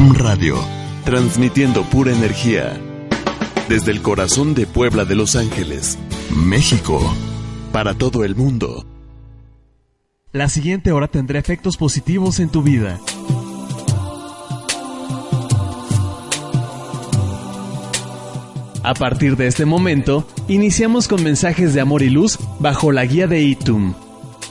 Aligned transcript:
Om 0.00 0.14
Radio, 0.14 0.56
transmitiendo 1.04 1.82
pura 1.82 2.10
energía. 2.10 2.80
Desde 3.68 3.90
el 3.90 4.00
corazón 4.00 4.54
de 4.54 4.66
Puebla 4.66 5.04
de 5.04 5.14
Los 5.14 5.36
Ángeles, 5.36 5.98
México, 6.34 7.02
para 7.70 7.92
todo 7.92 8.24
el 8.24 8.34
mundo. 8.34 8.86
La 10.32 10.48
siguiente 10.48 10.90
hora 10.90 11.06
tendrá 11.06 11.38
efectos 11.38 11.76
positivos 11.76 12.40
en 12.40 12.48
tu 12.48 12.62
vida. 12.62 12.98
A 18.82 18.94
partir 18.94 19.36
de 19.36 19.48
este 19.48 19.66
momento, 19.66 20.26
iniciamos 20.48 21.08
con 21.08 21.22
mensajes 21.22 21.74
de 21.74 21.82
amor 21.82 22.00
y 22.00 22.08
luz 22.08 22.38
bajo 22.58 22.90
la 22.90 23.04
guía 23.04 23.26
de 23.26 23.42
Itum. 23.42 23.92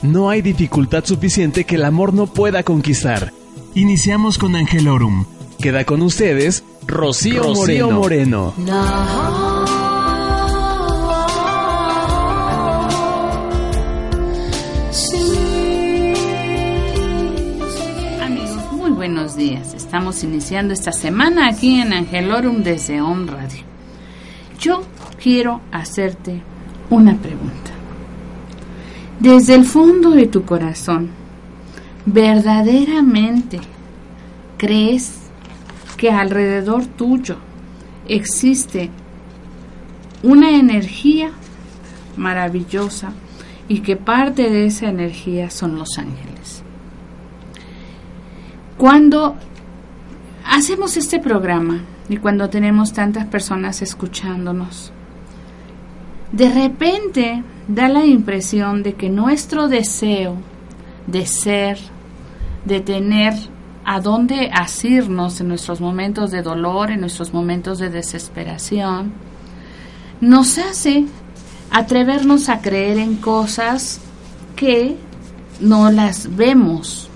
No 0.02 0.30
hay 0.30 0.42
dificultad 0.42 1.04
suficiente 1.04 1.64
que 1.64 1.74
el 1.74 1.84
amor 1.84 2.14
no 2.14 2.28
pueda 2.28 2.62
conquistar. 2.62 3.32
Iniciamos 3.74 4.38
con 4.38 4.54
Angelorum. 4.54 5.24
Queda 5.60 5.84
con 5.84 6.00
ustedes 6.00 6.64
Rocío, 6.86 7.52
Moreno. 7.52 7.90
Moreno. 7.90 8.54
Amigos, 18.22 18.72
muy 18.72 18.90
buenos 18.92 19.36
días. 19.36 19.74
Estamos 19.74 20.24
iniciando 20.24 20.72
esta 20.72 20.92
semana 20.92 21.48
aquí 21.48 21.78
en 21.78 21.92
Angelorum 21.92 22.62
desde 22.62 23.02
On 23.02 23.28
Radio. 23.28 23.62
Yo 24.58 24.82
quiero 25.22 25.60
hacerte 25.72 26.40
una 26.88 27.18
pregunta. 27.18 27.70
Desde 29.18 29.56
el 29.56 29.66
fondo 29.66 30.12
de 30.12 30.26
tu 30.26 30.46
corazón, 30.46 31.10
¿verdaderamente 32.06 33.60
crees 34.56 35.19
que 35.96 36.10
alrededor 36.10 36.86
tuyo 36.86 37.36
existe 38.08 38.90
una 40.22 40.50
energía 40.50 41.30
maravillosa 42.16 43.12
y 43.68 43.80
que 43.80 43.96
parte 43.96 44.50
de 44.50 44.66
esa 44.66 44.88
energía 44.88 45.50
son 45.50 45.78
los 45.78 45.98
ángeles? 45.98 46.62
Cuando 48.76 49.36
hacemos 50.44 50.96
este 50.96 51.18
programa, 51.18 51.82
y 52.10 52.16
cuando 52.16 52.50
tenemos 52.50 52.92
tantas 52.92 53.24
personas 53.26 53.82
escuchándonos. 53.82 54.92
De 56.32 56.50
repente 56.52 57.44
da 57.68 57.88
la 57.88 58.04
impresión 58.04 58.82
de 58.82 58.94
que 58.94 59.08
nuestro 59.08 59.68
deseo 59.68 60.34
de 61.06 61.24
ser, 61.24 61.78
de 62.64 62.80
tener 62.80 63.34
a 63.84 64.00
dónde 64.00 64.50
asirnos 64.52 65.40
en 65.40 65.48
nuestros 65.48 65.80
momentos 65.80 66.30
de 66.30 66.42
dolor, 66.42 66.90
en 66.90 67.00
nuestros 67.00 67.32
momentos 67.32 67.78
de 67.78 67.90
desesperación, 67.90 69.12
nos 70.20 70.58
hace 70.58 71.06
atrevernos 71.70 72.48
a 72.48 72.60
creer 72.60 72.98
en 72.98 73.16
cosas 73.16 74.00
que 74.56 74.96
no 75.60 75.90
las 75.90 76.36
vemos, 76.36 77.10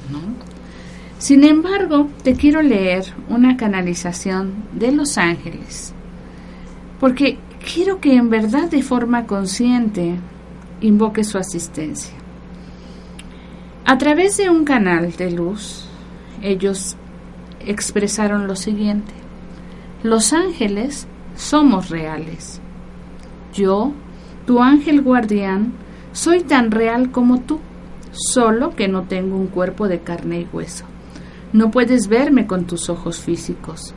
sin 1.24 1.42
embargo, 1.42 2.10
te 2.22 2.34
quiero 2.34 2.60
leer 2.60 3.06
una 3.30 3.56
canalización 3.56 4.52
de 4.74 4.92
los 4.92 5.16
ángeles, 5.16 5.94
porque 7.00 7.38
quiero 7.72 7.98
que 7.98 8.14
en 8.14 8.28
verdad 8.28 8.68
de 8.68 8.82
forma 8.82 9.26
consciente 9.26 10.16
invoque 10.82 11.24
su 11.24 11.38
asistencia. 11.38 12.12
A 13.86 13.96
través 13.96 14.36
de 14.36 14.50
un 14.50 14.66
canal 14.66 15.12
de 15.12 15.30
luz, 15.30 15.83
ellos 16.44 16.96
expresaron 17.66 18.46
lo 18.46 18.54
siguiente, 18.54 19.12
los 20.02 20.32
ángeles 20.32 21.08
somos 21.34 21.88
reales. 21.88 22.60
Yo, 23.54 23.92
tu 24.46 24.60
ángel 24.60 25.00
guardián, 25.00 25.72
soy 26.12 26.42
tan 26.42 26.70
real 26.70 27.10
como 27.10 27.40
tú, 27.40 27.60
solo 28.12 28.76
que 28.76 28.88
no 28.88 29.04
tengo 29.04 29.36
un 29.36 29.46
cuerpo 29.46 29.88
de 29.88 30.00
carne 30.00 30.40
y 30.42 30.48
hueso. 30.52 30.84
No 31.52 31.70
puedes 31.70 32.08
verme 32.08 32.46
con 32.46 32.66
tus 32.66 32.90
ojos 32.90 33.20
físicos, 33.20 33.94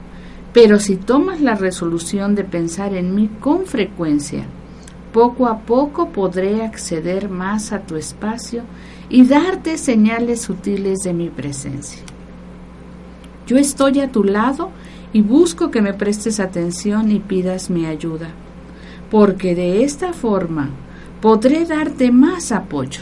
pero 0.54 0.80
si 0.80 0.96
tomas 0.96 1.42
la 1.42 1.56
resolución 1.56 2.34
de 2.34 2.46
pensar 2.46 2.94
en 2.94 3.14
mí 3.14 3.30
con 3.42 3.66
frecuencia, 3.66 4.46
poco 5.12 5.48
a 5.48 5.60
poco 5.60 6.10
podré 6.10 6.64
acceder 6.64 7.30
más 7.30 7.74
a 7.74 7.82
tu 7.82 7.98
espacio 7.98 8.64
y 9.10 9.26
darte 9.26 9.78
señales 9.78 10.42
sutiles 10.42 11.00
de 11.00 11.14
mi 11.14 11.30
presencia. 11.30 12.07
Yo 13.48 13.58
estoy 13.58 14.02
a 14.02 14.12
tu 14.12 14.26
lado 14.26 14.72
y 15.14 15.22
busco 15.22 15.72
que 15.72 15.82
me 15.82 15.94
prestes 15.94 16.42
atención 16.42 17.12
y 17.12 17.20
pidas 17.20 17.70
mi 17.70 17.86
ayuda, 17.86 18.28
porque 19.10 19.56
de 19.56 19.86
esta 19.86 20.12
forma 20.12 20.70
podré 21.22 21.66
darte 21.66 22.12
más 22.12 22.52
apoyo. 22.52 23.02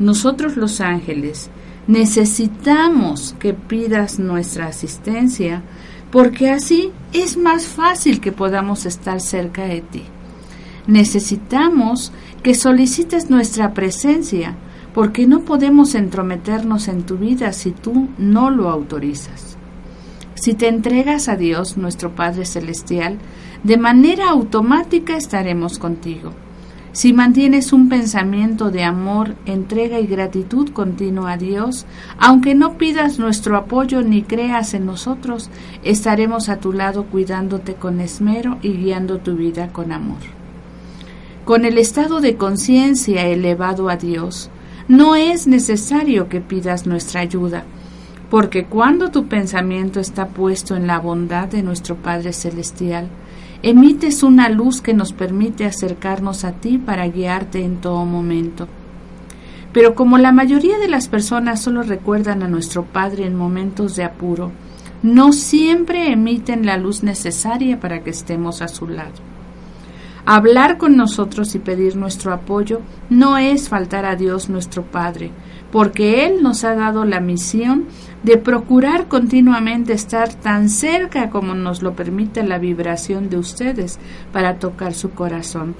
Nosotros 0.00 0.56
los 0.56 0.80
ángeles 0.80 1.48
necesitamos 1.86 3.36
que 3.38 3.54
pidas 3.54 4.18
nuestra 4.18 4.66
asistencia 4.66 5.62
porque 6.10 6.50
así 6.50 6.90
es 7.12 7.36
más 7.36 7.66
fácil 7.66 8.20
que 8.20 8.32
podamos 8.32 8.84
estar 8.84 9.20
cerca 9.20 9.64
de 9.64 9.80
ti. 9.80 10.02
Necesitamos 10.88 12.12
que 12.42 12.54
solicites 12.54 13.30
nuestra 13.30 13.74
presencia 13.74 14.56
porque 14.96 15.28
no 15.28 15.42
podemos 15.42 15.94
entrometernos 15.94 16.88
en 16.88 17.04
tu 17.04 17.18
vida 17.18 17.52
si 17.52 17.70
tú 17.70 18.08
no 18.18 18.50
lo 18.50 18.68
autorizas. 18.68 19.56
Si 20.34 20.54
te 20.54 20.66
entregas 20.66 21.28
a 21.28 21.36
Dios, 21.36 21.76
nuestro 21.76 22.16
Padre 22.16 22.44
Celestial, 22.44 23.18
de 23.62 23.76
manera 23.76 24.30
automática 24.30 25.16
estaremos 25.16 25.78
contigo 25.78 26.32
si 26.96 27.12
mantienes 27.12 27.74
un 27.74 27.90
pensamiento 27.90 28.70
de 28.70 28.82
amor, 28.82 29.34
entrega 29.44 30.00
y 30.00 30.06
gratitud 30.06 30.70
continua 30.70 31.32
a 31.32 31.36
Dios, 31.36 31.84
aunque 32.16 32.54
no 32.54 32.78
pidas 32.78 33.18
nuestro 33.18 33.58
apoyo 33.58 34.00
ni 34.00 34.22
creas 34.22 34.72
en 34.72 34.86
nosotros, 34.86 35.50
estaremos 35.84 36.48
a 36.48 36.56
tu 36.56 36.72
lado 36.72 37.04
cuidándote 37.04 37.74
con 37.74 38.00
esmero 38.00 38.56
y 38.62 38.70
guiando 38.70 39.18
tu 39.18 39.36
vida 39.36 39.74
con 39.74 39.92
amor. 39.92 40.20
Con 41.44 41.66
el 41.66 41.76
estado 41.76 42.22
de 42.22 42.36
conciencia 42.36 43.26
elevado 43.26 43.90
a 43.90 43.96
Dios, 43.96 44.48
no 44.88 45.16
es 45.16 45.46
necesario 45.46 46.28
que 46.28 46.40
pidas 46.40 46.86
nuestra 46.86 47.20
ayuda, 47.20 47.64
porque 48.30 48.66
cuando 48.66 49.10
tu 49.10 49.26
pensamiento 49.26 49.98
está 49.98 50.28
puesto 50.28 50.76
en 50.76 50.86
la 50.86 50.98
bondad 50.98 51.48
de 51.48 51.62
nuestro 51.62 51.96
Padre 51.96 52.32
Celestial, 52.32 53.08
emites 53.62 54.22
una 54.22 54.48
luz 54.48 54.80
que 54.80 54.94
nos 54.94 55.12
permite 55.12 55.64
acercarnos 55.64 56.44
a 56.44 56.52
ti 56.52 56.78
para 56.78 57.08
guiarte 57.08 57.64
en 57.64 57.80
todo 57.80 58.04
momento. 58.04 58.68
Pero 59.72 59.94
como 59.94 60.18
la 60.18 60.32
mayoría 60.32 60.78
de 60.78 60.88
las 60.88 61.08
personas 61.08 61.60
solo 61.60 61.82
recuerdan 61.82 62.42
a 62.42 62.48
nuestro 62.48 62.84
Padre 62.84 63.26
en 63.26 63.34
momentos 63.34 63.96
de 63.96 64.04
apuro, 64.04 64.52
no 65.02 65.32
siempre 65.32 66.12
emiten 66.12 66.64
la 66.64 66.76
luz 66.76 67.02
necesaria 67.02 67.78
para 67.80 68.02
que 68.02 68.10
estemos 68.10 68.62
a 68.62 68.68
su 68.68 68.88
lado. 68.88 69.35
Hablar 70.28 70.76
con 70.76 70.96
nosotros 70.96 71.54
y 71.54 71.60
pedir 71.60 71.94
nuestro 71.94 72.32
apoyo 72.32 72.80
no 73.08 73.38
es 73.38 73.68
faltar 73.68 74.04
a 74.04 74.16
Dios 74.16 74.50
nuestro 74.50 74.82
Padre, 74.82 75.30
porque 75.70 76.26
Él 76.26 76.42
nos 76.42 76.64
ha 76.64 76.74
dado 76.74 77.04
la 77.04 77.20
misión 77.20 77.84
de 78.24 78.36
procurar 78.36 79.06
continuamente 79.06 79.92
estar 79.92 80.34
tan 80.34 80.68
cerca 80.68 81.30
como 81.30 81.54
nos 81.54 81.80
lo 81.80 81.94
permite 81.94 82.42
la 82.42 82.58
vibración 82.58 83.28
de 83.28 83.38
ustedes 83.38 84.00
para 84.32 84.58
tocar 84.58 84.94
su 84.94 85.10
corazón. 85.10 85.76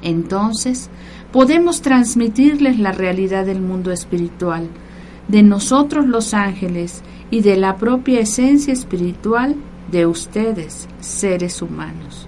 Entonces, 0.00 0.88
podemos 1.30 1.82
transmitirles 1.82 2.78
la 2.78 2.92
realidad 2.92 3.44
del 3.44 3.60
mundo 3.60 3.92
espiritual, 3.92 4.70
de 5.28 5.42
nosotros 5.42 6.06
los 6.06 6.32
ángeles 6.32 7.02
y 7.30 7.42
de 7.42 7.58
la 7.58 7.76
propia 7.76 8.20
esencia 8.20 8.72
espiritual 8.72 9.54
de 9.90 10.06
ustedes, 10.06 10.88
seres 11.00 11.60
humanos. 11.60 12.23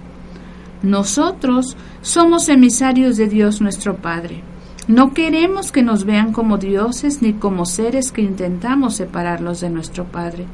Nosotros 0.83 1.75
somos 2.01 2.49
emisarios 2.49 3.17
de 3.17 3.27
Dios 3.27 3.61
nuestro 3.61 3.95
Padre 3.95 4.43
No 4.87 5.13
queremos 5.13 5.71
que 5.71 5.83
nos 5.83 6.05
vean 6.05 6.31
como 6.31 6.57
dioses 6.57 7.21
ni 7.21 7.33
como 7.33 7.65
seres 7.65 8.11
que 8.11 8.21
intentamos 8.21 8.95
separarlos 8.95 9.59
de 9.59 9.69
nuestro 9.69 10.05
Padre. 10.05 10.45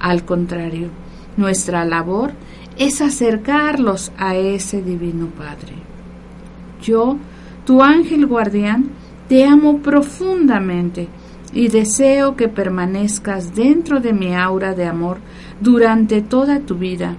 Al 0.00 0.24
contrario, 0.24 0.88
nuestra 1.36 1.84
labor 1.84 2.32
es 2.78 3.02
acercarlos 3.02 4.10
a 4.16 4.36
ese 4.36 4.80
Divino 4.80 5.26
Padre. 5.26 5.74
Yo, 6.82 7.18
tu 7.66 7.82
ángel 7.82 8.26
guardián, 8.26 8.88
te 9.28 9.44
amo 9.44 9.78
profundamente 9.78 11.08
y 11.52 11.68
deseo 11.68 12.36
que 12.36 12.48
permanezcas 12.48 13.54
dentro 13.54 14.00
de 14.00 14.12
mi 14.14 14.34
aura 14.34 14.74
de 14.74 14.86
amor 14.86 15.18
durante 15.60 16.22
toda 16.22 16.60
tu 16.60 16.76
vida, 16.76 17.16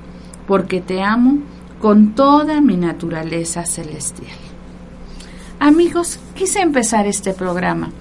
porque 0.47 0.81
te 0.81 1.03
amo 1.03 1.39
con 1.85 2.15
toda 2.15 2.61
mi 2.61 2.77
naturaleza 2.77 3.63
celestial. 3.63 4.35
Amigos, 5.59 6.17
quise 6.33 6.61
empezar 6.61 7.05
este 7.05 7.31
programa 7.31 7.91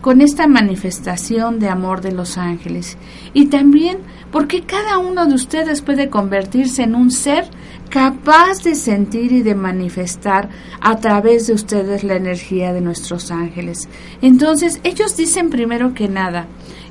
con 0.00 0.22
esta 0.22 0.46
manifestación 0.46 1.58
de 1.58 1.68
amor 1.68 2.00
de 2.00 2.12
los 2.12 2.38
ángeles 2.38 2.96
y 3.34 3.48
también 3.48 3.98
porque 4.32 4.62
cada 4.62 4.96
uno 4.96 5.26
de 5.26 5.34
ustedes 5.34 5.82
puede 5.82 6.08
convertirse 6.08 6.84
en 6.84 6.94
un 6.94 7.10
ser 7.10 7.44
capaz 7.90 8.62
de 8.62 8.74
sentir 8.74 9.30
y 9.30 9.42
de 9.42 9.54
manifestar 9.54 10.48
a 10.80 10.96
través 10.96 11.46
de 11.46 11.52
ustedes 11.52 12.02
la 12.02 12.16
energía 12.16 12.72
de 12.72 12.80
nuestros 12.80 13.30
ángeles. 13.30 13.90
Entonces, 14.22 14.80
ellos 14.84 15.18
dicen 15.18 15.50
primero 15.50 15.92
que 15.92 16.08
nada, 16.08 16.46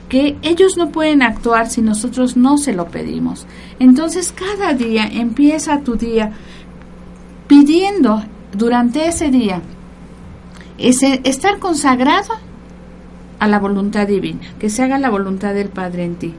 que 0.09 0.37
ellos 0.41 0.77
no 0.77 0.89
pueden 0.89 1.21
actuar 1.21 1.69
si 1.69 1.81
nosotros 1.81 2.37
no 2.37 2.57
se 2.57 2.73
lo 2.73 2.87
pedimos. 2.87 3.47
Entonces, 3.79 4.31
cada 4.31 4.73
día 4.73 5.07
empieza 5.11 5.79
tu 5.81 5.95
día 5.95 6.31
pidiendo 7.47 8.23
durante 8.51 9.07
ese 9.07 9.29
día 9.29 9.61
ese, 10.77 11.21
estar 11.23 11.59
consagrado 11.59 12.33
a 13.39 13.47
la 13.47 13.59
voluntad 13.59 14.07
divina, 14.07 14.41
que 14.59 14.69
se 14.69 14.83
haga 14.83 14.97
la 14.97 15.09
voluntad 15.09 15.53
del 15.53 15.69
Padre 15.69 16.05
en 16.05 16.15
ti, 16.15 16.33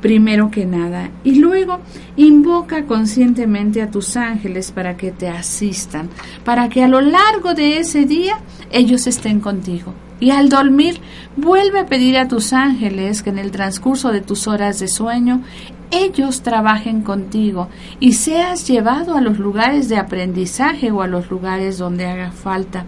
primero 0.00 0.50
que 0.50 0.66
nada. 0.66 1.10
Y 1.24 1.36
luego 1.36 1.80
invoca 2.16 2.84
conscientemente 2.84 3.82
a 3.82 3.90
tus 3.90 4.16
ángeles 4.16 4.72
para 4.72 4.96
que 4.96 5.10
te 5.10 5.28
asistan, 5.28 6.08
para 6.44 6.68
que 6.68 6.82
a 6.82 6.88
lo 6.88 7.00
largo 7.00 7.54
de 7.54 7.78
ese 7.78 8.04
día 8.04 8.38
ellos 8.70 9.06
estén 9.06 9.40
contigo. 9.40 9.94
Y 10.20 10.30
al 10.30 10.48
dormir, 10.48 11.00
vuelve 11.36 11.80
a 11.80 11.86
pedir 11.86 12.18
a 12.18 12.26
tus 12.26 12.52
ángeles 12.52 13.22
que 13.22 13.30
en 13.30 13.38
el 13.38 13.52
transcurso 13.52 14.10
de 14.10 14.20
tus 14.20 14.48
horas 14.48 14.80
de 14.80 14.88
sueño 14.88 15.42
ellos 15.90 16.42
trabajen 16.42 17.02
contigo 17.02 17.68
y 18.00 18.12
seas 18.12 18.66
llevado 18.66 19.16
a 19.16 19.20
los 19.20 19.38
lugares 19.38 19.88
de 19.88 19.96
aprendizaje 19.96 20.90
o 20.90 21.02
a 21.02 21.06
los 21.06 21.30
lugares 21.30 21.78
donde 21.78 22.06
haga 22.06 22.30
falta. 22.30 22.84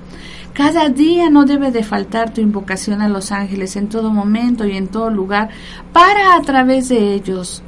Cada 0.55 0.89
día 0.89 1.31
no 1.31 1.45
debe 1.45 1.71
de 1.71 1.85
faltar 1.85 2.35
tu 2.35 2.41
invocación 2.41 3.03
a 3.03 3.09
los 3.09 3.31
ángeles 3.33 3.77
en 3.77 3.89
todo 3.89 4.11
momento 4.11 4.67
y 4.67 4.77
en 4.77 4.89
todo 4.89 5.11
lugar 5.11 5.51
para 5.93 6.35
a 6.35 6.43
través 6.43 6.89
de 6.89 7.15
ellos 7.15 7.63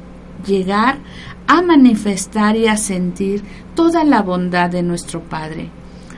llegar 0.47 0.99
a 1.47 1.63
manifestar 1.63 2.57
y 2.57 2.67
a 2.67 2.77
sentir 2.77 3.43
toda 3.75 4.05
la 4.05 4.23
bondad 4.23 4.71
de 4.71 4.83
nuestro 4.83 5.21
Padre. 5.21 5.71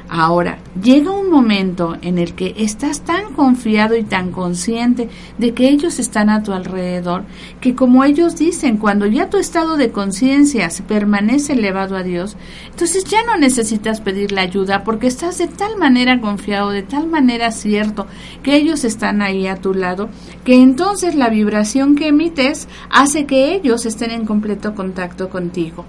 Ahora, 0.08 0.58
llega 0.80 1.10
un 1.10 1.30
momento 1.30 1.96
en 2.02 2.18
el 2.18 2.34
que 2.34 2.54
estás 2.58 3.00
tan 3.00 3.32
confiado 3.32 3.96
y 3.96 4.04
tan 4.04 4.32
consciente 4.32 5.08
de 5.38 5.54
que 5.54 5.68
ellos 5.68 5.98
están 5.98 6.28
a 6.28 6.42
tu 6.42 6.52
alrededor, 6.52 7.24
que 7.60 7.74
como 7.74 8.04
ellos 8.04 8.36
dicen, 8.36 8.76
cuando 8.76 9.06
ya 9.06 9.30
tu 9.30 9.38
estado 9.38 9.78
de 9.78 9.92
conciencia 9.92 10.68
permanece 10.86 11.54
elevado 11.54 11.96
a 11.96 12.02
Dios, 12.02 12.36
entonces 12.70 13.04
ya 13.04 13.24
no 13.24 13.38
necesitas 13.38 14.02
pedirle 14.02 14.42
ayuda 14.42 14.84
porque 14.84 15.06
estás 15.06 15.38
de 15.38 15.48
tal 15.48 15.78
manera 15.78 16.20
confiado, 16.20 16.70
de 16.70 16.82
tal 16.82 17.08
manera 17.08 17.50
cierto 17.50 18.06
que 18.42 18.56
ellos 18.56 18.84
están 18.84 19.22
ahí 19.22 19.46
a 19.46 19.56
tu 19.56 19.72
lado, 19.72 20.10
que 20.44 20.54
entonces 20.54 21.14
la 21.14 21.30
vibración 21.30 21.96
que 21.96 22.08
emites 22.08 22.68
hace 22.90 23.24
que 23.24 23.54
ellos 23.54 23.86
estén 23.86 24.10
en 24.10 24.26
completo 24.26 24.74
contacto 24.74 25.30
contigo. 25.30 25.86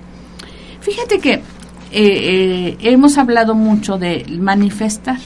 Fíjate 0.79 1.19
que 1.19 1.41
eh, 1.97 2.75
eh, 2.81 2.91
hemos 2.91 3.17
hablado 3.17 3.55
mucho 3.55 3.97
de 3.97 4.25
manifestar. 4.37 5.17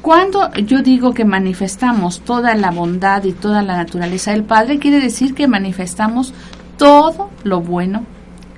Cuando 0.00 0.50
yo 0.54 0.80
digo 0.80 1.12
que 1.12 1.26
manifestamos 1.26 2.20
toda 2.20 2.54
la 2.54 2.70
bondad 2.70 3.24
y 3.24 3.32
toda 3.32 3.60
la 3.60 3.76
naturaleza 3.76 4.30
del 4.30 4.44
Padre, 4.44 4.78
quiere 4.78 5.00
decir 5.00 5.34
que 5.34 5.46
manifestamos 5.46 6.32
todo 6.78 7.28
lo 7.44 7.60
bueno 7.60 8.04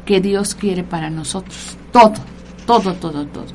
que 0.05 0.21
Dios 0.21 0.55
quiere 0.55 0.85
para 0.85 1.11
nosotros. 1.11 1.77
Todo, 1.91 2.15
todo, 2.67 2.95
todo, 2.95 3.27
todo. 3.27 3.47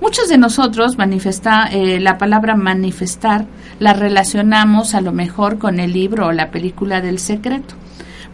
Muchos 0.00 0.28
de 0.28 0.38
nosotros 0.38 0.98
manifesta, 0.98 1.68
eh, 1.70 2.00
la 2.00 2.18
palabra 2.18 2.56
manifestar 2.56 3.46
la 3.78 3.92
relacionamos 3.92 4.96
a 4.96 5.00
lo 5.00 5.12
mejor 5.12 5.58
con 5.58 5.78
el 5.78 5.92
libro 5.92 6.26
o 6.26 6.32
la 6.32 6.50
película 6.50 7.00
del 7.00 7.20
secreto 7.20 7.76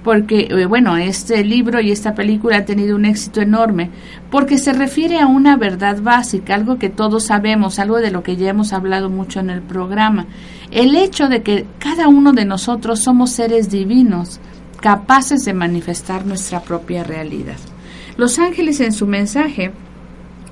porque, 0.06 0.46
eh, 0.48 0.66
bueno, 0.66 0.96
este 0.96 1.42
libro 1.42 1.80
y 1.80 1.90
esta 1.90 2.14
película 2.14 2.58
ha 2.58 2.64
tenido 2.64 2.94
un 2.94 3.06
éxito 3.06 3.40
enorme, 3.40 3.90
porque 4.30 4.56
se 4.56 4.72
refiere 4.72 5.18
a 5.18 5.26
una 5.26 5.56
verdad 5.56 6.00
básica, 6.00 6.54
algo 6.54 6.78
que 6.78 6.90
todos 6.90 7.24
sabemos, 7.24 7.80
algo 7.80 7.96
de 7.96 8.12
lo 8.12 8.22
que 8.22 8.36
ya 8.36 8.50
hemos 8.50 8.72
hablado 8.72 9.10
mucho 9.10 9.40
en 9.40 9.50
el 9.50 9.62
programa, 9.62 10.26
el 10.70 10.94
hecho 10.94 11.28
de 11.28 11.42
que 11.42 11.66
cada 11.80 12.06
uno 12.06 12.32
de 12.32 12.44
nosotros 12.44 13.00
somos 13.00 13.32
seres 13.32 13.68
divinos, 13.68 14.38
capaces 14.80 15.44
de 15.44 15.54
manifestar 15.54 16.24
nuestra 16.24 16.60
propia 16.60 17.02
realidad. 17.02 17.56
Los 18.16 18.38
ángeles 18.38 18.78
en 18.78 18.92
su 18.92 19.08
mensaje 19.08 19.72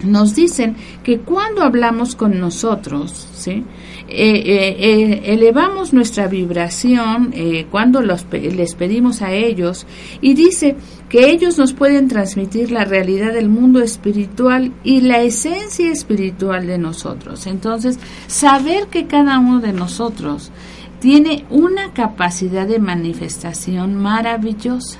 nos 0.02 0.34
dicen 0.34 0.74
que 1.04 1.20
cuando 1.20 1.62
hablamos 1.62 2.16
con 2.16 2.40
nosotros, 2.40 3.28
¿sí? 3.36 3.62
Eh, 4.06 4.42
eh, 4.44 4.76
eh, 4.78 5.22
elevamos 5.32 5.94
nuestra 5.94 6.28
vibración 6.28 7.32
cuando 7.70 8.02
los, 8.02 8.26
les 8.30 8.74
pedimos 8.74 9.22
a 9.22 9.32
ellos 9.32 9.86
y 10.20 10.34
dice 10.34 10.76
que 11.08 11.30
ellos 11.30 11.56
nos 11.56 11.72
pueden 11.72 12.08
transmitir 12.08 12.70
la 12.70 12.84
realidad 12.84 13.32
del 13.32 13.48
mundo 13.48 13.80
espiritual 13.80 14.72
y 14.84 15.00
la 15.00 15.22
esencia 15.22 15.90
espiritual 15.90 16.66
de 16.66 16.76
nosotros. 16.76 17.46
Entonces, 17.46 17.98
saber 18.26 18.88
que 18.88 19.06
cada 19.06 19.38
uno 19.38 19.60
de 19.60 19.72
nosotros 19.72 20.52
tiene 21.00 21.46
una 21.48 21.94
capacidad 21.94 22.66
de 22.66 22.78
manifestación 22.78 23.94
maravillosa 23.94 24.98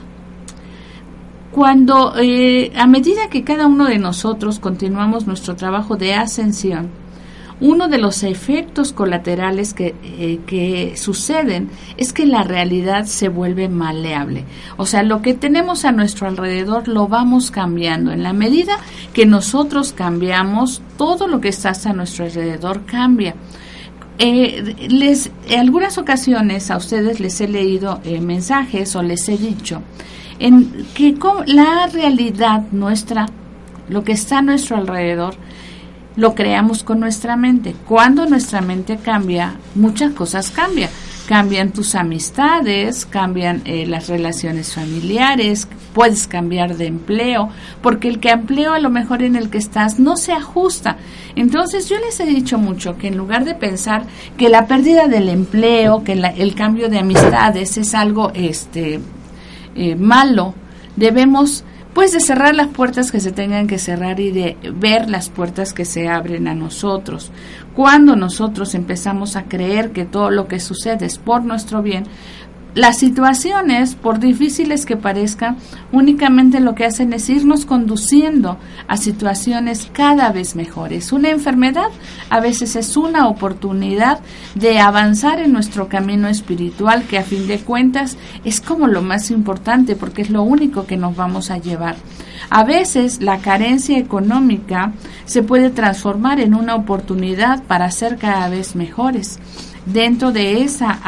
cuando 1.52 2.14
a 2.14 2.86
medida 2.88 3.28
que 3.30 3.44
cada 3.44 3.68
uno 3.68 3.84
de 3.84 3.98
nosotros 3.98 4.58
continuamos 4.58 5.28
nuestro 5.28 5.54
trabajo 5.54 5.96
de 5.96 6.14
ascensión, 6.14 6.90
uno 7.60 7.88
de 7.88 7.98
los 7.98 8.22
efectos 8.22 8.92
colaterales 8.92 9.74
que, 9.74 9.94
eh, 10.02 10.40
que, 10.46 10.96
suceden 10.96 11.70
es 11.96 12.12
que 12.12 12.26
la 12.26 12.42
realidad 12.42 13.04
se 13.04 13.28
vuelve 13.28 13.68
maleable. 13.68 14.44
O 14.76 14.86
sea, 14.86 15.02
lo 15.02 15.22
que 15.22 15.34
tenemos 15.34 15.84
a 15.84 15.92
nuestro 15.92 16.26
alrededor 16.26 16.88
lo 16.88 17.08
vamos 17.08 17.50
cambiando. 17.50 18.12
En 18.12 18.22
la 18.22 18.32
medida 18.32 18.78
que 19.12 19.26
nosotros 19.26 19.92
cambiamos, 19.92 20.82
todo 20.96 21.28
lo 21.28 21.40
que 21.40 21.48
está 21.48 21.72
a 21.84 21.92
nuestro 21.92 22.24
alrededor 22.24 22.84
cambia. 22.86 23.34
Eh, 24.18 24.76
les, 24.88 25.30
en 25.48 25.60
algunas 25.60 25.98
ocasiones 25.98 26.70
a 26.70 26.76
ustedes 26.76 27.18
les 27.18 27.40
he 27.40 27.48
leído 27.48 28.00
eh, 28.04 28.20
mensajes 28.20 28.94
o 28.94 29.02
les 29.02 29.28
he 29.28 29.36
dicho 29.36 29.82
en 30.38 30.86
que 30.94 31.16
la 31.46 31.86
realidad 31.92 32.64
nuestra, 32.72 33.26
lo 33.88 34.04
que 34.04 34.12
está 34.12 34.38
a 34.38 34.42
nuestro 34.42 34.76
alrededor, 34.76 35.34
lo 36.16 36.34
creamos 36.34 36.82
con 36.84 37.00
nuestra 37.00 37.36
mente. 37.36 37.74
Cuando 37.86 38.26
nuestra 38.26 38.60
mente 38.60 38.96
cambia, 38.96 39.56
muchas 39.74 40.12
cosas 40.12 40.50
cambian. 40.50 40.90
Cambian 41.26 41.70
tus 41.70 41.94
amistades, 41.94 43.06
cambian 43.06 43.62
eh, 43.64 43.86
las 43.86 44.08
relaciones 44.08 44.74
familiares, 44.74 45.66
puedes 45.94 46.28
cambiar 46.28 46.76
de 46.76 46.86
empleo, 46.86 47.48
porque 47.80 48.08
el 48.08 48.20
que 48.20 48.28
empleo 48.28 48.74
a 48.74 48.78
lo 48.78 48.90
mejor 48.90 49.22
en 49.22 49.34
el 49.34 49.48
que 49.48 49.56
estás 49.56 49.98
no 49.98 50.18
se 50.18 50.32
ajusta. 50.34 50.98
Entonces 51.34 51.88
yo 51.88 51.98
les 51.98 52.20
he 52.20 52.26
dicho 52.26 52.58
mucho 52.58 52.98
que 52.98 53.08
en 53.08 53.16
lugar 53.16 53.46
de 53.46 53.54
pensar 53.54 54.02
que 54.36 54.50
la 54.50 54.66
pérdida 54.66 55.08
del 55.08 55.30
empleo, 55.30 56.04
que 56.04 56.12
el 56.12 56.54
cambio 56.54 56.90
de 56.90 56.98
amistades 56.98 57.78
es 57.78 57.94
algo 57.94 58.30
este 58.34 59.00
eh, 59.74 59.96
malo, 59.96 60.54
debemos 60.96 61.64
pues 61.94 62.12
de 62.12 62.20
cerrar 62.20 62.54
las 62.54 62.68
puertas 62.68 63.12
que 63.12 63.20
se 63.20 63.30
tengan 63.30 63.68
que 63.68 63.78
cerrar 63.78 64.18
y 64.18 64.32
de 64.32 64.56
ver 64.74 65.08
las 65.08 65.30
puertas 65.30 65.72
que 65.72 65.84
se 65.84 66.08
abren 66.08 66.48
a 66.48 66.54
nosotros. 66.54 67.30
Cuando 67.74 68.16
nosotros 68.16 68.74
empezamos 68.74 69.36
a 69.36 69.44
creer 69.44 69.92
que 69.92 70.04
todo 70.04 70.30
lo 70.30 70.48
que 70.48 70.58
sucede 70.58 71.06
es 71.06 71.18
por 71.18 71.44
nuestro 71.44 71.82
bien, 71.82 72.04
las 72.74 72.98
situaciones, 72.98 73.94
por 73.94 74.18
difíciles 74.18 74.84
que 74.84 74.96
parezcan, 74.96 75.58
únicamente 75.92 76.58
lo 76.58 76.74
que 76.74 76.84
hacen 76.84 77.12
es 77.12 77.30
irnos 77.30 77.66
conduciendo 77.66 78.58
a 78.88 78.96
situaciones 78.96 79.88
cada 79.92 80.32
vez 80.32 80.56
mejores. 80.56 81.12
Una 81.12 81.30
enfermedad 81.30 81.88
a 82.30 82.40
veces 82.40 82.74
es 82.74 82.96
una 82.96 83.28
oportunidad 83.28 84.18
de 84.56 84.80
avanzar 84.80 85.38
en 85.38 85.52
nuestro 85.52 85.88
camino 85.88 86.26
espiritual, 86.26 87.04
que 87.04 87.18
a 87.18 87.22
fin 87.22 87.46
de 87.46 87.60
cuentas 87.60 88.16
es 88.44 88.60
como 88.60 88.88
lo 88.88 89.02
más 89.02 89.30
importante, 89.30 89.94
porque 89.94 90.22
es 90.22 90.30
lo 90.30 90.42
único 90.42 90.84
que 90.84 90.96
nos 90.96 91.14
vamos 91.14 91.52
a 91.52 91.58
llevar. 91.58 91.94
A 92.50 92.64
veces 92.64 93.22
la 93.22 93.38
carencia 93.38 93.98
económica 93.98 94.92
se 95.26 95.42
puede 95.42 95.70
transformar 95.70 96.40
en 96.40 96.54
una 96.54 96.74
oportunidad 96.74 97.62
para 97.62 97.90
ser 97.92 98.18
cada 98.18 98.48
vez 98.48 98.74
mejores. 98.74 99.38
Dentro 99.86 100.32
de, 100.32 100.62
esa, 100.62 100.98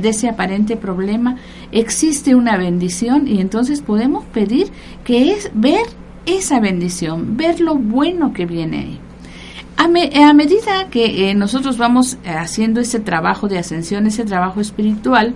de 0.00 0.08
ese 0.08 0.28
aparente 0.28 0.76
problema 0.76 1.36
existe 1.70 2.34
una 2.34 2.56
bendición 2.56 3.28
y 3.28 3.40
entonces 3.40 3.82
podemos 3.82 4.24
pedir 4.26 4.68
que 5.04 5.32
es 5.32 5.50
ver 5.52 5.82
esa 6.24 6.60
bendición, 6.60 7.36
ver 7.36 7.60
lo 7.60 7.74
bueno 7.74 8.32
que 8.32 8.46
viene 8.46 8.78
ahí. 8.78 9.00
A, 9.76 10.32
medida 10.32 10.88
que 10.90 11.30
eh, 11.30 11.34
nosotros 11.34 11.76
vamos 11.76 12.16
haciendo 12.24 12.80
ese 12.80 13.00
trabajo 13.00 13.48
de 13.48 13.58
ascensión, 13.58 14.06
ese 14.06 14.24
trabajo 14.24 14.60
espiritual, 14.60 15.34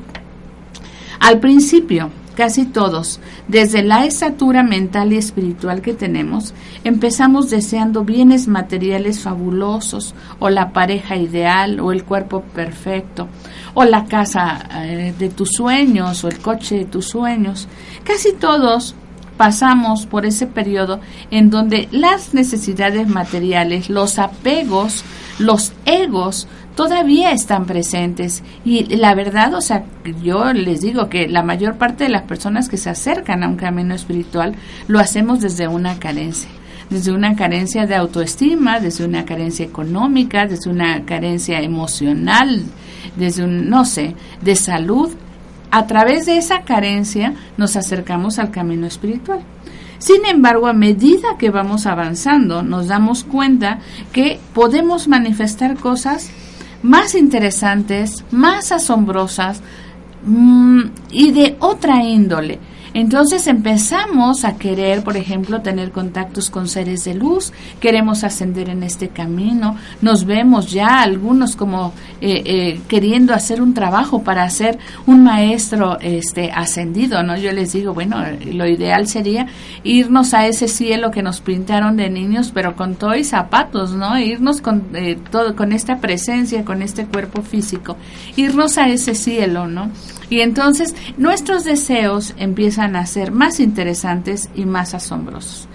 al 1.19 1.41
principio, 1.41 2.11
casi 2.37 2.66
todos, 2.66 3.19
desde 3.49 3.83
la 3.83 4.05
estatura 4.05 4.62
mental 4.62 5.12
y 5.12 5.16
espiritual 5.16 5.81
que 5.81 5.95
tenemos, 5.95 6.55
empezamos 6.85 7.50
deseando 7.50 8.05
bienes 8.05 8.47
materiales 8.47 9.21
fabulosos, 9.21 10.14
o 10.38 10.50
la 10.50 10.73
pareja 10.73 11.16
ideal, 11.16 11.81
o 11.81 11.90
el 11.90 12.05
cuerpo 12.05 12.43
perfecto, 12.43 13.26
o 13.75 13.85
la 13.85 14.05
casa 14.05 14.69
eh, 14.85 15.14
de 15.19 15.28
tus 15.31 15.50
sueños, 15.52 16.23
o 16.23 16.28
el 16.28 16.38
coche 16.38 16.78
de 16.78 16.85
tus 16.85 17.07
sueños. 17.07 17.66
Casi 18.05 18.35
todos 18.35 18.95
pasamos 19.37 20.07
por 20.07 20.26
ese 20.26 20.47
periodo 20.47 21.00
en 21.31 21.50
donde 21.50 21.88
las 21.93 22.35
necesidades 22.35 23.09
materiales, 23.09 23.90
los 23.90 24.19
apegos, 24.19 25.05
los 25.38 25.73
egos 25.85 26.49
todavía 26.75 27.33
están 27.33 27.66
presentes. 27.66 28.43
Y 28.64 28.97
la 28.97 29.14
verdad, 29.14 29.55
o 29.55 29.61
sea, 29.61 29.85
yo 30.23 30.52
les 30.52 30.81
digo 30.83 31.09
que 31.09 31.28
la 31.28 31.43
mayor 31.43 31.76
parte 31.76 32.05
de 32.05 32.11
las 32.11 32.23
personas 32.23 32.69
que 32.69 32.76
se 32.76 32.90
acercan 32.90 33.43
a 33.43 33.49
un 33.49 33.57
camino 33.57 33.95
espiritual 33.95 34.55
lo 34.87 35.00
hacemos 35.00 35.40
desde 35.40 35.66
una 35.66 35.99
carencia 35.99 36.50
desde 36.90 37.11
una 37.11 37.35
carencia 37.35 37.85
de 37.87 37.97
autoestima, 37.97 38.78
desde 38.78 39.05
una 39.05 39.25
carencia 39.25 39.66
económica, 39.66 40.47
desde 40.47 40.71
una 40.71 41.05
carencia 41.05 41.61
emocional, 41.61 42.62
desde 43.16 43.45
un, 43.45 43.69
no 43.69 43.85
sé, 43.85 44.14
de 44.40 44.55
salud, 44.55 45.11
a 45.76 45.87
través 45.87 46.25
de 46.25 46.38
esa 46.38 46.62
carencia 46.62 47.35
nos 47.59 47.76
acercamos 47.76 48.38
al 48.38 48.50
camino 48.50 48.87
espiritual. 48.87 49.40
Sin 49.99 50.25
embargo, 50.25 50.68
a 50.68 50.73
medida 50.73 51.37
que 51.38 51.50
vamos 51.50 51.85
avanzando, 51.85 52.62
nos 52.62 52.88
damos 52.88 53.25
cuenta 53.25 53.80
que 54.11 54.40
podemos 54.54 55.06
manifestar 55.06 55.76
cosas 55.76 56.30
más 56.83 57.14
interesantes, 57.14 58.25
más 58.30 58.73
asombrosas 58.73 59.61
mm, 60.25 60.80
y 61.11 61.33
de 61.33 61.56
otra 61.61 62.02
índole. 62.02 62.59
Entonces 62.97 63.47
empezamos 63.47 64.47
a 64.47 64.57
querer, 64.57 65.05
por 65.05 65.19
ejemplo, 65.19 65.61
tener 65.61 65.91
contactos 65.91 66.49
con 66.49 66.67
seres 66.67 67.05
de 67.05 67.12
luz, 67.12 67.53
queremos 67.79 68.25
ascender 68.25 68.71
en 68.71 68.83
este 68.83 69.09
camino, 69.09 69.76
nos 70.00 70.25
vemos 70.25 70.73
ya 70.73 71.03
algunos 71.03 71.57
como 71.57 71.93
eh, 72.23 72.43
eh, 72.47 72.81
queriendo 72.88 73.35
hacer 73.35 73.61
un 73.61 73.75
trabajo 73.75 74.23
para 74.23 74.49
ser 74.49 74.79
un 75.05 75.25
maestro 75.25 75.99
este, 76.00 76.50
ascendido, 76.50 77.23
¿no? 77.23 77.37
Yo 77.37 77.53
les 77.53 77.75
digo, 77.75 77.93
bueno, 77.93 78.17
lo 78.50 78.67
ideal 78.67 79.07
sería 79.07 79.47
irnos 79.85 80.33
a 80.33 80.47
ese 80.47 80.67
cielo 80.67 81.11
que 81.11 81.23
nos 81.23 81.43
pintaron 81.43 81.99
de 81.99 82.09
niños, 82.09 82.50
pero 82.55 82.76
con 82.76 82.95
todo 82.95 83.15
y 83.15 83.25
zapatos, 83.25 83.93
¿no? 83.93 84.19
Irnos 84.19 84.62
con 84.62 84.85
eh, 84.95 85.19
todo, 85.31 85.55
con 85.55 85.73
esta 85.73 85.99
presencia, 85.99 86.65
con 86.65 86.81
este 86.81 87.05
cuerpo 87.05 87.43
físico, 87.43 87.99
irnos 88.37 88.79
a 88.79 88.88
ese 88.88 89.15
cielo, 89.15 89.67
¿no? 89.67 89.91
Y 90.28 90.40
entonces 90.40 90.95
nuestros 91.16 91.64
deseos 91.64 92.35
empiezan 92.37 92.97
a 92.97 93.06
ser 93.06 93.33
más 93.33 93.61
interesantes 93.61 94.50
y 94.54 94.64
más 94.64 94.95
asombrosos. 94.95 95.68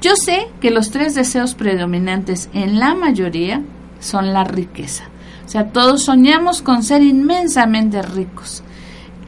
Yo 0.00 0.12
sé 0.16 0.48
que 0.60 0.70
los 0.70 0.90
tres 0.90 1.14
deseos 1.14 1.54
predominantes 1.54 2.48
en 2.52 2.78
la 2.78 2.94
mayoría 2.94 3.62
son 4.00 4.32
la 4.32 4.44
riqueza. 4.44 5.04
O 5.44 5.48
sea, 5.48 5.70
todos 5.72 6.04
soñamos 6.04 6.62
con 6.62 6.82
ser 6.82 7.02
inmensamente 7.02 8.02
ricos. 8.02 8.62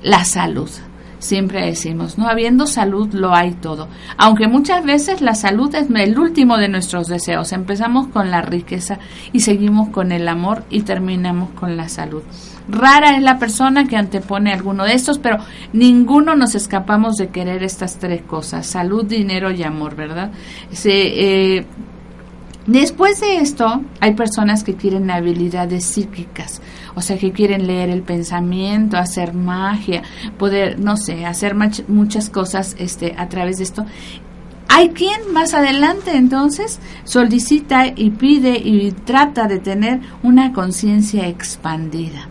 La 0.03 0.25
salud. 0.25 0.71
Siempre 1.19 1.67
decimos, 1.67 2.17
no 2.17 2.29
habiendo 2.29 2.67
salud 2.67 3.13
lo 3.13 3.35
hay 3.35 3.53
todo. 3.53 3.89
Aunque 4.17 4.49
muchas 4.49 4.85
veces 4.85 5.21
la 5.21 5.35
salud 5.35 5.75
es 5.75 5.89
el 5.91 6.19
último 6.19 6.57
de 6.57 6.69
nuestros 6.69 7.09
deseos. 7.09 7.53
Empezamos 7.53 8.07
con 8.09 8.31
la 8.31 8.41
riqueza 8.41 8.99
y 9.33 9.41
seguimos 9.41 9.91
con 9.91 10.13
el 10.13 10.29
amor 10.29 10.65
y 10.71 10.83
terminamos 10.83 11.51
con 11.51 11.77
la 11.77 11.91
salud. 11.91 12.23
Rara 12.69 13.17
es 13.17 13.23
la 13.23 13.39
persona 13.39 13.87
que 13.87 13.97
antepone 13.97 14.53
alguno 14.53 14.85
de 14.85 14.95
estos, 14.95 15.19
pero 15.19 15.39
ninguno 15.73 16.37
nos 16.37 16.55
escapamos 16.55 17.17
de 17.17 17.29
querer 17.29 17.63
estas 17.63 17.99
tres 17.99 18.23
cosas, 18.23 18.67
salud, 18.67 19.05
dinero 19.05 19.51
y 19.51 19.63
amor, 19.63 19.97
¿verdad? 19.97 20.31
Eh, 20.85 21.65
después 22.67 23.21
de 23.21 23.39
esto, 23.39 23.83
hay 24.01 24.15
personas 24.15 24.63
que 24.63 24.75
quieren 24.75 25.11
habilidades 25.11 25.85
psíquicas, 25.85 26.61
o 26.95 27.01
sea, 27.01 27.19
que 27.19 27.33
quieren 27.33 27.67
leer 27.67 27.91
el 27.91 28.03
pensamiento, 28.03 28.97
hacer 28.97 29.35
magia, 29.35 30.03
poder, 30.39 30.79
no 30.79 30.97
sé, 30.97 31.27
hacer 31.27 31.55
muchas 31.89 32.31
cosas 32.31 32.77
este, 32.79 33.15
a 33.17 33.29
través 33.29 33.59
de 33.59 33.65
esto. 33.65 33.85
Hay 34.73 34.91
quien 34.91 35.33
más 35.33 35.53
adelante 35.53 36.17
entonces 36.17 36.79
solicita 37.03 37.89
y 37.89 38.11
pide 38.11 38.57
y 38.57 38.93
trata 38.93 39.49
de 39.49 39.59
tener 39.59 39.99
una 40.23 40.53
conciencia 40.53 41.27
expandida 41.27 42.29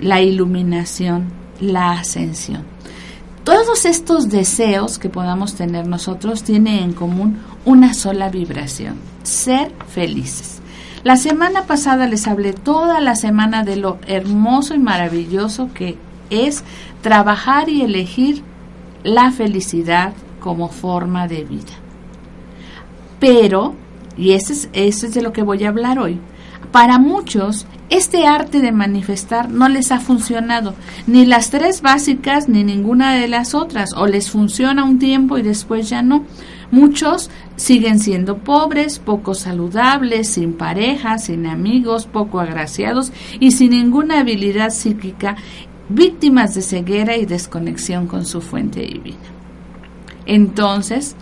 la 0.00 0.20
iluminación, 0.20 1.26
la 1.60 1.92
ascensión. 1.92 2.64
Todos 3.44 3.84
estos 3.84 4.28
deseos 4.28 4.98
que 4.98 5.08
podamos 5.08 5.54
tener 5.54 5.86
nosotros 5.86 6.42
tienen 6.42 6.82
en 6.82 6.92
común 6.92 7.38
una 7.64 7.94
sola 7.94 8.28
vibración, 8.28 8.96
ser 9.22 9.72
felices. 9.88 10.60
La 11.04 11.16
semana 11.16 11.62
pasada 11.62 12.08
les 12.08 12.26
hablé 12.26 12.52
toda 12.52 13.00
la 13.00 13.14
semana 13.14 13.62
de 13.62 13.76
lo 13.76 13.98
hermoso 14.08 14.74
y 14.74 14.80
maravilloso 14.80 15.70
que 15.72 15.96
es 16.30 16.64
trabajar 17.02 17.68
y 17.68 17.82
elegir 17.82 18.42
la 19.04 19.30
felicidad 19.30 20.12
como 20.40 20.68
forma 20.68 21.28
de 21.28 21.44
vida. 21.44 21.74
Pero, 23.20 23.74
y 24.16 24.32
ese 24.32 24.52
es, 24.72 25.04
es 25.04 25.14
de 25.14 25.22
lo 25.22 25.32
que 25.32 25.42
voy 25.42 25.62
a 25.62 25.68
hablar 25.68 26.00
hoy, 26.00 26.18
para 26.72 26.98
muchos 26.98 27.66
este 27.88 28.26
arte 28.26 28.60
de 28.60 28.72
manifestar 28.72 29.50
no 29.50 29.68
les 29.68 29.92
ha 29.92 30.00
funcionado, 30.00 30.74
ni 31.06 31.24
las 31.24 31.50
tres 31.50 31.82
básicas 31.82 32.48
ni 32.48 32.64
ninguna 32.64 33.14
de 33.14 33.28
las 33.28 33.54
otras, 33.54 33.90
o 33.96 34.06
les 34.06 34.30
funciona 34.30 34.84
un 34.84 34.98
tiempo 34.98 35.38
y 35.38 35.42
después 35.42 35.88
ya 35.88 36.02
no. 36.02 36.24
Muchos 36.72 37.30
siguen 37.54 38.00
siendo 38.00 38.38
pobres, 38.38 38.98
poco 38.98 39.34
saludables, 39.34 40.28
sin 40.28 40.54
pareja, 40.54 41.18
sin 41.18 41.46
amigos, 41.46 42.06
poco 42.06 42.40
agraciados 42.40 43.12
y 43.38 43.52
sin 43.52 43.70
ninguna 43.70 44.18
habilidad 44.18 44.70
psíquica, 44.70 45.36
víctimas 45.88 46.56
de 46.56 46.62
ceguera 46.62 47.16
y 47.16 47.24
desconexión 47.24 48.08
con 48.08 48.26
su 48.26 48.40
fuente 48.40 48.80
divina. 48.80 49.16
Entonces, 50.26 51.14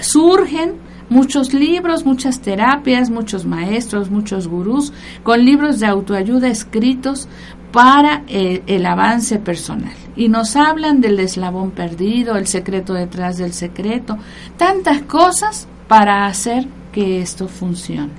surgen 0.00 0.74
muchos 1.12 1.52
libros, 1.52 2.04
muchas 2.04 2.40
terapias, 2.40 3.10
muchos 3.10 3.44
maestros, 3.44 4.10
muchos 4.10 4.48
gurús, 4.48 4.92
con 5.22 5.44
libros 5.44 5.78
de 5.78 5.86
autoayuda 5.86 6.48
escritos 6.48 7.28
para 7.70 8.24
el, 8.26 8.86
avance 8.86 9.38
personal. 9.38 9.94
Y 10.16 10.28
nos 10.28 10.56
hablan 10.56 11.00
del 11.00 11.20
eslabón 11.20 11.70
perdido, 11.70 12.36
el 12.36 12.46
secreto 12.46 12.94
detrás 12.94 13.36
del 13.36 13.52
secreto, 13.52 14.18
tantas 14.56 15.02
cosas 15.02 15.68
para 15.88 16.26
hacer 16.26 16.66
que 16.92 17.20
esto 17.20 17.48
funcione. 17.48 18.12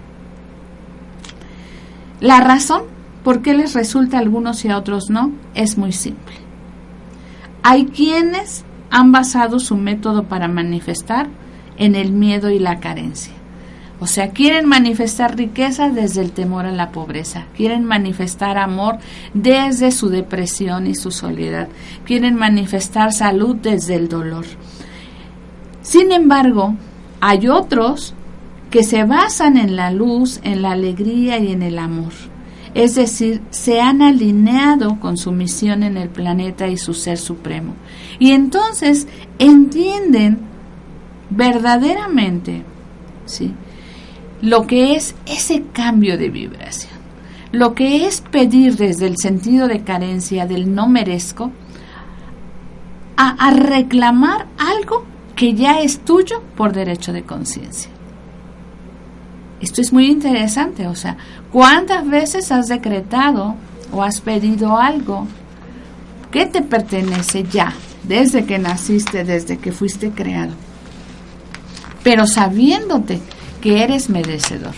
La 2.19 2.39
razón 2.39 2.83
por 3.23 3.41
qué 3.41 3.53
les 3.53 3.73
resulta 3.73 4.17
a 4.17 4.21
algunos 4.21 4.63
y 4.65 4.69
a 4.69 4.77
otros 4.77 5.09
no 5.09 5.31
es 5.55 5.77
muy 5.77 5.91
simple. 5.91 6.35
Hay 7.63 7.85
quienes 7.85 8.65
han 8.89 9.11
basado 9.11 9.59
su 9.59 9.77
método 9.77 10.23
para 10.23 10.47
manifestar 10.47 11.27
en 11.83 11.95
el 11.95 12.13
miedo 12.13 12.49
y 12.49 12.59
la 12.59 12.79
carencia. 12.79 13.33
O 13.99 14.07
sea, 14.07 14.29
quieren 14.29 14.67
manifestar 14.67 15.35
riqueza 15.35 15.89
desde 15.89 16.21
el 16.21 16.31
temor 16.31 16.65
a 16.65 16.71
la 16.71 16.91
pobreza, 16.91 17.45
quieren 17.55 17.83
manifestar 17.83 18.57
amor 18.57 18.97
desde 19.33 19.91
su 19.91 20.09
depresión 20.09 20.87
y 20.87 20.95
su 20.95 21.11
soledad, 21.11 21.67
quieren 22.05 22.35
manifestar 22.35 23.11
salud 23.11 23.57
desde 23.57 23.95
el 23.95 24.07
dolor. 24.07 24.45
Sin 25.81 26.11
embargo, 26.11 26.75
hay 27.19 27.49
otros 27.49 28.13
que 28.69 28.83
se 28.83 29.03
basan 29.03 29.57
en 29.57 29.75
la 29.75 29.91
luz, 29.91 30.39
en 30.43 30.61
la 30.61 30.71
alegría 30.71 31.37
y 31.37 31.51
en 31.51 31.63
el 31.63 31.79
amor. 31.79 32.13
Es 32.73 32.95
decir, 32.95 33.41
se 33.51 33.81
han 33.81 34.01
alineado 34.01 34.99
con 34.99 35.17
su 35.17 35.31
misión 35.31 35.83
en 35.83 35.97
el 35.97 36.09
planeta 36.09 36.67
y 36.67 36.77
su 36.77 36.93
ser 36.93 37.17
supremo. 37.17 37.73
Y 38.19 38.31
entonces 38.31 39.07
entienden 39.37 40.52
verdaderamente, 41.35 42.63
¿sí? 43.25 43.53
Lo 44.41 44.67
que 44.67 44.95
es 44.95 45.15
ese 45.25 45.63
cambio 45.73 46.17
de 46.17 46.29
vibración, 46.29 46.93
lo 47.51 47.75
que 47.75 48.05
es 48.07 48.21
pedir 48.21 48.75
desde 48.75 49.07
el 49.07 49.17
sentido 49.17 49.67
de 49.67 49.83
carencia 49.83 50.45
del 50.45 50.73
no 50.73 50.87
merezco, 50.87 51.51
a, 53.15 53.51
reclamar 53.51 54.47
algo 54.57 55.05
que 55.35 55.53
ya 55.53 55.79
es 55.79 55.99
tuyo 55.99 56.41
por 56.55 56.73
derecho 56.73 57.13
de 57.13 57.23
conciencia. 57.23 57.91
Esto 59.61 59.81
es 59.81 59.93
muy 59.93 60.07
interesante, 60.07 60.87
o 60.87 60.95
sea, 60.95 61.15
¿cuántas 61.51 62.09
veces 62.09 62.51
has 62.51 62.67
decretado 62.67 63.55
o 63.93 64.03
has 64.03 64.19
pedido 64.19 64.77
algo 64.77 65.27
que 66.31 66.45
te 66.47 66.61
pertenece 66.61 67.43
ya, 67.43 67.73
desde 68.03 68.45
que 68.45 68.57
naciste, 68.57 69.23
desde 69.23 69.57
que 69.57 69.71
fuiste 69.71 70.11
creado? 70.11 70.53
Pero 72.03 72.27
sabiéndote 72.27 73.19
que 73.61 73.83
eres 73.83 74.09
merecedor, 74.09 74.73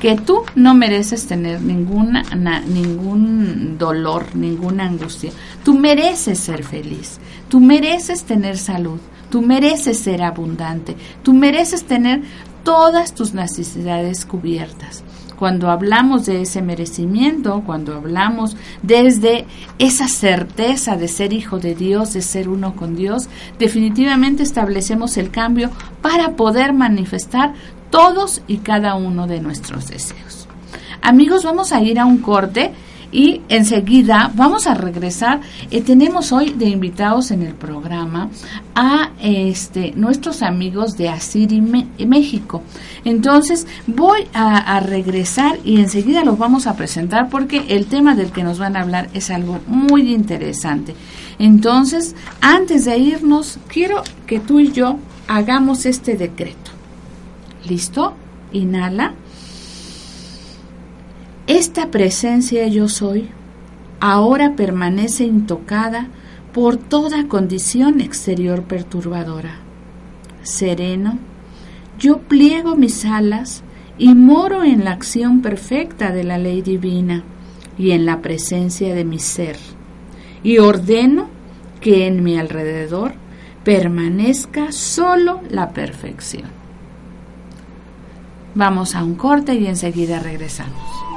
que 0.00 0.16
tú 0.16 0.42
no 0.56 0.74
mereces 0.74 1.28
tener 1.28 1.60
ninguna, 1.60 2.24
ningún 2.66 3.78
dolor, 3.78 4.34
ninguna 4.34 4.86
angustia. 4.86 5.30
Tú 5.64 5.78
mereces 5.78 6.40
ser 6.40 6.64
feliz, 6.64 7.20
tú 7.48 7.60
mereces 7.60 8.24
tener 8.24 8.58
salud, 8.58 8.98
tú 9.30 9.42
mereces 9.42 9.98
ser 10.00 10.22
abundante, 10.22 10.96
tú 11.22 11.34
mereces 11.34 11.84
tener 11.84 12.22
todas 12.64 13.14
tus 13.14 13.32
necesidades 13.32 14.24
cubiertas. 14.24 15.04
Cuando 15.42 15.72
hablamos 15.72 16.24
de 16.26 16.42
ese 16.42 16.62
merecimiento, 16.62 17.64
cuando 17.66 17.96
hablamos 17.96 18.56
desde 18.80 19.44
esa 19.80 20.06
certeza 20.06 20.94
de 20.94 21.08
ser 21.08 21.32
hijo 21.32 21.58
de 21.58 21.74
Dios, 21.74 22.12
de 22.12 22.22
ser 22.22 22.48
uno 22.48 22.76
con 22.76 22.94
Dios, 22.94 23.28
definitivamente 23.58 24.44
establecemos 24.44 25.16
el 25.16 25.32
cambio 25.32 25.72
para 26.00 26.36
poder 26.36 26.72
manifestar 26.72 27.54
todos 27.90 28.42
y 28.46 28.58
cada 28.58 28.94
uno 28.94 29.26
de 29.26 29.40
nuestros 29.40 29.88
deseos. 29.88 30.46
Amigos, 31.02 31.42
vamos 31.42 31.72
a 31.72 31.80
ir 31.80 31.98
a 31.98 32.04
un 32.04 32.18
corte 32.18 32.70
y 33.12 33.42
enseguida 33.48 34.32
vamos 34.34 34.66
a 34.66 34.74
regresar. 34.74 35.40
Eh, 35.70 35.82
tenemos 35.82 36.32
hoy 36.32 36.50
de 36.50 36.66
invitados 36.66 37.30
en 37.30 37.42
el 37.42 37.54
programa 37.54 38.30
a 38.74 39.10
este, 39.20 39.92
nuestros 39.94 40.42
amigos 40.42 40.96
de 40.96 41.10
Asiri 41.10 41.60
México. 41.60 42.62
Entonces 43.04 43.66
voy 43.86 44.26
a, 44.32 44.80
regresar 44.80 45.58
y 45.64 45.80
enseguida 45.80 46.24
los 46.24 46.38
vamos 46.38 46.66
a 46.66 46.74
presentar 46.74 47.28
porque 47.28 47.66
el 47.68 47.86
tema 47.86 48.14
del 48.14 48.32
que 48.32 48.42
nos 48.42 48.58
van 48.58 48.76
a 48.76 48.80
hablar 48.80 49.10
es 49.12 49.30
algo 49.30 49.60
muy 49.66 50.12
interesante. 50.12 50.94
Entonces, 51.38 52.16
antes 52.40 52.86
de 52.86 52.96
irnos, 52.96 53.58
quiero 53.68 54.02
que 54.26 54.40
tú 54.40 54.60
y 54.60 54.72
yo 54.72 54.98
hagamos 55.28 55.84
este 55.84 56.16
decreto. 56.16 56.70
¿Listo? 57.68 58.14
Inhala. 58.52 59.14
Esta 61.48 61.90
presencia 61.90 62.68
yo 62.68 62.88
soy 62.88 63.28
ahora 63.98 64.54
permanece 64.54 65.24
intocada 65.24 66.06
por 66.52 66.76
toda 66.76 67.26
condición 67.26 68.00
exterior 68.00 68.62
perturbadora. 68.62 69.56
Sereno, 70.42 71.18
yo 71.98 72.18
pliego 72.18 72.76
mis 72.76 73.04
alas 73.04 73.64
y 73.98 74.14
moro 74.14 74.62
en 74.62 74.84
la 74.84 74.92
acción 74.92 75.42
perfecta 75.42 76.12
de 76.12 76.24
la 76.24 76.38
ley 76.38 76.62
divina 76.62 77.24
y 77.76 77.90
en 77.90 78.06
la 78.06 78.20
presencia 78.20 78.94
de 78.94 79.04
mi 79.04 79.18
ser, 79.18 79.56
y 80.44 80.58
ordeno 80.58 81.26
que 81.80 82.06
en 82.06 82.22
mi 82.22 82.38
alrededor 82.38 83.14
permanezca 83.64 84.70
solo 84.70 85.40
la 85.50 85.70
perfección. 85.70 86.50
Vamos 88.54 88.94
a 88.94 89.02
un 89.02 89.14
corte 89.14 89.54
y 89.54 89.66
enseguida 89.66 90.20
regresamos. 90.20 91.11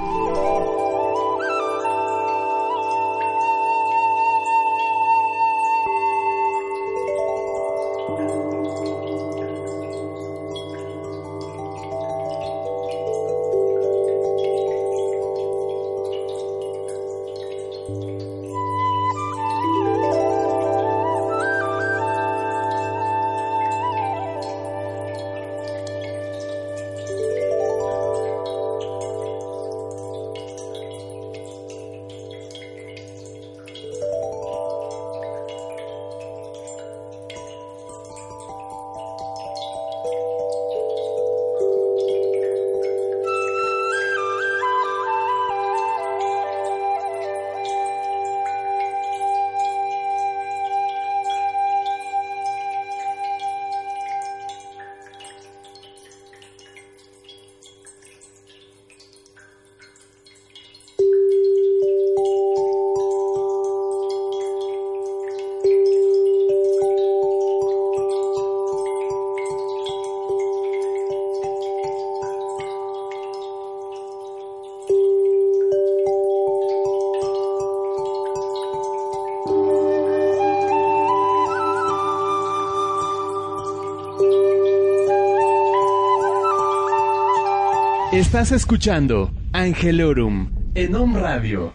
Estás 88.35 88.51
escuchando 88.51 89.31
Angelorum 89.53 90.51
en 90.73 90.93
Om 90.93 91.15
Radio. 91.15 91.71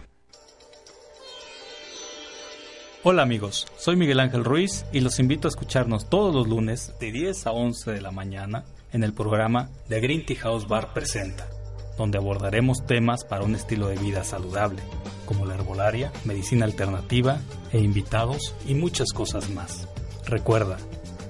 Hola 3.01 3.23
amigos, 3.23 3.65
soy 3.79 3.95
Miguel 3.95 4.19
Ángel 4.19 4.43
Ruiz 4.43 4.85
y 4.93 4.99
los 4.99 5.17
invito 5.17 5.47
a 5.47 5.49
escucharnos 5.49 6.07
todos 6.07 6.35
los 6.35 6.47
lunes 6.47 6.93
de 6.99 7.11
10 7.11 7.47
a 7.47 7.51
11 7.51 7.93
de 7.93 8.01
la 8.01 8.11
mañana 8.11 8.63
en 8.93 9.03
el 9.03 9.11
programa 9.11 9.71
The 9.89 10.01
Green 10.01 10.23
Tea 10.23 10.37
House 10.41 10.67
Bar 10.67 10.93
Presenta, 10.93 11.49
donde 11.97 12.19
abordaremos 12.19 12.85
temas 12.85 13.25
para 13.25 13.43
un 13.43 13.55
estilo 13.55 13.87
de 13.87 13.97
vida 13.97 14.23
saludable, 14.23 14.83
como 15.25 15.47
la 15.47 15.55
herbolaria, 15.55 16.11
medicina 16.25 16.65
alternativa 16.65 17.39
e 17.73 17.79
invitados 17.79 18.53
y 18.67 18.75
muchas 18.75 19.13
cosas 19.13 19.49
más. 19.49 19.87
Recuerda, 20.27 20.77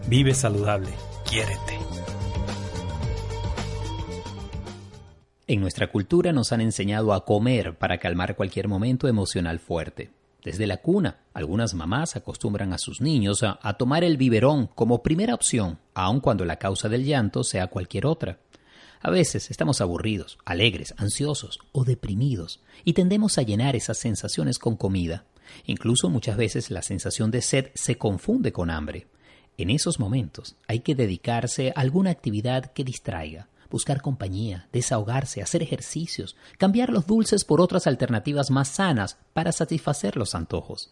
vive 0.10 0.34
saludable, 0.34 0.90
quiérete. 1.24 1.81
En 5.52 5.60
nuestra 5.60 5.92
cultura 5.92 6.32
nos 6.32 6.54
han 6.54 6.62
enseñado 6.62 7.12
a 7.12 7.26
comer 7.26 7.78
para 7.78 7.98
calmar 7.98 8.38
cualquier 8.38 8.70
momento 8.70 9.10
emocional 9.10 9.60
fuerte. 9.60 10.10
Desde 10.46 10.66
la 10.66 10.78
cuna, 10.78 11.26
algunas 11.34 11.74
mamás 11.74 12.16
acostumbran 12.16 12.72
a 12.72 12.78
sus 12.78 13.02
niños 13.02 13.44
a, 13.44 13.74
tomar 13.74 14.06
el 14.06 14.16
biberón 14.16 14.68
como 14.68 15.04
primera 15.04 15.36
opción, 15.36 15.78
aun 15.94 16.22
cuando 16.22 16.46
la 16.46 16.56
causa 16.56 16.88
del 16.88 17.04
llanto 17.04 17.44
sea 17.44 17.68
cualquier 17.68 18.06
otra. 18.06 18.40
A 19.02 19.10
veces 19.10 19.52
estamos 19.52 19.82
aburridos, 19.82 20.38
alegres, 20.46 20.94
ansiosos 20.96 21.60
o 21.74 21.84
deprimidos 21.84 22.62
y 22.86 22.94
tendemos 22.94 23.38
a 23.38 23.42
llenar 23.42 23.76
esas 23.76 23.98
sensaciones 23.98 24.58
con 24.58 24.78
comida. 24.78 25.26
Incluso 25.66 26.10
muchas 26.10 26.38
veces 26.38 26.72
la 26.72 26.82
sensación 26.82 27.30
de 27.30 27.42
sed 27.42 27.72
se 27.74 27.98
confunde 27.98 28.54
con 28.54 28.70
hambre. 28.70 29.08
En 29.58 29.70
esos 29.70 30.00
momentos 30.00 30.56
hay 30.70 30.80
que 30.80 30.96
dedicarse 30.96 31.74
a 31.76 31.82
alguna 31.82 32.10
actividad 32.10 32.72
que 32.72 32.86
distraiga, 32.86 33.50
buscar 33.72 34.02
compañía, 34.02 34.68
desahogarse, 34.72 35.42
hacer 35.42 35.64
ejercicios, 35.64 36.36
cambiar 36.60 36.92
los 36.92 37.08
dulces 37.08 37.44
por 37.44 37.62
otras 37.62 37.88
alternativas 37.88 38.52
más 38.52 38.68
sanas 38.68 39.18
para 39.34 39.52
satisfacer 39.52 40.18
los 40.18 40.36
antojos. 40.36 40.92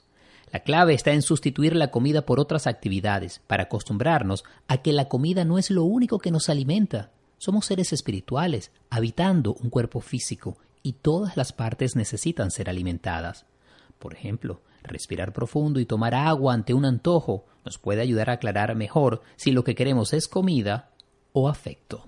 La 0.52 0.62
clave 0.62 0.96
está 0.96 1.12
en 1.12 1.22
sustituir 1.22 1.76
la 1.76 1.92
comida 1.92 2.26
por 2.26 2.40
otras 2.40 2.66
actividades, 2.66 3.42
para 3.46 3.64
acostumbrarnos 3.64 4.44
a 4.68 4.78
que 4.78 4.94
la 4.94 5.08
comida 5.08 5.46
no 5.46 5.60
es 5.60 5.70
lo 5.70 5.84
único 5.84 6.18
que 6.18 6.32
nos 6.32 6.50
alimenta. 6.50 7.12
Somos 7.38 7.68
seres 7.68 7.94
espirituales, 7.94 8.72
habitando 8.90 9.54
un 9.54 9.70
cuerpo 9.70 10.02
físico, 10.02 10.58
y 10.82 10.94
todas 10.94 11.38
las 11.38 11.54
partes 11.54 11.96
necesitan 11.96 12.50
ser 12.50 12.70
alimentadas. 12.70 13.46
Por 14.00 14.16
ejemplo, 14.16 14.62
respirar 14.82 15.34
profundo 15.34 15.80
y 15.80 15.86
tomar 15.86 16.16
agua 16.16 16.54
ante 16.54 16.74
un 16.74 16.86
antojo 16.86 17.46
nos 17.64 17.78
puede 17.78 18.02
ayudar 18.02 18.30
a 18.30 18.34
aclarar 18.34 18.76
mejor 18.76 19.22
si 19.36 19.52
lo 19.52 19.64
que 19.64 19.76
queremos 19.76 20.14
es 20.14 20.28
comida 20.28 20.90
o 21.34 21.48
afecto. 21.48 22.08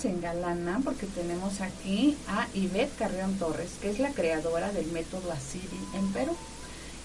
Se 0.00 0.08
engalana 0.08 0.80
porque 0.84 1.06
tenemos 1.06 1.60
aquí 1.60 2.16
a 2.28 2.46
Ivette 2.54 2.96
Carrión 2.96 3.34
Torres, 3.38 3.70
que 3.82 3.90
es 3.90 3.98
la 3.98 4.10
creadora 4.10 4.70
del 4.70 4.86
método 4.92 5.32
Asiri 5.32 5.66
en 5.96 6.12
Perú. 6.12 6.30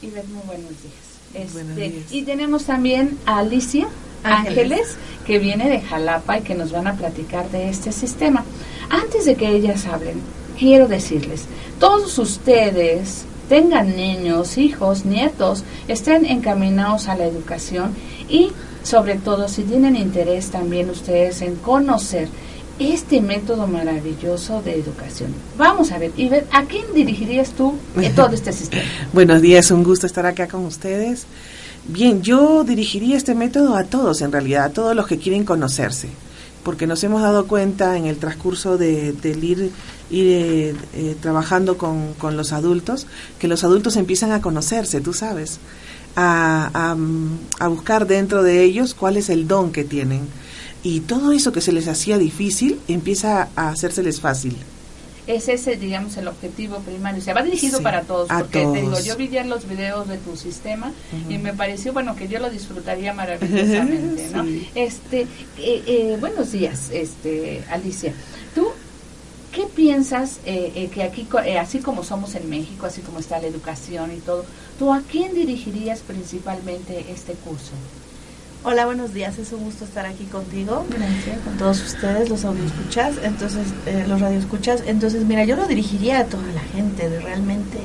Ivette, 0.03 0.27
muy 0.27 0.43
buenos 0.45 0.69
días. 0.69 1.09
Este, 1.33 2.03
y 2.11 2.21
tenemos 2.23 2.65
también 2.65 3.17
a 3.25 3.39
Alicia 3.39 3.87
Ángeles. 4.23 4.97
que 5.25 5.39
viene 5.39 5.67
de 5.67 5.81
Jalapa 5.81 6.37
y 6.37 6.41
que 6.41 6.53
nos 6.53 6.71
van 6.71 6.85
a 6.85 6.93
platicar 6.95 7.49
de 7.49 7.69
este 7.69 7.91
sistema. 7.91 8.45
Antes 8.91 9.25
de 9.25 9.33
que 9.35 9.49
ellas 9.49 9.87
hablen, 9.87 10.21
quiero 10.59 10.87
decirles, 10.87 11.45
todos 11.79 12.19
ustedes 12.19 13.25
tengan 13.47 13.95
niños, 13.95 14.59
hijos, 14.59 15.05
nietos, 15.05 15.63
estén 15.87 16.23
encaminados 16.23 17.07
a 17.07 17.15
la 17.15 17.25
educación 17.25 17.95
y 18.29 18.51
sobre 18.83 19.15
todo 19.15 19.47
si 19.47 19.63
tienen 19.63 19.95
interés 19.95 20.51
también 20.51 20.91
ustedes 20.91 21.41
en 21.41 21.55
conocer 21.55 22.29
este 22.79 23.21
método 23.21 23.67
maravilloso 23.67 24.61
de 24.61 24.79
educación. 24.79 25.33
Vamos 25.57 25.91
a 25.91 25.97
ver, 25.97 26.11
Iber, 26.17 26.47
¿a 26.51 26.63
quién 26.63 26.85
dirigirías 26.93 27.51
tú 27.51 27.75
en 27.95 28.15
todo 28.15 28.33
este 28.33 28.53
sistema? 28.53 28.83
Buenos 29.13 29.41
días, 29.41 29.69
un 29.71 29.83
gusto 29.83 30.07
estar 30.07 30.25
acá 30.25 30.47
con 30.47 30.65
ustedes. 30.65 31.25
Bien, 31.87 32.21
yo 32.21 32.63
dirigiría 32.63 33.17
este 33.17 33.35
método 33.35 33.75
a 33.75 33.83
todos, 33.83 34.21
en 34.21 34.31
realidad, 34.31 34.65
a 34.65 34.69
todos 34.69 34.95
los 34.95 35.07
que 35.07 35.17
quieren 35.17 35.43
conocerse, 35.43 36.07
porque 36.63 36.87
nos 36.87 37.03
hemos 37.03 37.21
dado 37.21 37.47
cuenta 37.47 37.97
en 37.97 38.05
el 38.05 38.17
transcurso 38.17 38.77
de, 38.77 39.11
del 39.13 39.43
ir, 39.43 39.71
ir 40.09 40.75
eh, 40.93 41.15
trabajando 41.21 41.77
con, 41.77 42.13
con 42.13 42.37
los 42.37 42.53
adultos, 42.53 43.07
que 43.39 43.47
los 43.47 43.63
adultos 43.63 43.97
empiezan 43.97 44.31
a 44.31 44.41
conocerse, 44.41 45.01
tú 45.01 45.13
sabes 45.13 45.59
a, 46.15 46.95
a, 47.59 47.67
buscar 47.67 48.07
dentro 48.07 48.43
de 48.43 48.63
ellos 48.63 48.93
cuál 48.93 49.17
es 49.17 49.29
el 49.29 49.47
don 49.47 49.71
que 49.71 49.83
tienen. 49.83 50.21
Y 50.83 51.01
todo 51.01 51.31
eso 51.31 51.51
que 51.51 51.61
se 51.61 51.71
les 51.71 51.87
hacía 51.87 52.17
difícil 52.17 52.79
empieza 52.87 53.49
a 53.55 53.69
hacérseles 53.69 54.19
fácil 54.19 54.55
es 55.27 55.47
ese, 55.47 55.75
digamos, 55.75 56.17
el 56.17 56.27
objetivo 56.27 56.79
primario. 56.79 57.21
Se 57.21 57.33
va 57.33 57.43
dirigido 57.43 57.83
para 57.83 58.01
todos, 58.01 58.27
porque 58.29 58.65
te 58.65 58.81
digo, 58.81 58.99
yo 58.99 59.15
vi 59.15 59.29
ya 59.29 59.43
los 59.43 59.69
videos 59.69 60.07
de 60.07 60.17
tu 60.17 60.35
sistema 60.35 60.91
y 61.29 61.37
me 61.37 61.53
pareció, 61.53 61.93
bueno, 61.93 62.15
que 62.15 62.27
yo 62.27 62.39
lo 62.39 62.49
disfrutaría 62.49 63.13
maravillosamente, 63.13 64.27
¿no? 64.33 64.43
Este, 64.73 65.27
eh, 65.59 65.83
eh, 65.85 66.17
buenos 66.19 66.51
días, 66.51 66.89
este, 66.91 67.63
Alicia. 67.69 68.11
¿Tú 68.55 68.69
qué 69.51 69.67
piensas 69.67 70.39
eh, 70.47 70.89
que 70.91 71.03
aquí, 71.03 71.27
así 71.59 71.77
como 71.77 72.03
somos 72.03 72.33
en 72.33 72.49
México, 72.49 72.87
así 72.87 73.01
como 73.01 73.19
está 73.19 73.39
la 73.39 73.45
educación 73.45 74.11
y 74.11 74.21
todo, 74.21 74.45
¿Tú 74.79 74.93
a 74.93 75.01
quién 75.01 75.35
dirigirías 75.35 75.99
principalmente 75.99 77.05
este 77.11 77.33
curso? 77.33 77.73
Hola, 78.61 78.85
buenos 78.85 79.13
días. 79.13 79.37
Es 79.37 79.53
un 79.53 79.63
gusto 79.63 79.85
estar 79.85 80.05
aquí 80.05 80.25
contigo, 80.25 80.85
con 81.45 81.57
todos 81.57 81.81
ustedes, 81.81 82.27
los 82.27 82.43
escuchas, 82.43 83.15
entonces 83.23 83.67
eh, 83.85 84.03
los 84.05 84.19
radioescuchas. 84.19 84.83
Entonces, 84.85 85.23
mira, 85.23 85.45
yo 85.45 85.55
lo 85.55 85.65
dirigiría 85.65 86.19
a 86.19 86.25
toda 86.25 86.43
la 86.53 86.59
gente. 86.59 87.07
realmente 87.21 87.77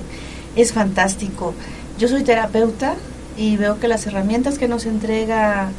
es 0.57 0.73
fantástico. 0.73 1.55
Yo 1.97 2.09
soy 2.09 2.25
terapeuta 2.25 2.97
y 3.37 3.57
veo 3.57 3.79
que 3.79 3.87
las 3.87 4.05
herramientas 4.09 4.59
que 4.59 4.67
nos 4.67 4.85
entrega 4.85 5.71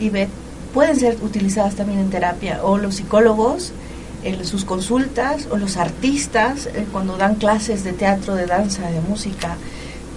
IBET 0.00 0.30
pueden 0.74 0.96
ser 0.96 1.16
utilizadas 1.22 1.76
también 1.76 2.00
en 2.00 2.10
terapia 2.10 2.58
o 2.64 2.76
los 2.76 2.96
psicólogos 2.96 3.72
en 4.24 4.44
sus 4.44 4.64
consultas 4.64 5.46
o 5.52 5.58
los 5.58 5.76
artistas 5.76 6.66
eh, 6.66 6.86
cuando 6.90 7.16
dan 7.16 7.36
clases 7.36 7.84
de 7.84 7.92
teatro, 7.92 8.34
de 8.34 8.46
danza, 8.46 8.90
de 8.90 9.00
música 9.00 9.56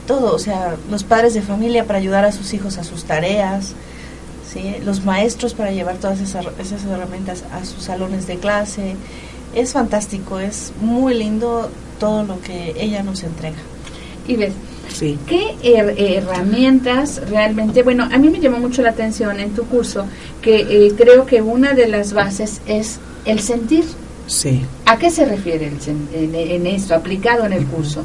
todo, 0.07 0.33
o 0.33 0.39
sea, 0.39 0.75
los 0.89 1.03
padres 1.03 1.35
de 1.35 1.41
familia 1.43 1.85
para 1.85 1.99
ayudar 1.99 2.25
a 2.25 2.31
sus 2.31 2.53
hijos 2.53 2.77
a 2.77 2.83
sus 2.83 3.03
tareas, 3.03 3.73
¿sí? 4.51 4.75
los 4.83 5.03
maestros 5.05 5.53
para 5.53 5.71
llevar 5.71 5.97
todas 5.97 6.19
esas, 6.19 6.45
esas 6.59 6.83
herramientas 6.85 7.43
a 7.51 7.65
sus 7.65 7.83
salones 7.83 8.27
de 8.27 8.37
clase. 8.37 8.95
Es 9.55 9.73
fantástico, 9.73 10.39
es 10.39 10.73
muy 10.81 11.13
lindo 11.13 11.69
todo 11.99 12.23
lo 12.23 12.41
que 12.41 12.75
ella 12.77 13.03
nos 13.03 13.23
entrega. 13.23 13.57
Y 14.27 14.35
ves, 14.35 14.53
sí. 14.93 15.17
¿qué 15.25 15.55
herramientas 16.17 17.21
realmente? 17.29 17.83
Bueno, 17.83 18.07
a 18.11 18.17
mí 18.17 18.29
me 18.29 18.39
llamó 18.39 18.57
mucho 18.57 18.81
la 18.81 18.89
atención 18.89 19.39
en 19.39 19.51
tu 19.51 19.63
curso 19.65 20.05
que 20.41 20.59
eh, 20.59 20.93
creo 20.97 21.25
que 21.25 21.41
una 21.41 21.73
de 21.73 21.87
las 21.87 22.13
bases 22.13 22.61
es 22.67 22.99
el 23.25 23.39
sentir. 23.39 23.85
Sí. 24.27 24.61
¿A 24.85 24.97
qué 24.97 25.09
se 25.09 25.25
refiere 25.25 25.71
en, 26.13 26.67
esto, 26.67 26.93
aplicado 26.93 27.45
en 27.45 27.53
el 27.53 27.65
curso? 27.65 28.03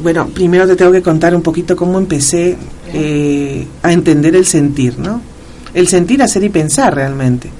Bueno, 0.00 0.26
primero 0.26 0.66
te 0.66 0.74
tengo 0.74 0.90
que 0.90 1.02
contar 1.02 1.34
un 1.34 1.42
poquito 1.42 1.76
cómo 1.76 1.98
empecé 1.98 2.56
eh, 2.92 3.64
a 3.82 3.92
entender 3.92 4.34
el 4.34 4.46
sentir, 4.46 4.98
¿no? 4.98 5.20
El 5.74 5.88
sentir, 5.88 6.22
hacer 6.22 6.44
y 6.44 6.48
pensar 6.48 6.94
realmente. 6.94 7.50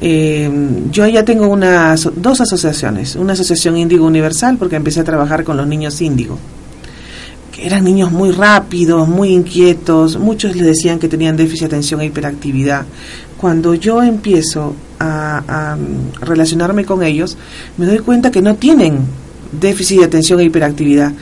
Eh, 0.00 0.50
yo 0.90 1.06
ya 1.06 1.24
tengo 1.24 1.48
unas, 1.48 2.08
dos 2.16 2.40
asociaciones. 2.40 3.16
Una 3.16 3.32
asociación 3.32 3.76
Índigo 3.76 4.06
Universal, 4.06 4.56
porque 4.56 4.76
empecé 4.76 5.00
a 5.00 5.04
trabajar 5.04 5.44
con 5.44 5.56
los 5.56 5.66
niños 5.66 6.00
índigo. 6.00 6.38
Que 7.52 7.66
eran 7.66 7.84
niños 7.84 8.12
muy 8.12 8.30
rápidos, 8.30 9.08
muy 9.08 9.30
inquietos. 9.30 10.16
Muchos 10.18 10.54
les 10.54 10.64
decían 10.64 10.98
que 10.98 11.08
tenían 11.08 11.36
déficit 11.36 11.62
de 11.62 11.66
atención 11.66 12.00
e 12.00 12.06
hiperactividad 12.06 12.86
cuando 13.38 13.74
yo 13.74 14.02
empiezo 14.02 14.74
a, 14.98 15.76
relacionarme 16.20 16.84
con 16.84 17.02
ellos, 17.02 17.38
me 17.78 17.86
doy 17.86 18.00
cuenta 18.00 18.30
que 18.30 18.42
no 18.42 18.56
tienen 18.56 18.98
déficit 19.52 20.00
de 20.00 20.04
atención 20.04 20.40
e 20.40 20.44
hiperactividad. 20.44 21.12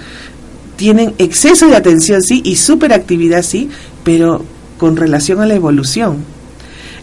Tienen 0.77 1.15
exceso 1.19 1.69
de 1.69 1.77
atención, 1.77 2.23
sí, 2.23 2.41
y 2.45 2.57
superactividad, 2.57 3.43
sí, 3.43 3.69
pero 4.03 4.43
con 4.79 4.97
relación 4.97 5.41
a 5.41 5.47
la 5.47 5.55
evolución. 5.55 6.19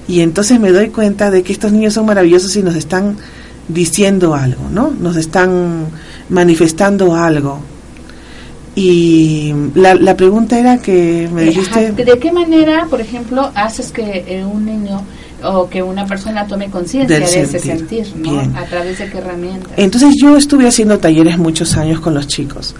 Y 0.07 0.21
entonces 0.21 0.59
me 0.59 0.71
doy 0.71 0.89
cuenta 0.89 1.31
de 1.31 1.43
que 1.43 1.53
estos 1.53 1.71
niños 1.71 1.93
son 1.93 2.05
maravillosos 2.05 2.55
y 2.55 2.63
nos 2.63 2.75
están 2.75 3.17
diciendo 3.67 4.35
algo, 4.35 4.69
¿no? 4.69 4.91
Nos 4.91 5.15
están 5.15 5.85
manifestando 6.29 7.15
algo. 7.15 7.59
Y 8.75 9.53
la, 9.75 9.95
la 9.95 10.17
pregunta 10.17 10.59
era 10.59 10.79
que 10.79 11.29
me 11.33 11.43
dijiste... 11.43 11.91
¿De 11.91 12.19
qué 12.19 12.31
manera, 12.31 12.87
por 12.89 13.01
ejemplo, 13.01 13.51
haces 13.55 13.91
que 13.91 14.25
eh, 14.27 14.43
un 14.43 14.65
niño 14.65 15.03
o 15.43 15.69
que 15.69 15.83
una 15.83 16.05
persona 16.05 16.47
tome 16.47 16.69
conciencia 16.69 17.19
de 17.19 17.25
ese 17.25 17.59
sentir, 17.59 18.07
¿no? 18.15 18.39
¿A 18.57 18.63
través 18.65 18.99
de 18.99 19.09
qué 19.09 19.17
herramientas? 19.17 19.73
Entonces 19.77 20.15
yo 20.19 20.37
estuve 20.37 20.67
haciendo 20.67 20.99
talleres 20.99 21.37
muchos 21.37 21.75
años 21.75 21.99
con 21.99 22.13
los 22.13 22.27
chicos 22.27 22.75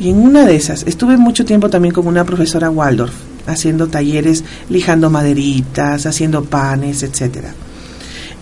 y 0.00 0.10
en 0.10 0.18
una 0.18 0.44
de 0.44 0.56
esas 0.56 0.82
estuve 0.86 1.16
mucho 1.16 1.44
tiempo 1.44 1.70
también 1.70 1.94
con 1.94 2.06
una 2.06 2.24
profesora 2.24 2.70
Waldorf 2.70 3.14
haciendo 3.48 3.88
talleres, 3.88 4.44
lijando 4.68 5.10
maderitas, 5.10 6.06
haciendo 6.06 6.44
panes, 6.44 7.02
etcétera. 7.02 7.54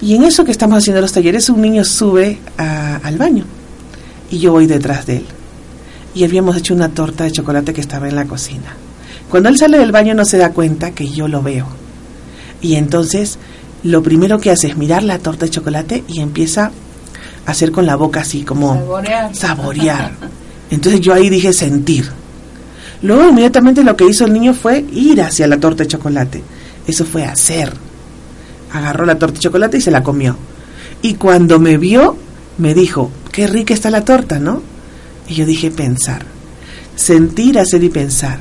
Y 0.02 0.14
en 0.14 0.24
eso 0.24 0.44
que 0.44 0.50
estamos 0.52 0.78
haciendo 0.78 1.00
los 1.00 1.12
talleres, 1.12 1.48
un 1.48 1.62
niño 1.62 1.84
sube 1.84 2.38
al 2.58 3.16
baño 3.16 3.44
y 4.30 4.38
yo 4.38 4.52
voy 4.52 4.66
detrás 4.66 5.06
de 5.06 5.18
él 5.18 5.26
y 6.14 6.24
habíamos 6.24 6.56
hecho 6.56 6.74
una 6.74 6.88
torta 6.88 7.24
de 7.24 7.30
chocolate 7.30 7.74
que 7.74 7.80
estaba 7.82 8.08
en 8.08 8.16
la 8.16 8.24
cocina. 8.24 8.74
Cuando 9.30 9.50
él 9.50 9.58
sale 9.58 9.78
del 9.78 9.92
baño 9.92 10.14
no 10.14 10.24
se 10.24 10.38
da 10.38 10.52
cuenta 10.52 10.92
que 10.92 11.10
yo 11.10 11.28
lo 11.28 11.42
veo. 11.42 11.66
Y 12.62 12.76
entonces 12.76 13.38
lo 13.82 14.02
primero 14.02 14.38
que 14.38 14.50
hace 14.50 14.68
es 14.68 14.76
mirar 14.76 15.02
la 15.02 15.18
torta 15.18 15.44
de 15.44 15.50
chocolate 15.50 16.04
y 16.08 16.20
empieza 16.20 16.72
a 17.44 17.50
hacer 17.50 17.70
con 17.70 17.84
la 17.84 17.96
boca 17.96 18.20
así 18.20 18.42
como 18.42 18.74
saborear. 18.74 19.34
saborear. 19.34 20.12
Entonces 20.70 21.00
yo 21.02 21.12
ahí 21.12 21.28
dije 21.28 21.52
sentir. 21.52 22.10
Luego 23.02 23.28
inmediatamente 23.28 23.84
lo 23.84 23.96
que 23.96 24.06
hizo 24.06 24.24
el 24.24 24.32
niño 24.32 24.54
fue 24.54 24.84
ir 24.92 25.20
hacia 25.22 25.46
la 25.46 25.58
torta 25.58 25.84
de 25.84 25.88
chocolate 25.88 26.42
Eso 26.86 27.04
fue 27.04 27.24
hacer. 27.24 27.72
Agarró 28.72 29.04
la 29.06 29.18
torta 29.18 29.34
de 29.34 29.40
chocolate 29.40 29.78
y 29.78 29.80
se 29.80 29.90
la 29.90 30.02
comió. 30.02 30.36
Y 31.02 31.14
cuando 31.14 31.58
me 31.58 31.76
vio, 31.76 32.16
me 32.58 32.74
dijo, 32.74 33.10
qué 33.32 33.46
rica 33.46 33.74
está 33.74 33.90
la 33.90 34.04
torta, 34.04 34.38
¿no? 34.38 34.62
Y 35.28 35.34
yo 35.34 35.46
dije, 35.46 35.70
pensar. 35.70 36.24
Sentir, 36.94 37.58
hacer 37.58 37.84
y 37.84 37.90
pensar. 37.90 38.38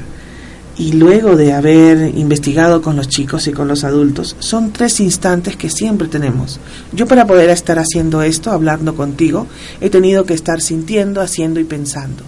Y 0.78 0.94
luego 0.94 1.36
de 1.36 1.54
haber 1.54 2.18
investigado 2.18 2.82
con 2.82 2.96
los 2.98 3.08
chicos 3.08 3.48
y 3.48 3.54
con 3.54 3.68
los 3.68 3.84
adultos, 3.84 4.36
son 4.40 4.74
tres 4.74 5.00
instantes 5.00 5.56
que 5.56 5.70
siempre 5.70 6.08
tenemos. 6.08 6.60
Yo 6.92 7.08
para 7.08 7.26
poder 7.26 7.50
estar 7.50 7.80
haciendo 7.80 8.22
esto, 8.22 8.52
hablando 8.52 8.96
contigo, 8.96 9.48
he 9.80 9.90
tenido 9.90 10.26
que 10.26 10.34
estar 10.34 10.62
sintiendo, 10.62 11.22
haciendo 11.22 11.60
y 11.62 11.64
pensando. 11.64 12.24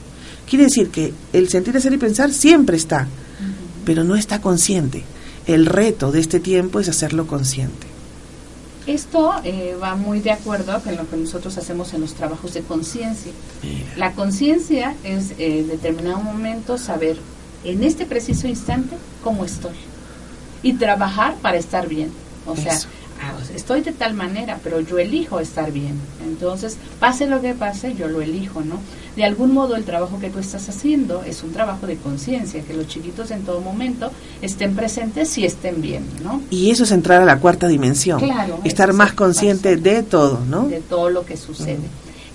Quiere 0.49 0.65
decir 0.65 0.89
que 0.89 1.13
el 1.33 1.49
sentir, 1.49 1.75
hacer 1.75 1.93
y 1.93 1.97
pensar 1.97 2.31
siempre 2.31 2.77
está, 2.77 3.07
pero 3.85 4.03
no 4.03 4.15
está 4.15 4.41
consciente. 4.41 5.03
El 5.45 5.65
reto 5.65 6.11
de 6.11 6.19
este 6.19 6.39
tiempo 6.39 6.79
es 6.79 6.89
hacerlo 6.89 7.27
consciente. 7.27 7.87
Esto 8.85 9.33
eh, 9.43 9.75
va 9.81 9.95
muy 9.95 10.21
de 10.21 10.31
acuerdo 10.31 10.79
con 10.81 10.95
lo 10.95 11.09
que 11.09 11.17
nosotros 11.17 11.57
hacemos 11.57 11.93
en 11.93 11.99
los 12.01 12.13
trabajos 12.13 12.53
de 12.53 12.61
conciencia. 12.61 13.33
La 13.97 14.13
conciencia 14.13 14.95
es 15.03 15.31
eh, 15.31 15.59
en 15.59 15.67
determinado 15.67 16.19
momento 16.19 16.77
saber 16.77 17.17
en 17.65 17.83
este 17.83 18.05
preciso 18.05 18.47
instante 18.47 18.95
cómo 19.23 19.43
estoy 19.43 19.75
y 20.63 20.73
trabajar 20.73 21.35
para 21.41 21.57
estar 21.57 21.89
bien. 21.89 22.11
O 22.45 22.55
sea, 22.55 22.79
estoy 23.55 23.81
de 23.81 23.91
tal 23.91 24.13
manera, 24.13 24.59
pero 24.63 24.79
yo 24.79 24.99
elijo 24.99 25.39
estar 25.39 25.71
bien. 25.71 25.95
Entonces, 26.25 26.77
pase 26.99 27.27
lo 27.27 27.41
que 27.41 27.53
pase, 27.53 27.95
yo 27.95 28.07
lo 28.07 28.21
elijo, 28.21 28.61
¿no? 28.61 28.79
De 29.15 29.23
algún 29.23 29.53
modo 29.53 29.75
el 29.75 29.83
trabajo 29.83 30.19
que 30.19 30.29
tú 30.29 30.39
estás 30.39 30.69
haciendo 30.69 31.23
es 31.23 31.43
un 31.43 31.51
trabajo 31.51 31.87
de 31.87 31.97
conciencia, 31.97 32.61
que 32.61 32.73
los 32.73 32.87
chiquitos 32.87 33.31
en 33.31 33.43
todo 33.43 33.61
momento 33.61 34.11
estén 34.41 34.75
presentes 34.75 35.37
y 35.37 35.45
estén 35.45 35.81
bien, 35.81 36.05
¿no? 36.23 36.41
Y 36.49 36.69
eso 36.69 36.83
es 36.83 36.91
entrar 36.91 37.21
a 37.21 37.25
la 37.25 37.39
cuarta 37.39 37.67
dimensión. 37.67 38.19
Claro. 38.19 38.59
Estar 38.63 38.93
más 38.93 39.13
consciente 39.13 39.75
de 39.75 40.03
todo, 40.03 40.39
¿no? 40.47 40.67
De 40.67 40.81
todo 40.81 41.09
lo 41.09 41.25
que 41.25 41.35
sucede. 41.35 41.79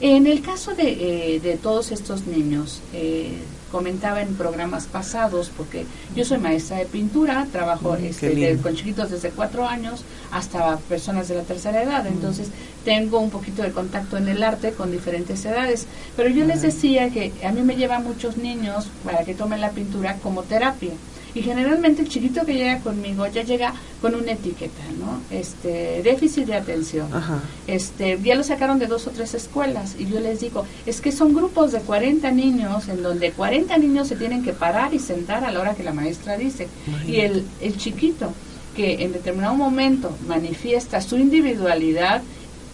En 0.01 0.27
el 0.27 0.42
caso 0.42 0.75
de, 0.75 1.37
eh, 1.37 1.40
de 1.40 1.57
todos 1.57 1.92
estos 1.92 2.27
niños, 2.27 2.81
eh, 2.92 3.38
comentaba 3.73 4.21
en 4.21 4.35
programas 4.37 4.85
pasados, 4.85 5.51
porque 5.57 5.87
yo 6.15 6.25
soy 6.25 6.39
maestra 6.39 6.77
de 6.77 6.85
pintura, 6.85 7.47
trabajo 7.51 7.97
Mm, 7.99 8.05
este, 8.05 8.59
con 8.59 8.75
chiquitos 8.75 9.11
desde 9.11 9.31
cuatro 9.31 9.67
años 9.67 10.05
hasta 10.31 10.77
personas 10.77 11.29
de 11.29 11.37
la 11.37 11.43
tercera 11.43 11.83
edad, 11.83 12.07
entonces 12.07 12.49
tengo 12.85 13.19
un 13.19 13.31
poquito 13.31 13.63
de 13.63 13.71
contacto 13.71 14.17
en 14.17 14.29
el 14.29 14.43
arte 14.43 14.73
con 14.73 14.91
diferentes 14.91 15.45
edades, 15.45 15.87
pero 16.17 16.29
yo 16.29 16.45
les 16.45 16.63
decía 16.63 17.11
que 17.11 17.33
a 17.45 17.53
mí 17.53 17.63
me 17.63 17.77
llevan 17.77 18.05
muchos 18.05 18.37
niños 18.37 18.89
para 19.05 19.25
que 19.25 19.35
tomen 19.35 19.61
la 19.61 19.71
pintura 19.71 20.17
como 20.23 20.43
terapia. 20.43 20.93
Y 21.35 21.42
generalmente 21.42 22.03
el 22.03 22.09
chiquito 22.09 22.45
que 22.45 22.55
llega 22.55 22.81
conmigo 22.81 23.27
ya 23.27 23.42
llega 23.42 23.75
con 24.01 24.14
una 24.14 24.33
etiqueta, 24.33 24.83
¿no? 24.99 25.21
Este, 25.37 26.03
déficit 26.03 26.47
de 26.47 26.55
atención. 26.55 27.12
Ajá. 27.12 27.40
Este, 27.66 28.18
ya 28.23 28.35
lo 28.35 28.42
sacaron 28.42 28.79
de 28.79 28.87
dos 28.87 29.07
o 29.07 29.11
tres 29.11 29.35
escuelas 29.35 29.97
y 29.99 30.07
yo 30.07 30.21
les 30.21 30.40
digo, 30.40 30.66
es 30.85 31.01
que 31.01 31.12
son 31.12 31.35
grupos 31.35 31.73
de 31.73 31.81
40 31.81 32.31
niños 32.33 32.88
en 32.88 33.03
donde 33.03 33.33
40 33.33 33.77
niños 33.79 34.09
se 34.09 34.16
tienen 34.16 34.42
que 34.42 34.53
parar 34.53 34.92
y 34.92 34.99
sentar 34.99 35.45
a 35.45 35.51
la 35.51 35.61
hora 35.61 35.75
que 35.75 35.83
la 35.83 35.92
maestra 35.92 36.37
dice. 36.37 36.68
Y 37.07 37.21
el, 37.21 37.45
el 37.61 37.77
chiquito 37.77 38.33
que 38.77 39.05
en 39.05 39.12
determinado 39.12 39.55
momento 39.55 40.16
manifiesta 40.27 41.01
su 41.01 41.16
individualidad 41.16 42.23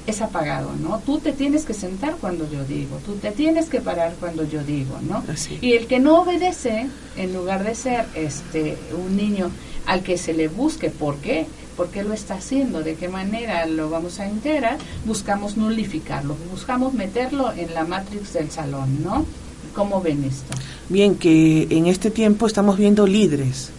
es 0.09 0.23
apagado, 0.23 0.73
¿no? 0.81 1.01
Tú 1.05 1.19
te 1.19 1.33
tienes 1.33 1.65
que 1.65 1.75
sentar 1.75 2.17
cuando 2.17 2.51
yo 2.51 2.65
digo, 2.65 2.99
tú 3.05 3.15
te 3.17 3.31
tienes 3.31 3.69
que 3.69 3.81
parar 3.81 4.15
cuando 4.19 4.45
yo 4.45 4.65
digo, 4.65 4.99
¿no? 5.03 5.23
Así. 5.31 5.59
Y 5.61 5.73
el 5.75 5.87
que 5.87 6.01
no 6.01 6.23
obedece, 6.23 6.87
en 7.17 7.35
lugar 7.35 7.63
de 7.63 7.75
ser 7.75 8.07
este 8.15 8.79
un 8.97 9.17
niño 9.17 9.51
al 9.85 10.03
que 10.03 10.17
se 10.17 10.33
le 10.33 10.49
busque 10.49 10.89
por 10.89 11.17
qué, 11.17 11.47
por 11.77 11.89
qué 11.89 12.03
lo 12.05 12.15
está 12.15 12.35
haciendo, 12.35 12.83
de 12.83 12.95
qué 12.95 13.09
manera 13.09 13.67
lo 13.67 13.91
vamos 13.91 14.19
a 14.19 14.27
integrar, 14.27 14.79
buscamos 15.05 15.57
nulificarlo, 15.57 16.37
buscamos 16.51 16.95
meterlo 16.95 17.53
en 17.53 17.75
la 17.75 17.85
matrix 17.85 18.33
del 18.33 18.51
salón, 18.51 19.03
¿no? 19.03 19.27
¿Cómo 19.75 20.01
ven 20.01 20.25
esto? 20.25 20.57
Bien, 20.89 21.17
que 21.17 21.69
en 21.71 21.87
este 21.87 22.11
tiempo 22.11 22.47
estamos 22.47 22.79
viendo 22.79 23.07
líderes. 23.07 23.71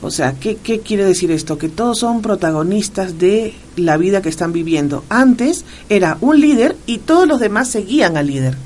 O 0.00 0.10
sea, 0.10 0.34
¿qué, 0.34 0.56
¿qué 0.56 0.80
quiere 0.80 1.04
decir 1.04 1.30
esto? 1.30 1.58
Que 1.58 1.68
todos 1.68 1.98
son 1.98 2.22
protagonistas 2.22 3.18
de 3.18 3.54
la 3.76 3.96
vida 3.96 4.22
que 4.22 4.28
están 4.28 4.52
viviendo. 4.52 5.04
Antes 5.08 5.64
era 5.88 6.18
un 6.20 6.40
líder 6.40 6.76
y 6.86 6.98
todos 6.98 7.26
los 7.26 7.40
demás 7.40 7.68
seguían 7.68 8.16
al 8.16 8.26
líder. 8.28 8.56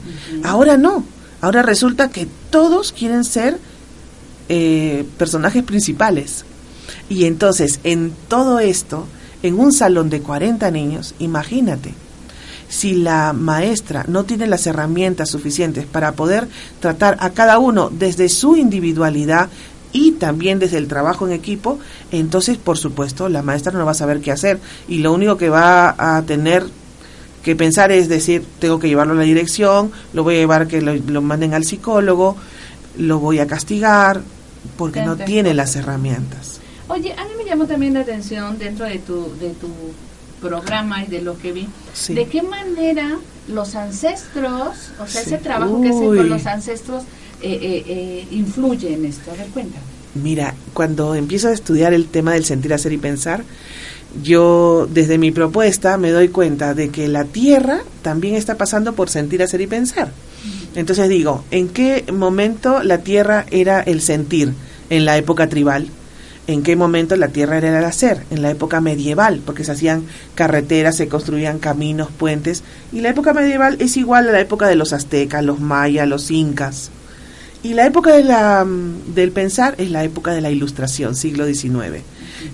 Ahora 0.42 0.76
no. 0.76 1.04
Ahora 1.40 1.62
resulta 1.62 2.10
que 2.10 2.26
todos 2.50 2.92
quieren 2.92 3.24
ser 3.24 3.58
eh, 4.48 5.04
personajes 5.18 5.62
principales. 5.62 6.44
Y 7.08 7.24
entonces, 7.24 7.80
en 7.84 8.12
todo 8.28 8.58
esto, 8.58 9.06
en 9.42 9.58
un 9.58 9.72
salón 9.72 10.10
de 10.10 10.20
40 10.20 10.70
niños, 10.70 11.14
imagínate, 11.18 11.94
si 12.68 12.94
la 12.94 13.32
maestra 13.32 14.04
no 14.08 14.24
tiene 14.24 14.46
las 14.46 14.66
herramientas 14.66 15.30
suficientes 15.30 15.86
para 15.86 16.12
poder 16.12 16.48
tratar 16.80 17.16
a 17.20 17.30
cada 17.30 17.58
uno 17.58 17.90
desde 17.90 18.28
su 18.28 18.56
individualidad 18.56 19.48
y 19.96 20.12
también 20.12 20.58
desde 20.58 20.76
el 20.76 20.88
trabajo 20.88 21.26
en 21.26 21.32
equipo, 21.32 21.78
entonces, 22.12 22.58
por 22.58 22.76
supuesto, 22.76 23.30
la 23.30 23.40
maestra 23.42 23.72
no 23.72 23.84
va 23.86 23.92
a 23.92 23.94
saber 23.94 24.20
qué 24.20 24.30
hacer 24.30 24.58
y 24.88 24.98
lo 24.98 25.12
único 25.14 25.38
que 25.38 25.48
va 25.48 25.94
a 25.98 26.20
tener 26.22 26.64
que 27.42 27.56
pensar 27.56 27.90
es 27.92 28.08
decir, 28.08 28.44
tengo 28.58 28.78
que 28.78 28.88
llevarlo 28.88 29.14
a 29.14 29.16
la 29.16 29.22
dirección, 29.22 29.90
lo 30.12 30.22
voy 30.22 30.34
a 30.34 30.38
llevar 30.38 30.66
que 30.66 30.82
lo, 30.82 30.94
lo 30.94 31.22
manden 31.22 31.54
al 31.54 31.64
psicólogo, 31.64 32.36
lo 32.98 33.18
voy 33.20 33.38
a 33.38 33.46
castigar, 33.46 34.20
porque 34.76 35.02
no 35.02 35.16
tiene 35.16 35.54
las 35.54 35.76
herramientas. 35.76 36.60
Oye, 36.88 37.12
a 37.14 37.24
mí 37.24 37.30
me 37.38 37.44
llamó 37.44 37.66
también 37.66 37.94
la 37.94 38.00
atención 38.00 38.58
dentro 38.58 38.84
de 38.84 38.98
tu, 38.98 39.32
de 39.40 39.50
tu 39.50 39.68
programa 40.40 41.04
y 41.04 41.06
de 41.06 41.22
lo 41.22 41.38
que 41.38 41.52
vi, 41.52 41.68
Sí. 41.94 42.14
de 42.14 42.26
qué 42.26 42.42
manera 42.42 43.16
los 43.48 43.74
ancestros, 43.76 44.90
o 45.00 45.06
sea, 45.06 45.22
Sí. 45.22 45.28
ese 45.34 45.38
trabajo 45.38 45.80
que 45.80 45.88
hacen 45.88 46.16
con 46.16 46.28
los 46.28 46.46
ancestros 46.46 47.04
eh, 47.42 47.58
eh, 47.62 47.84
eh, 47.86 48.26
influye 48.30 48.94
en 48.94 49.04
esto. 49.04 49.30
A 49.30 49.34
ver, 49.34 49.46
cuéntame. 49.48 49.84
Mira, 50.14 50.54
cuando 50.72 51.14
empiezo 51.14 51.48
a 51.48 51.52
estudiar 51.52 51.92
el 51.92 52.06
tema 52.06 52.32
del 52.32 52.44
sentir, 52.44 52.72
hacer 52.72 52.92
y 52.92 52.98
pensar, 52.98 53.44
yo 54.22 54.88
desde 54.90 55.18
mi 55.18 55.30
propuesta 55.30 55.98
me 55.98 56.10
doy 56.10 56.28
cuenta 56.28 56.74
de 56.74 56.88
que 56.88 57.08
la 57.08 57.24
Tierra 57.24 57.80
también 58.02 58.34
está 58.34 58.56
pasando 58.56 58.94
por 58.94 59.10
sentir, 59.10 59.42
hacer 59.42 59.60
y 59.60 59.66
pensar. 59.66 60.10
Entonces 60.74 61.08
digo, 61.08 61.44
¿en 61.50 61.68
qué 61.68 62.04
momento 62.12 62.82
la 62.82 62.98
Tierra 62.98 63.46
era 63.50 63.80
el 63.80 64.00
sentir? 64.00 64.54
En 64.88 65.04
la 65.04 65.18
época 65.18 65.48
tribal. 65.48 65.88
¿En 66.46 66.62
qué 66.62 66.76
momento 66.76 67.16
la 67.16 67.28
Tierra 67.28 67.58
era 67.58 67.76
el 67.76 67.84
hacer? 67.84 68.22
En 68.30 68.40
la 68.40 68.50
época 68.50 68.80
medieval, 68.80 69.42
porque 69.44 69.64
se 69.64 69.72
hacían 69.72 70.04
carreteras, 70.36 70.96
se 70.96 71.08
construían 71.08 71.58
caminos, 71.58 72.08
puentes. 72.16 72.62
Y 72.92 73.00
la 73.00 73.08
época 73.08 73.34
medieval 73.34 73.76
es 73.80 73.96
igual 73.96 74.28
a 74.28 74.32
la 74.32 74.40
época 74.40 74.68
de 74.68 74.76
los 74.76 74.92
aztecas, 74.92 75.44
los 75.44 75.58
mayas, 75.58 76.06
los 76.06 76.30
incas. 76.30 76.92
Y 77.66 77.74
la 77.74 77.84
época 77.84 78.12
de 78.12 78.22
la, 78.22 78.64
del 78.64 79.32
pensar 79.32 79.74
es 79.78 79.90
la 79.90 80.04
época 80.04 80.32
de 80.32 80.40
la 80.40 80.50
ilustración, 80.52 81.16
siglo 81.16 81.46
XIX. 81.46 82.04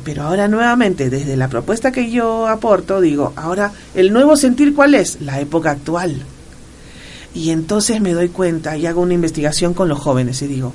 Pero 0.05 0.23
ahora 0.23 0.49
nuevamente, 0.49 1.11
desde 1.11 1.37
la 1.37 1.49
propuesta 1.49 1.93
que 1.93 2.11
yo 2.11 2.49
aporto, 2.49 2.99
digo, 3.03 3.35
ahora, 3.37 3.73
¿el 3.95 4.11
nuevo 4.11 4.39
sentir 4.39 4.75
cuál 4.75 4.95
es? 4.95 5.21
La 5.21 5.39
época 5.39 5.73
actual. 5.73 6.23
Y 7.35 7.51
entonces 7.51 8.01
me 8.01 8.15
doy 8.15 8.31
cuenta 8.31 8.79
y 8.79 8.87
hago 8.87 9.03
una 9.03 9.13
investigación 9.13 9.75
con 9.75 9.87
los 9.91 9.99
jóvenes 9.99 10.41
y 10.41 10.47
digo, 10.47 10.73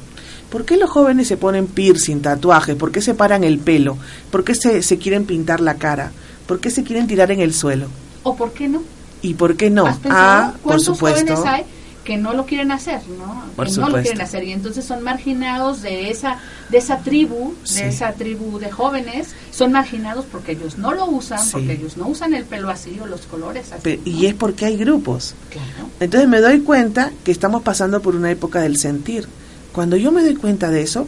¿por 0.52 0.66
qué 0.66 0.78
los 0.78 0.92
jóvenes 0.92 1.28
se 1.28 1.38
ponen 1.38 1.66
piercing, 1.66 2.22
tatuajes? 2.22 2.76
¿Por 2.76 2.92
qué 2.92 3.02
se 3.02 3.16
paran 3.16 3.44
el 3.44 3.58
pelo? 3.58 3.98
¿Por 4.30 4.44
qué 4.44 4.54
se, 4.54 4.84
se 4.84 5.00
quieren 5.00 5.26
pintar 5.26 5.62
la 5.62 5.78
cara? 5.78 6.12
¿Por 6.46 6.60
qué 6.60 6.70
se 6.70 6.84
quieren 6.84 7.08
tirar 7.08 7.32
en 7.32 7.40
el 7.40 7.56
suelo? 7.56 7.88
¿O 8.22 8.36
por 8.36 8.54
qué 8.54 8.68
no? 8.68 8.84
¿Y 9.24 9.34
por 9.34 9.58
qué 9.58 9.72
no? 9.72 9.88
¿Has 9.88 9.98
pensado 9.98 10.22
Ah, 10.22 10.54
por 10.62 10.80
supuesto. 10.80 11.36
jóvenes 11.36 11.40
hay 11.44 11.77
que 12.08 12.16
no 12.16 12.32
lo 12.32 12.46
quieren 12.46 12.72
hacer, 12.72 13.02
¿no? 13.20 13.44
Por 13.58 13.68
que 13.68 13.74
no 13.82 13.90
lo 13.90 14.02
quieren 14.02 14.22
hacer 14.22 14.46
y 14.46 14.54
entonces 14.54 14.86
son 14.86 15.04
marginados 15.04 15.82
de 15.82 16.10
esa 16.10 16.38
de 16.70 16.78
esa 16.78 17.00
tribu, 17.00 17.54
Sí. 17.66 17.82
de 17.82 17.90
esa 17.90 18.14
tribu 18.14 18.60
de 18.60 18.72
jóvenes, 18.72 19.36
son 19.52 19.74
marginados 19.74 20.24
porque 20.32 20.54
ellos 20.54 20.78
no 20.78 20.94
lo 20.94 21.06
usan, 21.08 21.44
Sí. 21.44 21.50
porque 21.52 21.74
ellos 21.74 21.98
no 21.98 22.08
usan 22.08 22.34
el 22.34 22.46
pelo 22.46 22.70
así 22.70 22.98
o 23.02 23.06
los 23.06 23.24
colores 23.26 23.74
así. 23.74 24.00
Y 24.06 24.26
es 24.28 24.34
porque 24.36 24.66
hay 24.68 24.78
grupos. 24.78 25.36
Claro. 25.50 25.90
Entonces 26.00 26.30
me 26.30 26.40
doy 26.40 26.62
cuenta 26.62 27.12
que 27.26 27.32
estamos 27.34 27.62
pasando 27.64 28.02
por 28.02 28.16
una 28.16 28.32
época 28.32 28.62
del 28.62 28.78
sentir. 28.78 29.28
Cuando 29.74 29.98
yo 29.98 30.14
me 30.14 30.24
doy 30.24 30.36
cuenta 30.36 30.70
de 30.70 30.84
eso, 30.84 31.08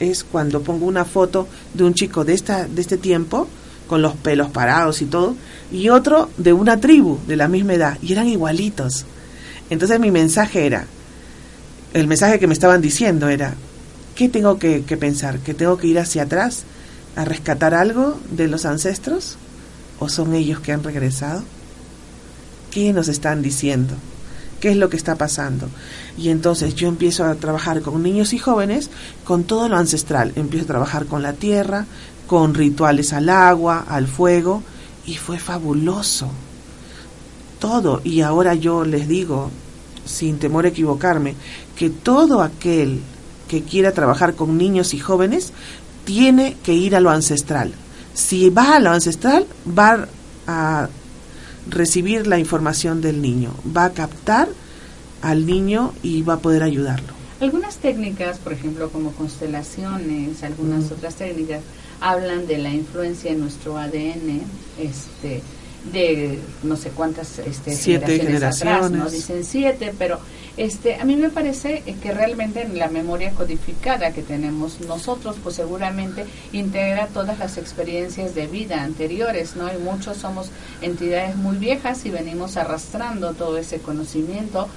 es 0.00 0.24
cuando 0.24 0.62
pongo 0.62 0.84
una 0.86 1.04
foto 1.04 1.46
de 1.74 1.84
un 1.84 1.94
chico 1.94 2.24
de, 2.24 2.34
esta, 2.34 2.66
de 2.66 2.80
este 2.80 2.96
tiempo, 2.96 3.46
con 3.86 4.02
los 4.02 4.14
pelos 4.16 4.50
parados 4.50 5.00
y 5.00 5.04
todo, 5.06 5.36
y 5.70 5.90
otro 5.90 6.28
de 6.38 6.52
una 6.52 6.80
tribu 6.80 7.18
de 7.28 7.36
la 7.36 7.46
misma 7.46 7.74
edad, 7.74 7.98
y 8.02 8.12
eran 8.12 8.26
igualitos. 8.26 9.04
Entonces 9.70 10.00
mi 10.00 10.10
mensaje 10.10 10.66
era, 10.66 10.84
el 11.94 12.06
mensaje 12.06 12.38
que 12.38 12.46
me 12.46 12.52
estaban 12.52 12.80
diciendo 12.80 13.28
era, 13.28 13.54
¿qué 14.14 14.28
tengo 14.28 14.58
que, 14.58 14.80
pensar? 14.98 15.38
¿Que 15.38 15.54
tengo 15.54 15.78
que 15.78 15.86
ir 15.86 15.98
hacia 15.98 16.24
atrás 16.24 16.64
a 17.16 17.24
rescatar 17.24 17.74
algo 17.74 18.20
de 18.30 18.48
los 18.48 18.64
ancestros? 18.64 19.36
¿O 19.98 20.08
son 20.08 20.34
ellos 20.34 20.60
que 20.60 20.72
han 20.72 20.84
regresado? 20.84 21.42
¿Qué 22.70 22.92
nos 22.92 23.08
están 23.08 23.42
diciendo? 23.42 23.94
¿Qué 24.60 24.70
es 24.72 24.76
lo 24.76 24.90
que 24.90 24.96
está 24.96 25.16
pasando? 25.16 25.68
Y 26.18 26.28
entonces 26.28 26.74
yo 26.74 26.88
empiezo 26.88 27.24
a 27.24 27.34
trabajar 27.36 27.80
con 27.80 28.02
niños 28.02 28.32
y 28.32 28.38
jóvenes 28.38 28.90
con 29.24 29.44
todo 29.44 29.68
lo 29.68 29.76
ancestral. 29.76 30.32
Empiezo 30.36 30.64
a 30.64 30.68
trabajar 30.68 31.06
con 31.06 31.22
la 31.22 31.32
tierra, 31.32 31.86
con 32.26 32.54
rituales 32.54 33.12
al 33.12 33.28
agua, 33.28 33.84
al 33.88 34.06
fuego, 34.06 34.62
y 35.06 35.16
fue 35.16 35.38
fabuloso. 35.38 36.30
Todo, 37.60 38.00
y 38.02 38.22
ahora 38.22 38.54
yo 38.54 38.84
les 38.84 39.06
digo, 39.06 39.50
sin 40.04 40.38
temor 40.38 40.64
a 40.64 40.68
equivocarme, 40.68 41.34
que 41.76 41.90
todo 41.90 42.42
aquel 42.42 43.00
que 43.48 43.62
quiera 43.62 43.92
trabajar 43.92 44.34
con 44.34 44.56
niños 44.56 44.94
y 44.94 44.98
jóvenes 44.98 45.52
tiene 46.04 46.56
que 46.64 46.72
ir 46.72 46.96
a 46.96 47.00
lo 47.00 47.10
ancestral. 47.10 47.72
Si 48.14 48.50
va 48.50 48.76
a 48.76 48.80
lo 48.80 48.90
ancestral, 48.90 49.46
va 49.66 50.08
a 50.46 50.88
recibir 51.68 52.26
la 52.26 52.38
información 52.38 53.00
del 53.00 53.20
niño, 53.20 53.52
va 53.76 53.84
a 53.84 53.92
captar 53.92 54.48
al 55.22 55.46
niño 55.46 55.92
y 56.02 56.22
va 56.22 56.34
a 56.34 56.38
poder 56.38 56.62
ayudarlo. 56.62 57.20
Algunas 57.40 57.76
técnicas, 57.76 58.38
por 58.38 58.52
ejemplo, 58.52 58.90
como 58.90 59.12
constelaciones, 59.12 60.42
algunas 60.42 60.90
otras 60.90 61.14
técnicas, 61.14 61.62
hablan 62.00 62.46
de 62.46 62.58
la 62.58 62.70
influencia 62.70 63.30
en 63.30 63.40
nuestro 63.40 63.78
ADN, 63.78 64.42
este, 64.78 65.42
de 65.92 66.38
no 66.62 66.76
sé 66.76 66.90
cuántas 66.90 67.38
este, 67.38 67.74
siete 67.74 68.18
generaciones, 68.18 68.90
¿no? 68.90 69.08
dicen 69.08 69.44
siete, 69.44 69.94
pero 69.98 70.18
este, 70.56 70.96
a 70.96 71.04
mí 71.04 71.16
me 71.16 71.30
parece 71.30 71.82
que 72.02 72.12
realmente 72.12 72.62
en 72.62 72.78
la 72.78 72.88
memoria 72.88 73.30
codificada 73.30 74.12
que 74.12 74.22
tenemos 74.22 74.80
nosotros, 74.80 75.36
pues 75.42 75.56
seguramente 75.56 76.26
integra 76.52 77.06
todas 77.06 77.38
las 77.38 77.56
experiencias 77.56 78.34
de 78.34 78.46
vida 78.46 78.82
anteriores, 78.82 79.56
¿no? 79.56 79.72
Y 79.72 79.78
muchos 79.78 80.18
somos 80.18 80.50
entidades 80.82 81.36
muy 81.36 81.56
viejas 81.56 82.04
y 82.04 82.10
venimos 82.10 82.56
arrastrando 82.56 83.32
todo 83.32 83.56
ese 83.56 83.78
conocimiento 83.78 84.68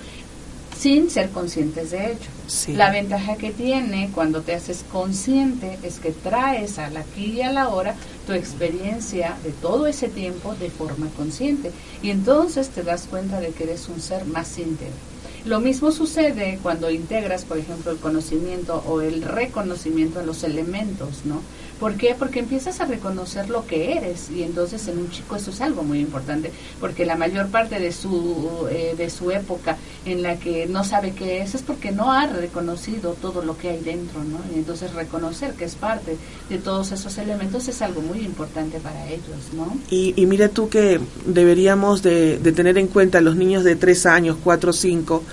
sin 0.77 1.09
ser 1.09 1.29
conscientes 1.29 1.91
de 1.91 2.11
ello. 2.11 2.75
La 2.75 2.91
ventaja 2.91 3.35
que 3.35 3.51
tiene 3.51 4.09
cuando 4.13 4.41
te 4.41 4.53
haces 4.53 4.83
consciente 4.91 5.79
es 5.81 5.99
que 5.99 6.11
traes 6.11 6.77
al 6.77 6.97
aquí 6.97 7.25
y 7.25 7.41
a 7.41 7.51
la 7.51 7.69
hora 7.69 7.95
tu 8.25 8.33
experiencia 8.33 9.37
de 9.43 9.51
todo 9.51 9.87
ese 9.87 10.09
tiempo 10.09 10.55
de 10.55 10.69
forma 10.69 11.07
consciente 11.17 11.71
y 12.01 12.09
entonces 12.09 12.69
te 12.69 12.83
das 12.83 13.07
cuenta 13.09 13.39
de 13.39 13.49
que 13.49 13.63
eres 13.63 13.89
un 13.89 14.01
ser 14.01 14.25
más 14.25 14.57
íntegro. 14.57 14.93
Lo 15.45 15.59
mismo 15.59 15.91
sucede 15.91 16.57
cuando 16.63 16.89
integras, 16.89 17.43
por 17.43 17.57
ejemplo, 17.57 17.91
el 17.91 17.97
conocimiento 17.97 18.81
o 18.87 19.01
el 19.01 19.21
reconocimiento 19.23 20.19
de 20.19 20.25
los 20.25 20.43
elementos, 20.45 21.25
¿no? 21.25 21.41
¿Por 21.79 21.95
qué? 21.95 22.15
Porque 22.17 22.39
empiezas 22.39 22.79
a 22.79 22.85
reconocer 22.85 23.49
lo 23.49 23.65
que 23.65 23.93
eres 23.93 24.29
y 24.29 24.43
entonces 24.43 24.87
en 24.87 24.97
un 24.99 25.09
chico 25.09 25.35
eso 25.35 25.51
es 25.51 25.61
algo 25.61 25.83
muy 25.83 25.99
importante, 25.99 26.51
porque 26.79 27.05
la 27.05 27.15
mayor 27.15 27.47
parte 27.47 27.79
de 27.79 27.91
su, 27.91 28.67
eh, 28.71 28.95
de 28.97 29.09
su 29.09 29.31
época 29.31 29.77
en 30.05 30.21
la 30.21 30.37
que 30.37 30.65
no 30.67 30.83
sabe 30.83 31.11
qué 31.11 31.41
es 31.41 31.55
es 31.55 31.61
porque 31.61 31.91
no 31.91 32.11
ha 32.11 32.27
reconocido 32.27 33.15
todo 33.21 33.43
lo 33.43 33.57
que 33.57 33.69
hay 33.69 33.79
dentro, 33.79 34.23
¿no? 34.23 34.39
Y 34.53 34.59
entonces 34.59 34.93
reconocer 34.93 35.53
que 35.53 35.65
es 35.65 35.75
parte 35.75 36.17
de 36.49 36.57
todos 36.57 36.91
esos 36.91 37.17
elementos 37.17 37.67
es 37.67 37.81
algo 37.81 38.01
muy 38.01 38.19
importante 38.19 38.79
para 38.79 39.07
ellos, 39.07 39.53
¿no? 39.53 39.77
Y, 39.89 40.13
y 40.15 40.25
mira 40.25 40.49
tú 40.49 40.69
que 40.69 40.99
deberíamos 41.25 42.01
de, 42.01 42.37
de 42.37 42.51
tener 42.51 42.77
en 42.77 42.87
cuenta 42.87 43.21
los 43.21 43.35
niños 43.35 43.63
de 43.63 43.75
3 43.75 44.05
años, 44.05 44.37
4, 44.43 44.73
5, 44.73 45.23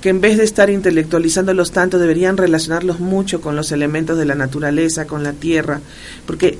que 0.00 0.10
en 0.10 0.20
vez 0.20 0.36
de 0.36 0.44
estar 0.44 0.70
intelectualizándolos 0.70 1.72
tanto, 1.72 1.98
deberían 1.98 2.36
relacionarlos 2.36 3.00
mucho 3.00 3.40
con 3.40 3.56
los 3.56 3.72
elementos 3.72 4.18
de 4.18 4.24
la 4.24 4.34
naturaleza, 4.34 5.06
con 5.06 5.22
la 5.22 5.32
tierra, 5.32 5.80
porque 6.26 6.58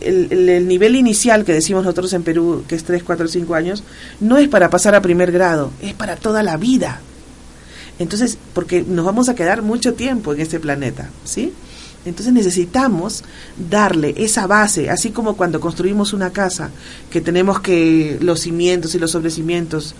el, 0.00 0.68
nivel 0.68 0.96
inicial 0.96 1.44
que 1.44 1.52
decimos 1.52 1.84
nosotros 1.84 2.12
en 2.12 2.22
Perú, 2.22 2.64
que 2.68 2.74
es 2.74 2.84
3, 2.84 3.02
4, 3.02 3.28
5 3.28 3.54
años, 3.54 3.82
no 4.20 4.38
es 4.38 4.48
para 4.48 4.70
pasar 4.70 4.94
a 4.94 5.02
primer 5.02 5.32
grado, 5.32 5.72
es 5.80 5.94
para 5.94 6.16
toda 6.16 6.42
la 6.42 6.56
vida. 6.56 7.00
Entonces, 7.98 8.36
porque 8.52 8.82
nos 8.82 9.04
vamos 9.04 9.28
a 9.28 9.34
quedar 9.34 9.62
mucho 9.62 9.94
tiempo 9.94 10.34
en 10.34 10.40
este 10.40 10.60
planeta, 10.60 11.10
¿sí? 11.24 11.52
Entonces 12.04 12.32
necesitamos 12.32 13.24
darle 13.68 14.14
esa 14.16 14.46
base, 14.46 14.90
así 14.90 15.10
como 15.10 15.36
cuando 15.36 15.60
construimos 15.60 16.12
una 16.12 16.30
casa, 16.30 16.70
que 17.10 17.20
tenemos 17.20 17.60
que 17.60 18.18
los 18.20 18.40
cimientos 18.40 18.94
y 18.94 18.98
los 18.98 19.10
sobrecimientos 19.10 19.94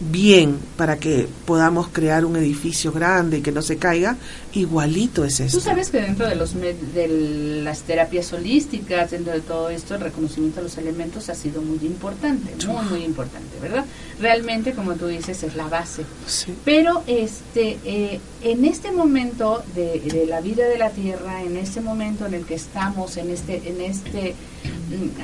bien 0.00 0.58
para 0.76 0.96
que 0.96 1.28
podamos 1.44 1.88
crear 1.88 2.24
un 2.24 2.36
edificio 2.36 2.90
grande 2.90 3.38
y 3.38 3.42
que 3.42 3.52
no 3.52 3.60
se 3.60 3.76
caiga, 3.76 4.16
igualito 4.54 5.24
es 5.24 5.40
eso. 5.40 5.58
Tú 5.58 5.64
sabes 5.64 5.90
que 5.90 6.00
dentro 6.00 6.26
de, 6.26 6.34
los 6.34 6.54
de 6.54 7.60
las 7.62 7.82
terapias 7.82 8.32
holísticas, 8.32 9.10
dentro 9.10 9.32
de 9.32 9.40
todo 9.40 9.68
esto, 9.68 9.94
el 9.94 10.00
reconocimiento 10.00 10.58
de 10.58 10.64
los 10.64 10.78
elementos 10.78 11.28
ha 11.28 11.34
sido 11.34 11.60
muy 11.60 11.78
importante, 11.86 12.54
muy, 12.66 12.84
muy 12.86 13.04
importante, 13.04 13.58
¿verdad? 13.60 13.84
Realmente, 14.18 14.72
como 14.72 14.94
tú 14.94 15.06
dices, 15.06 15.42
es 15.42 15.54
la 15.54 15.68
base. 15.68 16.04
Pero 16.64 17.02
este, 17.06 17.78
eh, 17.84 18.20
en 18.42 18.64
este 18.64 18.92
momento 18.92 19.62
de, 19.74 20.00
de, 20.00 20.26
la 20.26 20.40
vida 20.40 20.66
de 20.66 20.78
la 20.78 20.90
Tierra, 20.90 21.42
en 21.42 21.56
este 21.56 21.80
momento 21.80 22.26
en 22.26 22.34
el 22.34 22.46
que 22.46 22.54
estamos, 22.54 23.16
en 23.16 23.30
este, 23.30 23.68
en 23.68 23.80
este 23.80 24.34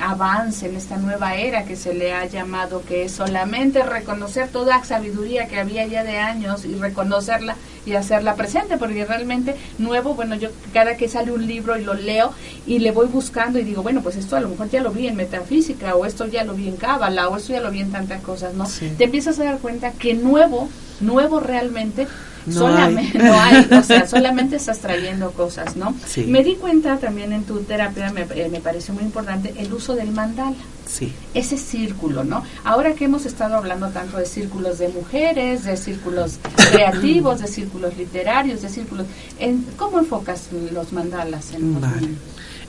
avance, 0.01 0.67
en 0.67 0.75
esta 0.75 0.97
nueva 0.97 1.35
era 1.35 1.65
que 1.65 1.75
se 1.75 1.93
le 1.93 2.13
ha 2.13 2.25
llamado, 2.25 2.83
que 2.87 3.03
es 3.03 3.11
solamente 3.11 3.83
reconocer 3.83 4.47
toda 4.49 4.83
sabiduría 4.83 5.47
que 5.47 5.59
había 5.59 5.85
ya 5.85 6.03
de 6.03 6.17
años 6.17 6.65
y 6.65 6.75
reconocerla 6.75 7.55
y 7.85 7.93
hacerla 7.93 8.35
presente, 8.35 8.77
porque 8.77 9.05
realmente 9.05 9.55
nuevo, 9.77 10.13
bueno, 10.13 10.35
yo 10.35 10.49
cada 10.73 10.97
que 10.97 11.07
sale 11.07 11.31
un 11.31 11.45
libro 11.47 11.77
y 11.77 11.83
lo 11.83 11.93
leo 11.93 12.33
y 12.65 12.79
le 12.79 12.91
voy 12.91 13.07
buscando 13.07 13.59
y 13.59 13.63
digo, 13.63 13.83
bueno, 13.83 14.01
pues 14.01 14.15
esto 14.15 14.35
a 14.35 14.41
lo 14.41 14.49
mejor 14.49 14.69
ya 14.69 14.81
lo 14.81 14.91
vi 14.91 15.07
en 15.07 15.15
metafísica 15.15 15.95
o 15.95 16.05
esto 16.05 16.25
ya 16.27 16.43
lo 16.43 16.53
vi 16.53 16.67
en 16.67 16.77
cábala 16.77 17.29
o 17.29 17.37
esto 17.37 17.53
ya 17.53 17.61
lo 17.61 17.71
vi 17.71 17.81
en 17.81 17.91
tantas 17.91 18.21
cosas, 18.21 18.53
¿no? 18.53 18.65
Te 18.97 19.05
empiezas 19.05 19.39
a 19.39 19.45
dar 19.45 19.59
cuenta 19.59 19.91
que 19.91 20.13
nuevo, 20.13 20.69
nuevo 20.99 21.39
realmente 21.39 22.07
solamente, 22.49 23.17
no 23.17 23.39
hay, 23.39 23.67
o 23.71 23.83
sea, 23.83 24.07
solamente 24.07 24.55
estás 24.55 24.79
trayendo 24.79 25.31
cosas, 25.31 25.75
¿no? 25.75 25.95
Me 26.27 26.43
di 26.43 26.55
cuenta 26.55 26.97
también 26.97 27.33
en 27.33 27.43
tu 27.43 27.59
terapia, 27.61 28.11
me, 28.11 28.21
eh, 28.21 28.49
me 28.49 28.59
pareció 28.59 28.93
muy 28.93 29.03
importante, 29.03 29.53
el 29.57 29.71
uso 29.73 29.95
del 29.95 30.11
mandala. 30.11 30.55
Sí. 30.87 31.11
Ese 31.33 31.57
círculo, 31.57 32.23
¿no? 32.23 32.43
Ahora 32.63 32.93
que 32.93 33.05
hemos 33.05 33.25
estado 33.25 33.55
hablando 33.55 33.89
tanto 33.89 34.17
de 34.17 34.25
círculos 34.25 34.79
de 34.79 34.87
mujeres, 34.87 35.65
de 35.65 35.75
círculos 35.75 36.39
creativos, 36.71 37.41
de 37.41 37.47
círculos 37.47 37.97
literarios, 37.97 38.61
de 38.61 38.69
círculos... 38.69 39.05
En, 39.37 39.65
¿Cómo 39.75 39.99
enfocas 39.99 40.47
los 40.71 40.93
mandalas 40.93 41.53
en 41.53 41.77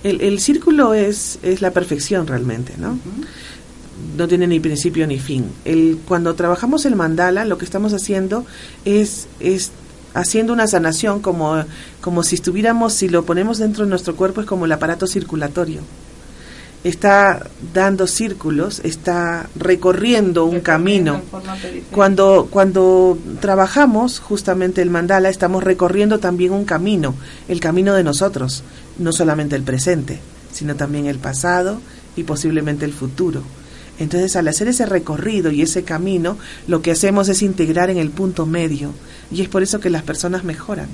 el, 0.05 0.21
el, 0.21 0.39
círculo 0.41 0.95
es, 0.95 1.39
es 1.43 1.61
la 1.61 1.73
perfección 1.73 2.27
realmente, 2.27 2.75
¿no? 2.79 2.99
No 4.17 4.29
tiene 4.29 4.47
ni 4.47 4.61
principio 4.61 5.07
ni 5.07 5.19
fin. 5.19 5.51
El, 5.65 5.99
cuando 6.07 6.35
trabajamos 6.35 6.85
el 6.87 6.97
mandala, 6.97 7.45
lo 7.45 7.59
que 7.59 7.65
estamos 7.65 7.93
haciendo 7.93 8.45
es, 8.85 9.29
es 9.41 9.71
haciendo 10.15 10.53
una 10.53 10.67
sanación 10.67 11.21
como, 11.21 11.63
como 12.01 12.23
si 12.23 12.35
estuviéramos, 12.35 12.93
si 12.95 13.09
lo 13.09 13.25
ponemos 13.25 13.59
dentro 13.59 13.85
de 13.85 13.91
nuestro 13.91 14.17
cuerpo, 14.17 14.41
es 14.41 14.47
como 14.47 14.65
el 14.65 14.73
aparato 14.73 15.07
circulatorio. 15.07 15.81
Está 16.85 17.49
dando 17.75 18.07
círculos, 18.07 18.81
está 18.85 19.49
recorriendo 19.57 20.45
un 20.45 20.61
camino. 20.61 21.23
Cuando, 21.91 22.47
cuando 22.51 23.19
trabajamos 23.41 24.21
justamente 24.21 24.81
el 24.81 24.91
mandala, 24.91 25.29
estamos 25.29 25.65
recorriendo 25.65 26.21
también 26.21 26.53
un 26.53 26.65
camino, 26.65 27.15
el 27.49 27.59
camino 27.59 27.95
de 27.95 28.05
nosotros, 28.05 28.63
no 28.97 29.13
solamente 29.13 29.57
el 29.57 29.65
presente, 29.65 30.21
sino 30.53 30.77
también 30.77 31.07
el 31.07 31.19
pasado 31.19 31.81
y 32.15 32.23
posiblemente 32.23 32.85
el 32.85 32.93
futuro. 32.93 33.43
Entonces, 33.99 34.37
al 34.37 34.49
hacer 34.49 34.69
ese 34.69 34.87
recorrido 34.87 35.51
y 35.51 35.63
ese 35.63 35.83
camino, 35.83 36.39
lo 36.67 36.83
que 36.83 36.93
hacemos 36.93 37.29
es 37.29 37.43
integrar 37.43 37.91
en 37.91 37.99
el 37.99 38.11
punto 38.11 38.47
medio. 38.47 38.93
Y 39.31 39.43
es 39.43 39.49
por 39.49 39.63
eso 39.63 39.81
que 39.81 39.91
las 39.91 40.03
personas 40.03 40.45
mejoran. 40.45 40.89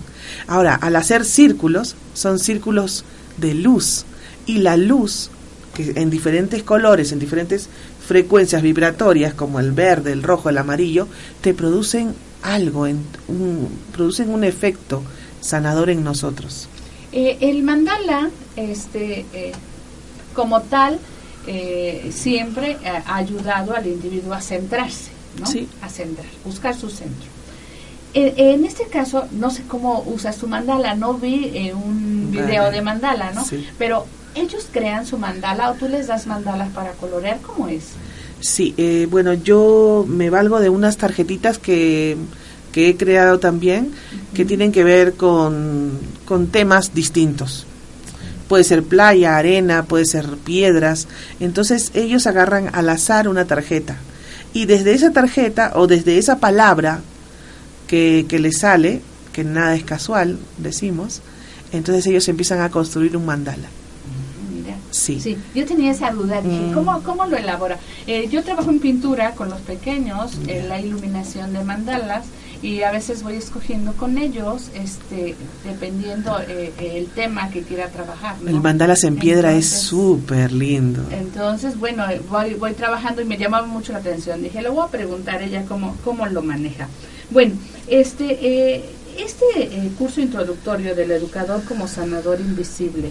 Ahora, 0.46 0.74
al 0.74 0.96
hacer 0.96 1.24
círculos, 1.24 1.96
son 2.14 2.38
círculos 2.38 3.04
de 3.36 3.54
luz. 3.54 4.04
Y 4.46 4.58
la 4.58 4.76
luz, 4.76 5.30
que 5.74 5.92
en 5.96 6.10
diferentes 6.10 6.62
colores, 6.62 7.12
en 7.12 7.18
diferentes 7.18 7.68
frecuencias 8.06 8.62
vibratorias, 8.62 9.34
como 9.34 9.60
el 9.60 9.72
verde, 9.72 10.12
el 10.12 10.22
rojo, 10.22 10.48
el 10.48 10.58
amarillo, 10.58 11.08
te 11.40 11.54
producen 11.54 12.14
algo, 12.42 12.86
producen 13.92 14.30
un 14.30 14.44
efecto 14.44 15.02
sanador 15.40 15.90
en 15.90 16.04
nosotros. 16.04 16.68
Eh, 17.12 17.38
el 17.40 17.62
mandala, 17.62 18.30
este, 18.56 19.24
eh, 19.32 19.52
como 20.34 20.62
tal, 20.62 20.98
eh, 21.46 22.10
siempre 22.14 22.76
ha 22.84 23.16
ayudado 23.16 23.74
al 23.74 23.86
individuo 23.86 24.32
a 24.32 24.40
centrarse, 24.40 25.10
¿no? 25.38 25.46
A 25.82 25.88
centrar, 25.88 26.26
buscar 26.44 26.74
su 26.74 26.88
centro. 26.88 27.28
En, 28.14 28.64
este 28.64 28.86
caso, 28.86 29.26
no 29.32 29.50
sé 29.50 29.64
cómo 29.66 30.04
usas 30.06 30.36
tu 30.36 30.46
mandala, 30.46 30.94
no 30.94 31.14
vi 31.14 31.50
eh, 31.52 31.74
un 31.74 32.30
video 32.30 32.70
de 32.70 32.80
mandala, 32.80 33.32
¿no? 33.32 33.44
Pero 33.76 34.06
ellos 34.36 34.68
crean 34.70 35.04
su 35.04 35.18
mandala 35.18 35.70
o 35.70 35.74
tú 35.74 35.88
les 35.88 36.06
das 36.06 36.26
mandalas 36.28 36.70
para 36.70 36.92
colorear, 36.92 37.40
¿cómo 37.40 37.66
es? 37.66 37.84
Sí, 38.40 38.72
eh, 38.76 39.08
bueno, 39.10 39.34
yo 39.34 40.04
me 40.08 40.30
valgo 40.30 40.60
de 40.60 40.68
unas 40.68 40.96
tarjetitas 40.96 41.58
que, 41.58 42.16
que 42.70 42.88
he 42.88 42.96
creado 42.96 43.40
también, 43.40 43.90
que 44.32 44.44
tienen 44.44 44.70
que 44.70 44.84
ver 44.84 45.14
con, 45.14 45.98
con 46.24 46.46
temas 46.46 46.94
distintos 46.94 47.66
puede 48.48 48.64
ser 48.64 48.82
playa, 48.82 49.36
arena, 49.36 49.84
puede 49.84 50.04
ser 50.06 50.26
piedras. 50.38 51.06
Entonces 51.40 51.90
ellos 51.94 52.26
agarran 52.26 52.70
al 52.72 52.88
azar 52.88 53.28
una 53.28 53.44
tarjeta 53.44 53.96
y 54.52 54.66
desde 54.66 54.92
esa 54.92 55.12
tarjeta 55.12 55.72
o 55.74 55.86
desde 55.86 56.18
esa 56.18 56.38
palabra 56.38 57.00
que, 57.86 58.26
que 58.28 58.38
les 58.38 58.58
sale, 58.58 59.00
que 59.32 59.44
nada 59.44 59.74
es 59.74 59.84
casual, 59.84 60.38
decimos, 60.58 61.20
entonces 61.72 62.06
ellos 62.06 62.28
empiezan 62.28 62.60
a 62.60 62.70
construir 62.70 63.16
un 63.16 63.26
mandala. 63.26 63.68
Sí. 64.90 65.18
Sí, 65.20 65.36
yo 65.56 65.66
tenía 65.66 65.90
esa 65.90 66.10
duda, 66.12 66.40
dije, 66.40 66.66
Mm. 66.70 66.72
¿cómo, 66.72 67.02
¿cómo 67.02 67.26
lo 67.26 67.36
elabora? 67.36 67.78
Eh, 68.06 68.28
yo 68.30 68.44
trabajo 68.44 68.70
en 68.70 68.78
pintura 68.78 69.32
con 69.32 69.50
los 69.50 69.60
pequeños, 69.62 70.38
en 70.46 70.68
la 70.68 70.80
iluminación 70.80 71.52
de 71.52 71.64
mandalas, 71.64 72.26
y 72.64 72.82
a 72.82 72.90
veces 72.90 73.22
voy 73.22 73.34
escogiendo 73.36 73.92
con 73.92 74.16
ellos, 74.16 74.70
este, 74.74 75.34
dependiendo 75.64 76.40
eh, 76.48 76.72
el 76.78 77.06
tema 77.08 77.50
que 77.50 77.62
quiera 77.62 77.88
trabajar. 77.88 78.36
¿no? 78.40 78.50
El 78.50 78.60
mandalas 78.60 79.04
en 79.04 79.16
piedra 79.16 79.52
es 79.52 79.68
súper 79.68 80.50
lindo. 80.52 81.02
Entonces, 81.10 81.78
bueno, 81.78 82.08
eh, 82.08 82.20
voy, 82.28 82.54
voy 82.54 82.72
trabajando 82.72 83.20
y 83.20 83.26
me 83.26 83.36
llamaba 83.36 83.66
mucho 83.66 83.92
la 83.92 83.98
atención. 83.98 84.42
Dije, 84.42 84.62
le 84.62 84.70
voy 84.70 84.84
a 84.84 84.88
preguntar 84.88 85.36
a 85.36 85.44
ella 85.44 85.64
cómo, 85.68 85.96
cómo 86.04 86.26
lo 86.26 86.42
maneja. 86.42 86.88
Bueno, 87.30 87.54
este, 87.86 88.38
eh, 88.40 88.84
este 89.18 89.44
eh, 89.56 89.90
curso 89.98 90.20
introductorio 90.20 90.94
del 90.94 91.10
educador 91.10 91.62
como 91.64 91.86
sanador 91.86 92.40
invisible, 92.40 93.10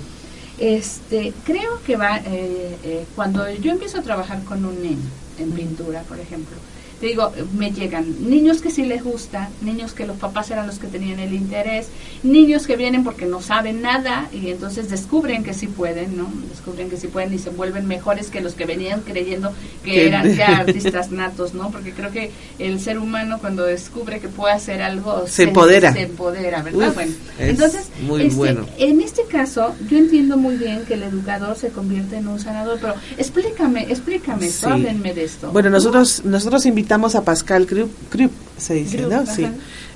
este, 0.58 1.34
creo 1.44 1.82
que 1.86 1.96
va, 1.96 2.18
eh, 2.18 2.78
eh, 2.84 3.06
cuando 3.16 3.50
yo 3.50 3.72
empiezo 3.72 4.00
a 4.00 4.02
trabajar 4.02 4.44
con 4.44 4.64
un 4.66 4.82
niño 4.82 5.10
en 5.40 5.52
pintura, 5.52 6.02
por 6.04 6.20
ejemplo, 6.20 6.58
te 7.04 7.10
digo, 7.10 7.34
me 7.58 7.70
llegan 7.70 8.30
niños 8.30 8.62
que 8.62 8.72
sí 8.72 8.86
les 8.86 9.04
gusta, 9.04 9.50
niños 9.62 9.92
que 9.92 10.08
los 10.08 10.16
papás 10.16 10.50
eran 10.52 10.68
los 10.68 10.80
que 10.80 10.88
tenían 10.88 11.20
el 11.20 11.34
interés, 11.34 11.90
niños 12.24 12.66
que 12.66 12.78
vienen 12.78 13.04
porque 13.04 13.26
no 13.26 13.42
saben 13.42 13.82
nada 13.82 14.30
y 14.32 14.50
entonces 14.52 14.90
descubren 14.90 15.44
que 15.44 15.54
sí 15.54 15.68
pueden, 15.68 16.16
¿no? 16.16 16.32
Descubren 16.50 16.90
que 16.90 16.96
sí 16.96 17.08
pueden 17.08 17.34
y 17.34 17.40
se 17.40 17.50
vuelven 17.50 17.88
mejores 17.88 18.30
que 18.30 18.40
los 18.40 18.54
que 18.54 18.66
venían 18.66 19.02
creyendo 19.02 19.52
que 19.84 20.08
eran 20.08 20.34
ya 20.38 20.60
artistas 20.60 21.12
natos, 21.12 21.54
¿no? 21.54 21.72
Porque 21.72 21.92
creo 21.92 22.10
que 22.10 22.32
el 22.58 22.80
ser 22.80 22.98
humano 23.00 23.38
cuando 23.42 23.64
descubre 23.64 24.22
que 24.22 24.30
puede 24.30 24.54
hacer 24.54 24.82
algo 24.82 25.26
Se 25.28 25.44
empodera. 25.44 25.92
Se 25.92 26.04
empodera, 26.04 26.62
¿verdad? 26.62 26.88
Uf, 26.88 26.96
bueno, 26.96 27.12
es 27.38 27.50
entonces, 27.50 27.90
muy 28.04 28.22
este, 28.22 28.36
bueno. 28.36 28.66
en 28.78 29.02
este 29.02 29.26
caso, 29.26 29.76
yo 29.90 29.98
entiendo 29.98 30.38
muy 30.38 30.56
bien 30.56 30.86
que 30.88 30.94
el 30.94 31.04
educador 31.04 31.58
se 31.58 31.68
convierte 31.68 32.16
en 32.16 32.30
un 32.30 32.40
sanador, 32.40 32.78
pero 32.80 32.94
explícame, 33.18 33.92
explícame, 33.92 34.48
Sí. 34.48 34.66
háblenme 34.66 35.14
de 35.14 35.26
esto. 35.26 35.52
Bueno, 35.52 35.70
nosotros 35.70 36.24
nosotros 36.24 36.66
invitamos 36.66 36.93
a 36.94 37.24
Pascal 37.24 37.66
Krupp, 37.66 37.92
Krupp, 38.10 38.32
se 38.58 38.76
dice, 38.76 38.98
Krupp, 38.98 39.12
¿no? 39.12 39.20
ajá. 39.22 39.34
Sí. 39.36 39.48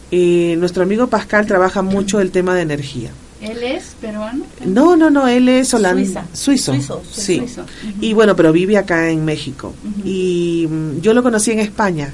Y 0.09 0.55
nuestro 0.57 0.83
amigo 0.83 1.07
Pascal 1.07 1.45
trabaja 1.45 1.81
mucho 1.81 2.19
el 2.19 2.31
tema 2.31 2.55
de 2.55 2.61
energía. 2.61 3.11
¿Él 3.41 3.61
es 3.61 3.95
peruano? 4.01 4.45
No, 4.65 4.95
no, 4.95 5.09
no, 5.09 5.27
él 5.27 5.47
es 5.47 5.73
holandés, 5.73 6.13
suizo. 6.33 6.73
Suizo, 6.73 7.03
sí. 7.11 7.37
suizo. 7.37 7.61
Ujú. 7.61 7.97
Y 8.01 8.13
bueno, 8.13 8.35
pero 8.35 8.51
vive 8.51 8.77
acá 8.77 9.09
en 9.09 9.25
México. 9.25 9.73
Ujú. 9.83 10.07
Y 10.07 10.67
mm, 10.69 11.01
yo 11.01 11.13
lo 11.13 11.21
conocí 11.21 11.51
en 11.51 11.59
España 11.59 12.11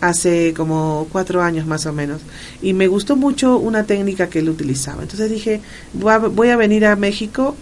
hace 0.00 0.52
como 0.54 1.08
cuatro 1.10 1.42
años 1.42 1.66
más 1.66 1.86
o 1.86 1.92
menos. 1.92 2.20
Y 2.60 2.74
me 2.74 2.88
gustó 2.88 3.16
mucho 3.16 3.56
una 3.58 3.84
técnica 3.84 4.28
que 4.28 4.40
él 4.40 4.50
utilizaba. 4.50 5.02
Entonces 5.02 5.30
dije, 5.30 5.60
voy 5.94 6.12
a, 6.12 6.18
voy 6.18 6.48
a 6.50 6.56
venir 6.56 6.84
a 6.84 6.96
México, 6.96 7.56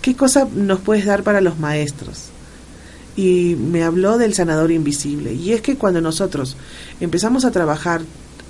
¿qué 0.00 0.14
cosa 0.14 0.46
nos 0.54 0.80
puedes 0.80 1.06
dar 1.06 1.22
para 1.22 1.40
los 1.40 1.58
maestros? 1.58 2.29
Y 3.20 3.54
me 3.56 3.82
habló 3.82 4.16
del 4.18 4.32
sanador 4.34 4.70
invisible. 4.70 5.34
Y 5.34 5.52
es 5.52 5.60
que 5.60 5.76
cuando 5.76 6.00
nosotros 6.00 6.56
empezamos 7.00 7.44
a 7.44 7.50
trabajar 7.50 8.00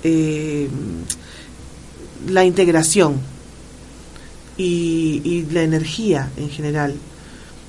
eh, 0.03 0.69
la 2.29 2.45
integración 2.45 3.15
y, 4.57 5.21
y 5.23 5.47
la 5.51 5.63
energía 5.63 6.29
en 6.37 6.49
general 6.49 6.95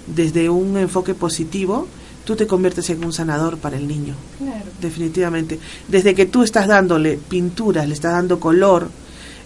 desde 0.06 0.48
un 0.50 0.76
enfoque 0.76 1.14
positivo, 1.14 1.86
tú 2.24 2.36
te 2.36 2.46
conviertes 2.46 2.90
en 2.90 3.04
un 3.04 3.12
sanador 3.12 3.58
para 3.58 3.76
el 3.76 3.86
niño, 3.88 4.14
Claro. 4.38 4.66
definitivamente. 4.80 5.58
Desde 5.88 6.14
que 6.14 6.26
tú 6.26 6.42
estás 6.42 6.66
dándole 6.68 7.18
pinturas, 7.28 7.86
le 7.88 7.94
estás 7.94 8.12
dando 8.12 8.38
color, 8.40 8.88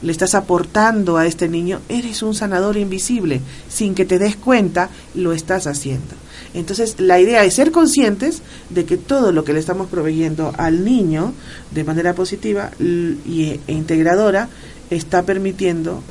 le 0.02 0.12
estás 0.12 0.34
aportando 0.34 1.16
a 1.16 1.26
este 1.26 1.48
niño, 1.48 1.80
eres 1.88 2.22
un 2.22 2.34
sanador 2.34 2.76
invisible. 2.76 3.40
Sin 3.68 3.94
que 3.94 4.04
te 4.04 4.18
des 4.18 4.36
cuenta, 4.36 4.90
lo 5.14 5.32
estás 5.32 5.66
haciendo. 5.66 6.14
Entonces, 6.56 6.98
la 6.98 7.20
idea 7.20 7.44
es 7.44 7.52
ser 7.54 7.70
conscientes 7.70 8.40
de 8.70 8.86
que 8.86 8.96
todo 8.96 9.30
lo 9.30 9.44
que 9.44 9.52
le 9.52 9.60
estamos 9.60 9.88
proveyendo 9.88 10.54
al 10.56 10.86
niño 10.86 11.34
de 11.70 11.84
manera 11.84 12.14
positiva 12.14 12.70
y, 12.80 13.60
e 13.66 13.72
integradora 13.72 14.48
está 14.88 15.22
permitiendo 15.24 16.02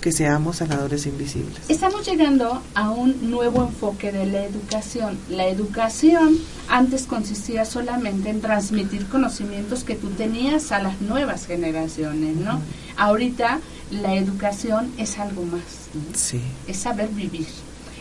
que 0.00 0.10
seamos 0.10 0.56
sanadores 0.56 1.06
invisibles. 1.06 1.60
Estamos 1.68 2.04
llegando 2.04 2.60
a 2.74 2.90
un 2.90 3.30
nuevo 3.30 3.62
enfoque 3.62 4.10
de 4.10 4.26
la 4.26 4.44
educación. 4.44 5.16
La 5.30 5.46
educación 5.46 6.38
antes 6.68 7.04
consistía 7.06 7.64
solamente 7.64 8.30
en 8.30 8.40
transmitir 8.40 9.06
conocimientos 9.06 9.84
que 9.84 9.94
tú 9.94 10.10
tenías 10.10 10.72
a 10.72 10.82
las 10.82 11.00
nuevas 11.00 11.46
generaciones, 11.46 12.34
¿no? 12.36 12.60
Ahorita 12.96 13.60
la 13.92 14.14
educación 14.16 14.92
es 14.98 15.18
algo 15.18 15.44
más, 15.44 15.88
¿no? 15.94 16.18
Sí. 16.18 16.40
es 16.66 16.78
saber 16.78 17.08
vivir. 17.10 17.46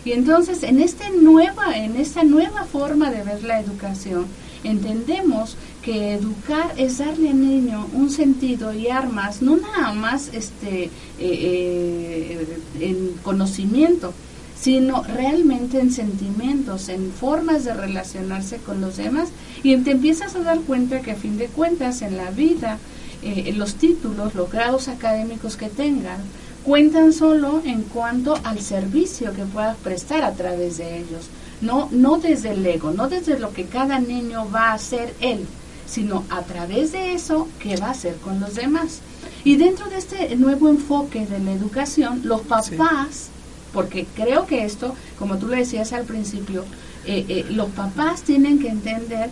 Y 0.06 0.12
entonces 0.12 0.64
en 0.64 0.80
este 0.80 1.10
nueva, 1.12 1.78
en 1.78 1.96
esta 1.96 2.24
nueva 2.24 2.66
forma 2.66 3.10
de 3.10 3.24
ver 3.24 3.44
la 3.44 3.60
educación, 3.60 4.26
entendemos 4.64 5.58
que 5.82 6.14
educar 6.14 6.74
es 6.78 6.98
darle 6.98 7.30
al 7.30 7.42
niño 7.42 7.88
un 7.94 8.10
sentido 8.10 8.74
y 8.74 8.88
armas, 8.88 9.42
no 9.42 9.58
nada 9.58 9.94
más 9.94 10.30
este 10.34 10.86
eh, 10.86 10.90
eh, 11.20 12.48
en 12.80 13.12
conocimiento, 13.24 14.14
sino 14.60 15.04
realmente 15.04 15.80
en 15.80 15.92
sentimientos, 15.92 16.88
en 16.88 17.12
formas 17.12 17.66
de 17.66 17.74
relacionarse 17.74 18.58
con 18.58 18.80
los 18.80 18.98
demás, 18.98 19.30
y 19.62 19.76
te 19.78 19.92
empiezas 19.92 20.36
a 20.36 20.40
dar 20.40 20.62
cuenta 20.62 21.02
que 21.02 21.12
a 21.12 21.16
fin 21.16 21.38
de 21.38 21.48
cuentas 21.48 22.02
en 22.02 22.16
la 22.16 22.32
vida, 22.32 22.78
eh, 23.24 23.54
los 23.56 23.76
títulos, 23.76 24.36
los 24.36 24.50
grados 24.50 24.88
académicos 24.88 25.58
que 25.58 25.68
tengan, 25.68 26.20
cuentan 26.64 27.14
solo 27.14 27.62
en 27.66 27.84
cuanto 27.84 28.40
al 28.44 28.60
servicio 28.60 29.34
que 29.34 29.44
puedas 29.44 29.78
prestar 29.78 30.24
a 30.24 30.34
través 30.34 30.78
de 30.78 31.00
ellos. 31.00 31.28
No, 31.62 31.90
no 31.92 32.18
desde 32.18 32.52
el 32.52 32.66
ego, 32.66 32.92
no 32.92 33.10
desde 33.10 33.40
lo 33.40 33.54
que 33.54 33.66
cada 33.66 34.00
niño 34.00 34.50
va 34.50 34.70
a 34.70 34.74
hacer 34.74 35.14
él, 35.22 35.46
sino 35.86 36.24
a 36.30 36.42
través 36.42 36.92
de 36.92 37.14
eso 37.14 37.48
que 37.60 37.78
va 37.78 37.88
a 37.88 37.92
hacer 37.92 38.16
con 38.18 38.40
los 38.40 38.56
demás. 38.56 39.00
Y 39.44 39.58
dentro 39.58 39.90
de 39.90 39.98
este 39.98 40.36
nuevo 40.36 40.70
enfoque 40.70 41.26
de 41.26 41.40
la 41.40 41.52
educación, 41.52 42.22
los 42.24 42.42
papás, 42.42 43.30
porque 43.74 44.06
creo 44.16 44.46
que 44.46 44.66
esto, 44.66 44.96
como 45.20 45.38
tú 45.38 45.48
lo 45.48 45.56
decías 45.56 45.94
al 45.94 46.06
principio, 46.06 46.64
eh, 47.06 47.26
eh, 47.28 47.46
los 47.50 47.70
papás 47.70 48.22
tienen 48.22 48.60
que 48.60 48.70
entender 48.70 49.30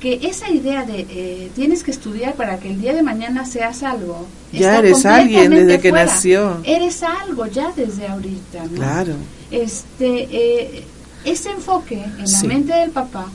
que 0.00 0.18
esa 0.22 0.50
idea 0.50 0.84
de 0.84 1.06
eh, 1.10 1.50
tienes 1.54 1.82
que 1.84 1.90
estudiar 1.90 2.34
para 2.34 2.58
que 2.58 2.70
el 2.70 2.80
día 2.80 2.94
de 2.94 3.02
mañana 3.02 3.44
seas 3.44 3.82
algo. 3.82 4.26
Ya 4.52 4.78
eres 4.78 5.04
alguien 5.04 5.50
desde 5.50 5.78
que 5.78 5.92
nació. 5.92 6.60
Eres 6.64 7.02
algo 7.02 7.46
ya 7.46 7.70
desde 7.76 8.08
ahorita, 8.08 8.64
¿no? 8.64 8.76
Claro. 8.76 9.14
Este, 9.50 10.28
eh, 10.30 10.84
ese 11.24 11.50
enfoque 11.50 12.02
en 12.02 12.32
la 12.32 12.42
mente 12.44 12.72
del 12.72 12.90
papá 12.90 13.26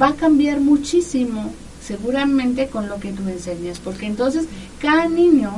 va 0.00 0.08
a 0.08 0.14
cambiar 0.14 0.60
muchísimo, 0.60 1.52
seguramente 1.86 2.68
con 2.68 2.88
lo 2.88 2.98
que 2.98 3.12
tú 3.12 3.28
enseñas, 3.28 3.78
porque 3.78 4.06
entonces 4.06 4.46
cada 4.80 5.06
niño 5.08 5.52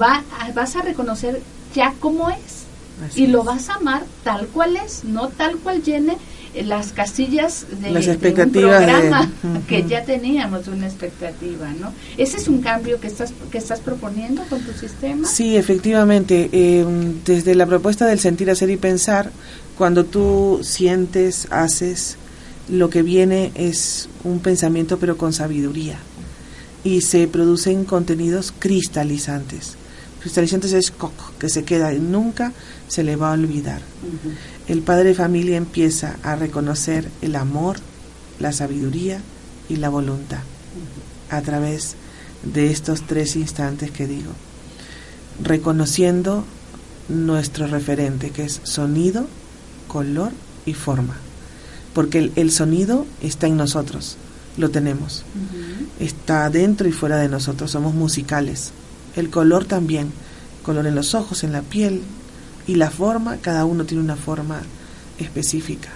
va, 0.00 0.22
a- 0.38 0.52
vas 0.52 0.76
a 0.76 0.82
reconocer 0.82 1.42
ya 1.74 1.94
cómo 2.00 2.30
es 2.30 2.60
Así 3.04 3.24
y 3.24 3.26
lo 3.28 3.42
vas 3.44 3.68
a 3.70 3.74
amar 3.74 4.04
tal 4.22 4.46
cual 4.48 4.76
es, 4.76 5.04
no 5.04 5.28
tal 5.28 5.56
cual 5.56 5.82
llene 5.82 6.16
las 6.64 6.92
casillas 6.92 7.64
de, 7.80 7.90
Las 7.92 8.06
de 8.06 8.12
un 8.12 8.20
de- 8.20 8.46
programa 8.60 9.30
que 9.68 9.84
ya 9.88 10.04
teníamos 10.04 10.66
una 10.68 10.86
expectativa, 10.86 11.70
¿no? 11.80 11.92
Ese 12.16 12.38
es 12.38 12.48
un 12.48 12.60
cambio 12.60 13.00
que 13.00 13.06
estás 13.06 13.32
que 13.52 13.58
estás 13.58 13.80
proponiendo 13.80 14.42
con 14.44 14.60
tu 14.60 14.72
sistema. 14.72 15.28
Sí, 15.28 15.56
efectivamente. 15.56 16.48
eh, 16.52 16.84
desde 17.24 17.54
la 17.54 17.66
propuesta 17.66 18.06
del 18.06 18.18
sentir, 18.18 18.50
hacer 18.50 18.70
y 18.70 18.76
pensar, 18.76 19.30
cuando 19.78 20.04
tú 20.04 20.60
sientes, 20.62 21.46
haces, 21.50 22.16
lo 22.68 22.90
que 22.90 23.02
viene 23.02 23.52
es 23.54 24.08
un 24.24 24.40
pensamiento 24.40 24.98
pero 24.98 25.16
con 25.16 25.32
sabiduría. 25.32 25.98
Y 26.82 27.02
se 27.02 27.28
producen 27.28 27.84
contenidos 27.84 28.52
cristalizantes. 28.58 29.76
Cristalizantes 30.20 30.72
es 30.72 30.90
coco, 30.90 31.32
que 31.38 31.48
se 31.48 31.64
queda 31.64 31.92
y 31.94 31.98
nunca 31.98 32.52
se 32.88 33.02
le 33.02 33.16
va 33.16 33.30
a 33.30 33.34
olvidar. 33.34 33.80
El 34.68 34.82
padre 34.82 35.10
de 35.10 35.14
familia 35.14 35.56
empieza 35.56 36.16
a 36.22 36.36
reconocer 36.36 37.08
el 37.22 37.36
amor, 37.36 37.78
la 38.38 38.52
sabiduría 38.52 39.20
y 39.68 39.76
la 39.76 39.88
voluntad 39.88 40.40
a 41.30 41.40
través 41.40 41.94
de 42.42 42.70
estos 42.70 43.06
tres 43.06 43.36
instantes 43.36 43.90
que 43.90 44.06
digo, 44.06 44.32
reconociendo 45.42 46.44
nuestro 47.08 47.66
referente 47.66 48.30
que 48.30 48.44
es 48.44 48.60
sonido, 48.64 49.26
color 49.88 50.32
y 50.66 50.74
forma, 50.74 51.16
porque 51.94 52.18
el, 52.18 52.32
el 52.36 52.50
sonido 52.50 53.06
está 53.22 53.46
en 53.46 53.56
nosotros, 53.56 54.16
lo 54.56 54.70
tenemos, 54.70 55.24
está 55.98 56.50
dentro 56.50 56.88
y 56.88 56.92
fuera 56.92 57.16
de 57.16 57.28
nosotros, 57.28 57.70
somos 57.70 57.94
musicales, 57.94 58.72
el 59.16 59.30
color 59.30 59.64
también, 59.64 60.12
color 60.62 60.86
en 60.86 60.94
los 60.94 61.14
ojos, 61.14 61.44
en 61.44 61.52
la 61.52 61.62
piel 61.62 62.02
y 62.66 62.76
la 62.76 62.90
forma, 62.90 63.38
cada 63.38 63.64
uno 63.64 63.84
tiene 63.84 64.02
una 64.02 64.16
forma 64.16 64.62
específica. 65.18 65.90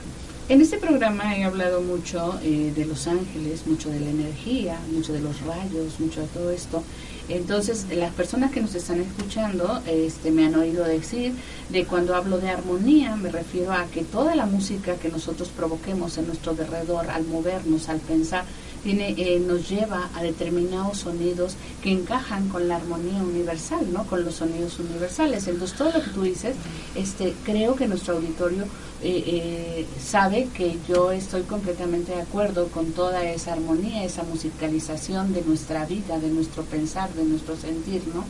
En 0.47 0.61
este 0.61 0.77
programa 0.77 1.35
he 1.39 1.45
hablado 1.45 1.81
mucho 1.81 2.39
eh, 2.43 2.71
de 2.77 2.85
los 2.85 3.07
ángeles, 3.07 3.67
mucho 3.67 3.89
de 3.89 3.99
la 3.99 4.11
energía, 4.11 4.79
mucho 4.93 5.15
de 5.15 5.21
los 5.21 5.41
rayos, 5.41 5.99
mucho 5.99 6.21
de 6.21 6.27
todo 6.27 6.51
esto. 6.51 6.83
Entonces, 7.31 7.87
las 7.91 8.12
personas 8.12 8.51
que 8.53 8.61
nos 8.61 8.75
están 8.75 9.01
escuchando 9.01 9.81
este, 9.87 10.31
me 10.31 10.45
han 10.45 10.55
oído 10.55 10.85
decir 10.85 11.33
de 11.71 11.87
cuando 11.87 12.15
hablo 12.15 12.37
de 12.39 12.51
armonía, 12.51 13.17
me 13.17 13.31
refiero 13.31 13.73
a 13.73 13.87
que 13.87 14.03
toda 14.05 14.35
la 14.35 14.45
música 14.45 14.97
que 14.97 15.09
nosotros 15.09 15.49
provoquemos 15.49 16.19
en 16.19 16.27
nuestro 16.27 16.53
derredor, 16.53 17.09
al 17.09 17.25
movernos, 17.25 17.89
al 17.89 18.01
pensar, 18.01 18.45
tiene, 18.85 19.14
eh, 19.16 19.41
nos 19.41 19.68
lleva 19.68 20.11
a 20.14 20.22
determinados 20.22 20.99
sonidos 20.99 21.57
que 21.82 21.91
encajan 21.91 22.49
con 22.51 22.68
la 22.68 22.76
armonía 22.76 23.22
universal, 23.22 23.91
¿no? 23.91 24.07
Con 24.07 24.24
los 24.24 24.37
sonidos 24.37 24.78
universales. 24.78 25.49
Entonces, 25.49 25.76
todo 25.76 25.91
lo 25.91 26.05
que 26.05 26.11
tú 26.11 26.22
dices, 26.22 26.55
este, 26.95 27.35
creo 27.45 27.74
que 27.74 27.89
nuestro 27.89 28.16
auditorio 28.16 28.64
eh, 29.03 29.24
eh, 29.26 29.87
sabe 29.99 30.49
que 30.55 30.76
yo 30.87 31.11
estoy 31.11 31.43
completamente 31.43 32.12
de 32.12 32.20
acuerdo 32.20 32.68
con 32.68 32.93
toda 32.93 33.24
esa 33.24 33.55
armonía, 33.55 34.05
esa 34.05 34.22
musicalización 34.22 35.32
de 35.32 35.43
nuestra 35.43 35.87
vida, 35.87 36.18
de 36.18 36.28
nuestro 36.28 36.62
pensar, 36.64 37.12
de 37.14 37.24
nuestro 37.24 37.57
sentir, 37.57 38.03
¿no? 38.14 38.24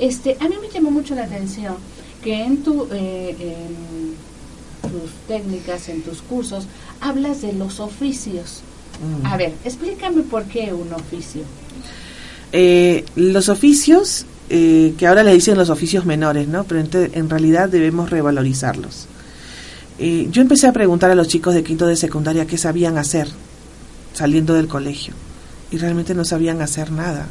Este, 0.00 0.36
a 0.40 0.48
mí 0.48 0.56
me 0.60 0.68
llamó 0.68 0.90
mucho 0.90 1.14
la 1.14 1.24
atención 1.24 1.76
que 2.24 2.42
en, 2.42 2.62
tu, 2.64 2.88
en 2.90 4.16
tus 4.82 5.12
técnicas, 5.28 5.88
en 5.88 6.02
tus 6.02 6.22
cursos, 6.22 6.66
hablas 7.00 7.42
de 7.42 7.52
los 7.52 7.78
oficios. 7.78 8.62
Mm. 9.02 9.26
A 9.26 9.36
ver, 9.36 9.54
explícame 9.64 10.22
por 10.22 10.44
qué 10.44 10.72
un 10.72 10.92
oficio. 10.92 11.42
Eh, 12.52 13.04
los 13.16 13.48
oficios, 13.48 14.26
eh, 14.48 14.94
que 14.96 15.06
ahora 15.06 15.22
le 15.22 15.32
dicen 15.32 15.56
los 15.56 15.70
oficios 15.70 16.04
menores, 16.04 16.48
¿no? 16.48 16.64
Pero 16.64 16.84
en, 16.94 17.30
realidad 17.30 17.68
debemos 17.68 18.10
revalorizarlos. 18.10 19.06
Eh, 19.98 20.28
yo 20.30 20.42
empecé 20.42 20.66
a 20.66 20.72
preguntar 20.72 21.10
a 21.10 21.14
los 21.14 21.28
chicos 21.28 21.54
de 21.54 21.62
quinto 21.62 21.86
de 21.86 21.96
secundaria 21.96 22.46
qué 22.46 22.58
sabían 22.58 22.98
hacer 22.98 23.28
saliendo 24.14 24.54
del 24.54 24.68
colegio 24.68 25.14
y 25.70 25.78
realmente 25.78 26.14
no 26.14 26.24
sabían 26.24 26.60
hacer 26.60 26.92
nada. 26.92 27.28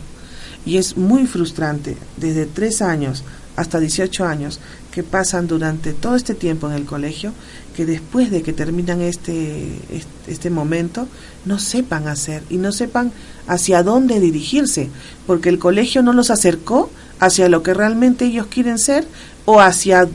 Y 0.65 0.77
es 0.77 0.97
muy 0.97 1.25
frustrante, 1.25 1.97
desde 2.17 2.45
tres 2.45 2.81
años 2.81 3.23
hasta 3.61 3.79
18 3.79 4.25
años, 4.25 4.59
que 4.91 5.03
pasan 5.03 5.47
durante 5.47 5.93
todo 5.93 6.15
este 6.15 6.35
tiempo 6.35 6.67
en 6.69 6.75
el 6.75 6.85
colegio, 6.85 7.31
que 7.75 7.85
después 7.85 8.29
de 8.31 8.41
que 8.41 8.53
terminan 8.53 9.01
este, 9.01 9.79
este, 10.27 10.49
momento, 10.49 11.07
no 11.45 11.59
sepan 11.59 12.07
hacer 12.07 12.43
y 12.49 12.57
no 12.57 12.71
sepan 12.71 13.11
hacia 13.47 13.83
dónde 13.83 14.19
dirigirse, 14.19 14.89
porque 15.25 15.49
el 15.49 15.59
colegio 15.59 16.01
no 16.01 16.13
los 16.13 16.29
acercó 16.29 16.89
hacia 17.19 17.49
lo 17.49 17.63
que 17.63 17.73
realmente 17.73 18.25
ellos 18.25 18.47
quieren 18.47 18.77
ser 18.77 19.07
o 19.45 19.61
hacia 19.61 20.07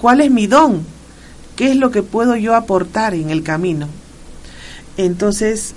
cuál 0.00 0.20
es 0.20 0.30
mi 0.30 0.46
don, 0.46 0.82
qué 1.56 1.70
es 1.70 1.76
lo 1.76 1.90
que 1.90 2.02
puedo 2.02 2.36
yo 2.36 2.54
aportar 2.54 3.14
en 3.14 3.30
el 3.30 3.42
camino. 3.42 3.88
Entonces, 4.96 5.74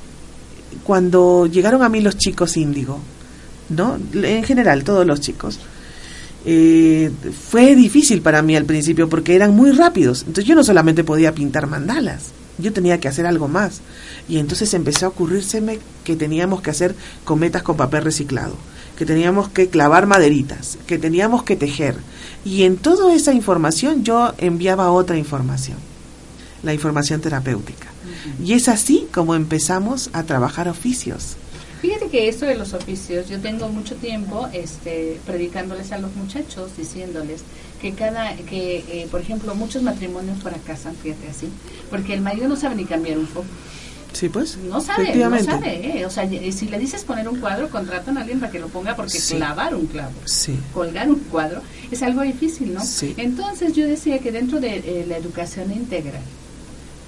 cuando 0.84 1.48
llegaron 1.48 1.82
a 1.82 1.90
mí 1.90 2.02
los 2.02 2.18
chicos 2.18 2.58
índigo, 2.58 3.00
¿no? 3.70 3.98
En 4.14 4.44
general, 4.44 4.84
todos 4.84 5.06
los 5.06 5.22
chicos, 5.22 5.60
eh, 6.50 7.12
fue 7.50 7.76
difícil 7.76 8.22
para 8.22 8.42
mí 8.42 8.56
al 8.56 8.64
principio 8.64 9.10
porque 9.10 9.36
eran 9.36 9.54
muy 9.54 9.72
rápidos. 9.72 10.22
Entonces 10.22 10.46
yo 10.46 10.56
no 10.56 10.64
solamente 10.64 11.04
podía 11.04 11.36
pintar 11.36 11.68
mandalas, 11.68 12.28
yo 12.58 12.72
tenía 12.72 13.02
que 13.02 13.10
hacer 13.10 13.28
algo 13.28 13.50
más. 13.50 13.82
Y 14.30 14.38
entonces 14.38 14.74
empezó 14.74 15.08
a 15.08 15.10
ocurrírseme 15.10 15.80
que 16.06 16.16
teníamos 16.16 16.62
que 16.62 16.70
hacer 16.70 16.96
cometas 17.26 17.64
con 17.64 17.76
papel 17.76 18.06
reciclado, 18.06 18.56
que 18.98 19.06
teníamos 19.06 19.50
que 19.50 19.68
clavar 19.68 20.08
maderitas, 20.08 20.78
que 20.88 20.98
teníamos 20.98 21.44
que 21.44 21.58
tejer. 21.58 21.98
Y 22.46 22.64
en 22.64 22.78
toda 22.78 23.14
esa 23.14 23.34
información 23.34 24.06
yo 24.06 24.34
enviaba 24.38 24.90
otra 24.92 25.18
información, 25.18 25.78
la 26.64 26.74
información 26.74 27.20
terapéutica. 27.20 27.88
Y 28.42 28.54
es 28.54 28.70
así 28.70 29.06
como 29.14 29.36
empezamos 29.36 30.10
a 30.14 30.24
trabajar 30.24 30.70
oficios. 30.70 31.36
Fíjate 31.82 32.08
que 32.10 32.28
esto 32.28 32.46
de 32.46 32.56
los 32.56 32.74
oficios, 32.74 33.30
yo 33.30 33.40
tengo 33.40 33.70
mucho 33.70 33.96
tiempo 33.96 34.48
este, 34.52 35.20
predicándoles 35.26 35.92
a 35.92 36.00
los 36.00 36.16
muchachos, 36.16 36.76
diciéndoles 36.76 37.42
que 37.82 37.94
cada, 37.94 38.36
que 38.36 38.78
eh, 38.90 39.08
por 39.12 39.22
ejemplo, 39.22 39.54
muchos 39.54 39.84
matrimonios 39.84 40.42
fracasan, 40.42 40.96
fíjate 40.96 41.30
así, 41.30 41.50
porque 41.90 42.14
el 42.14 42.22
marido 42.22 42.48
no 42.48 42.56
sabe 42.56 42.76
ni 42.76 42.86
cambiar 42.86 43.20
un 43.20 43.28
foco. 43.28 43.46
Sí, 44.14 44.30
pues. 44.30 44.58
No 44.58 44.82
sabe, 44.82 45.16
no 45.16 45.44
sabe. 45.44 46.00
Eh. 46.00 46.06
O 46.06 46.10
sea, 46.10 46.28
si 46.28 46.68
le 46.68 46.80
dices 46.80 47.04
poner 47.04 47.30
un 47.30 47.40
cuadro, 47.40 47.70
contratan 47.70 48.18
a 48.18 48.22
alguien 48.22 48.40
para 48.40 48.52
que 48.52 48.58
lo 48.58 48.68
ponga 48.68 48.96
porque 48.96 49.20
clavar 49.20 49.76
un 49.76 49.86
clavo, 49.86 50.14
colgar 50.74 51.10
un 51.10 51.20
cuadro, 51.20 51.62
es 51.92 52.02
algo 52.02 52.22
difícil, 52.22 52.74
¿no? 52.74 52.82
Entonces 53.18 53.74
yo 53.74 53.86
decía 53.86 54.18
que 54.20 54.32
dentro 54.32 54.60
de 54.60 54.78
eh, 54.78 55.06
la 55.08 55.18
educación 55.18 55.72
integral, 55.72 56.22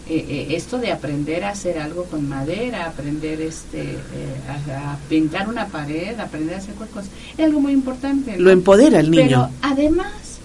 eh, 0.09 0.25
eh, 0.27 0.55
esto 0.55 0.79
de 0.79 0.91
aprender 0.91 1.43
a 1.43 1.49
hacer 1.49 1.77
algo 1.77 2.05
con 2.05 2.27
madera, 2.27 2.87
aprender 2.87 3.39
este, 3.41 3.81
eh, 3.81 4.73
a, 4.73 4.97
pintar 5.07 5.47
una 5.47 5.67
pared, 5.67 6.19
aprender 6.19 6.55
a 6.55 6.57
hacer 6.57 6.73
cosa, 6.73 7.07
es 7.37 7.45
algo 7.45 7.59
muy 7.59 7.73
importante. 7.73 8.35
Lo 8.39 8.49
empodera 8.49 9.01
el 9.01 9.11
niño. 9.11 9.23
Pero 9.23 9.49
además, 9.61 10.39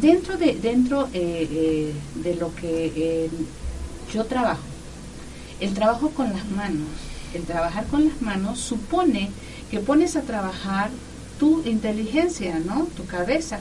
dentro 0.00 0.36
de, 0.36 0.56
dentro, 0.56 1.06
de 1.06 2.36
lo 2.38 2.54
que 2.54 3.30
yo 4.12 4.24
trabajo, 4.26 4.60
el 5.60 5.72
trabajo 5.72 6.10
con 6.10 6.30
las 6.30 6.46
manos, 6.50 6.88
el 7.32 7.44
trabajar 7.44 7.86
con 7.86 8.04
las 8.04 8.20
manos 8.20 8.58
supone 8.58 9.30
que 9.70 9.80
pones 9.80 10.16
a 10.16 10.22
trabajar 10.22 10.90
tu 11.40 11.62
inteligencia, 11.64 12.58
¿no? 12.58 12.86
Tu 12.94 13.06
cabeza 13.06 13.60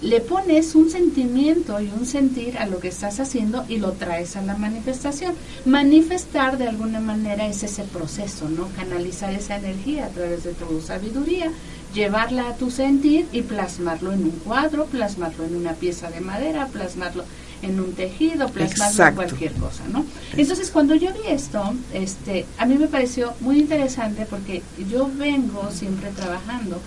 le 0.00 0.20
pones 0.20 0.74
un 0.74 0.90
sentimiento 0.90 1.80
y 1.80 1.88
un 1.88 2.06
sentir 2.06 2.58
a 2.58 2.66
lo 2.66 2.78
que 2.78 2.88
estás 2.88 3.18
haciendo 3.18 3.64
y 3.68 3.78
lo 3.78 3.92
traes 3.92 4.36
a 4.36 4.42
la 4.42 4.56
manifestación. 4.56 5.34
Manifestar 5.64 6.56
de 6.56 6.68
alguna 6.68 7.00
manera 7.00 7.46
es 7.46 7.62
ese 7.64 7.82
proceso, 7.82 8.48
¿no? 8.48 8.68
Canalizar 8.76 9.32
esa 9.32 9.56
energía 9.56 10.06
a 10.06 10.10
través 10.10 10.44
de 10.44 10.52
tu 10.52 10.80
sabiduría, 10.80 11.50
llevarla 11.94 12.48
a 12.48 12.54
tu 12.54 12.70
sentir 12.70 13.26
y 13.32 13.42
plasmarlo 13.42 14.12
en 14.12 14.22
un 14.22 14.38
cuadro, 14.44 14.86
plasmarlo 14.86 15.44
en 15.44 15.56
una 15.56 15.72
pieza 15.72 16.10
de 16.10 16.20
madera, 16.20 16.66
plasmarlo 16.66 17.24
en 17.62 17.80
un 17.80 17.92
tejido, 17.94 18.48
plasmarlo 18.48 19.08
en 19.08 19.14
cualquier 19.16 19.52
cosa, 19.54 19.82
¿no? 19.92 20.04
Entonces, 20.36 20.70
cuando 20.70 20.94
yo 20.94 21.12
vi 21.12 21.28
esto, 21.28 21.74
este, 21.92 22.46
a 22.56 22.66
mí 22.66 22.76
me 22.76 22.86
pareció 22.86 23.32
muy 23.40 23.58
interesante 23.58 24.26
porque 24.30 24.62
yo 24.88 25.10
vengo 25.12 25.68
siempre 25.72 26.10
trabajando 26.10 26.80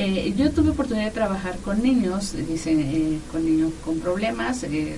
eh, 0.00 0.32
yo 0.36 0.52
tuve 0.52 0.70
oportunidad 0.70 1.06
de 1.06 1.10
trabajar 1.10 1.58
con 1.58 1.82
niños, 1.82 2.32
dicen, 2.48 2.80
eh, 2.80 3.18
con 3.32 3.44
niños 3.44 3.72
con 3.84 3.98
problemas, 3.98 4.62
eh, 4.62 4.96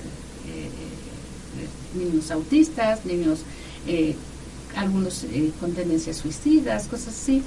niños 1.95 2.29
autistas, 2.29 3.03
niños, 3.03 3.39
algunos 4.75 5.25
con 5.59 5.73
tendencias 5.73 6.17
suicidas, 6.17 6.87
cosas 6.87 7.09
así. 7.09 7.41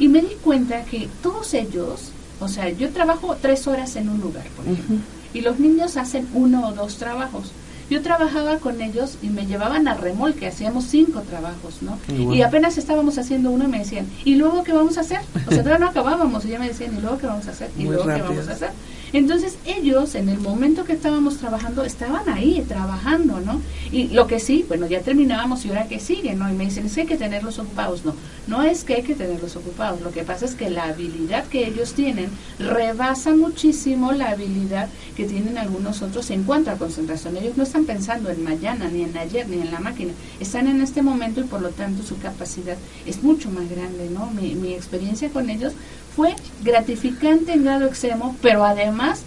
Y 0.00 0.08
me 0.08 0.20
di 0.20 0.34
cuenta 0.42 0.84
que 0.84 1.08
todos 1.22 1.54
ellos, 1.54 2.10
o 2.40 2.48
sea, 2.48 2.68
yo 2.70 2.90
trabajo 2.90 3.36
tres 3.40 3.68
horas 3.68 3.94
en 3.94 4.08
un 4.08 4.20
lugar, 4.20 4.46
por 4.56 4.66
ejemplo, 4.66 4.96
y 5.32 5.42
los 5.42 5.60
niños 5.60 5.96
hacen 5.96 6.26
uno 6.34 6.68
o 6.68 6.72
dos 6.72 6.96
trabajos. 6.96 7.52
Yo 7.88 8.02
trabajaba 8.02 8.58
con 8.58 8.80
ellos 8.80 9.18
y 9.22 9.28
me 9.28 9.46
llevaban 9.46 9.86
a 9.86 9.94
remolque, 9.94 10.46
hacíamos 10.48 10.84
cinco 10.84 11.20
trabajos, 11.22 11.82
¿no? 11.82 11.98
Y 12.34 12.42
apenas 12.42 12.78
estábamos 12.78 13.16
haciendo 13.18 13.50
uno 13.50 13.64
y 13.64 13.68
me 13.68 13.78
decían, 13.78 14.06
¿y 14.24 14.34
luego 14.34 14.64
qué 14.64 14.72
vamos 14.72 14.98
a 14.98 15.02
hacer? 15.02 15.20
O 15.46 15.50
sea, 15.50 15.62
todavía 15.62 15.78
no 15.78 15.90
acabábamos 15.90 16.44
y 16.44 16.48
ya 16.48 16.58
me 16.58 16.68
decían, 16.68 16.96
¿y 16.96 17.00
luego 17.00 17.18
qué 17.18 17.26
vamos 17.26 17.46
a 17.46 17.50
hacer? 17.52 17.70
¿Y 17.78 17.84
luego 17.84 18.04
qué 18.06 18.22
vamos 18.22 18.48
a 18.48 18.52
hacer? 18.52 18.70
Entonces 19.16 19.56
ellos, 19.64 20.14
en 20.14 20.28
el 20.28 20.38
momento 20.40 20.84
que 20.84 20.92
estábamos 20.92 21.38
trabajando, 21.38 21.84
estaban 21.84 22.28
ahí 22.28 22.62
trabajando, 22.68 23.40
¿no? 23.40 23.62
Y 23.90 24.08
lo 24.08 24.26
que 24.26 24.38
sí, 24.38 24.66
bueno, 24.68 24.86
ya 24.86 25.00
terminábamos 25.00 25.64
y 25.64 25.70
ahora 25.70 25.88
que 25.88 26.00
sigue, 26.00 26.34
¿no? 26.34 26.50
Y 26.50 26.52
me 26.52 26.66
dicen, 26.66 26.90
que 26.90 27.00
hay 27.00 27.06
que 27.06 27.16
tenerlos 27.16 27.58
ocupados. 27.58 28.04
No, 28.04 28.14
no 28.46 28.62
es 28.62 28.84
que 28.84 28.96
hay 28.96 29.02
que 29.02 29.14
tenerlos 29.14 29.56
ocupados. 29.56 30.02
Lo 30.02 30.10
que 30.10 30.22
pasa 30.22 30.44
es 30.44 30.54
que 30.54 30.68
la 30.68 30.84
habilidad 30.84 31.46
que 31.46 31.66
ellos 31.66 31.94
tienen 31.94 32.28
rebasa 32.58 33.34
muchísimo 33.34 34.12
la 34.12 34.32
habilidad 34.32 34.90
que 35.16 35.24
tienen 35.24 35.56
algunos 35.56 36.02
otros 36.02 36.28
en 36.28 36.42
cuanto 36.42 36.70
a 36.70 36.74
concentración. 36.74 37.38
Ellos 37.38 37.56
no 37.56 37.62
están 37.62 37.86
pensando 37.86 38.28
en 38.28 38.44
mañana, 38.44 38.90
ni 38.92 39.00
en 39.00 39.16
ayer, 39.16 39.48
ni 39.48 39.62
en 39.62 39.70
la 39.72 39.80
máquina. 39.80 40.12
Están 40.40 40.66
en 40.66 40.82
este 40.82 41.00
momento 41.00 41.40
y 41.40 41.44
por 41.44 41.62
lo 41.62 41.70
tanto 41.70 42.02
su 42.02 42.18
capacidad 42.18 42.76
es 43.06 43.22
mucho 43.22 43.50
más 43.50 43.66
grande, 43.70 44.10
¿no? 44.12 44.26
Mi, 44.26 44.54
mi 44.54 44.74
experiencia 44.74 45.30
con 45.30 45.48
ellos 45.48 45.72
fue 46.16 46.34
gratificante 46.64 47.52
en 47.52 47.64
grado 47.64 47.86
extremo, 47.86 48.34
pero 48.40 48.64
además 48.64 49.22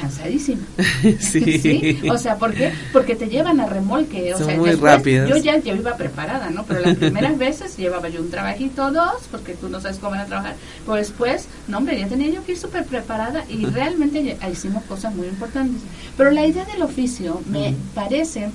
cansadísima. 0.00 0.62
sí. 1.18 2.00
O 2.08 2.16
sea, 2.16 2.36
¿por 2.36 2.54
qué? 2.54 2.72
Porque 2.92 3.16
te 3.16 3.28
llevan 3.28 3.58
a 3.58 3.66
remolque. 3.66 4.32
O 4.32 4.38
sea, 4.38 4.56
muy 4.56 4.70
rápidos. 4.72 5.28
Yo 5.28 5.36
ya 5.36 5.58
yo 5.58 5.74
iba 5.74 5.96
preparada, 5.96 6.50
¿no? 6.50 6.64
Pero 6.64 6.80
las 6.80 6.96
primeras 6.96 7.36
veces 7.46 7.76
llevaba 7.76 8.08
yo 8.08 8.20
un 8.20 8.30
trabajito 8.30 8.92
dos, 8.92 9.22
porque 9.32 9.54
tú 9.54 9.68
no 9.68 9.80
sabes 9.80 9.98
cómo 9.98 10.12
van 10.12 10.20
a 10.20 10.26
trabajar. 10.26 10.54
Pero 10.84 10.96
después, 10.96 11.46
no, 11.66 11.78
hombre, 11.78 11.98
ya 11.98 12.06
tenía 12.06 12.28
yo 12.28 12.44
que 12.44 12.52
ir 12.52 12.58
súper 12.58 12.84
preparada 12.84 13.44
y 13.48 13.66
realmente 13.66 14.38
hicimos 14.50 14.84
cosas 14.84 15.14
muy 15.16 15.26
importantes. 15.26 15.82
Pero 16.16 16.30
la 16.30 16.46
idea 16.46 16.64
del 16.64 16.82
oficio 16.82 17.42
me 17.50 17.74
parece 17.94 18.50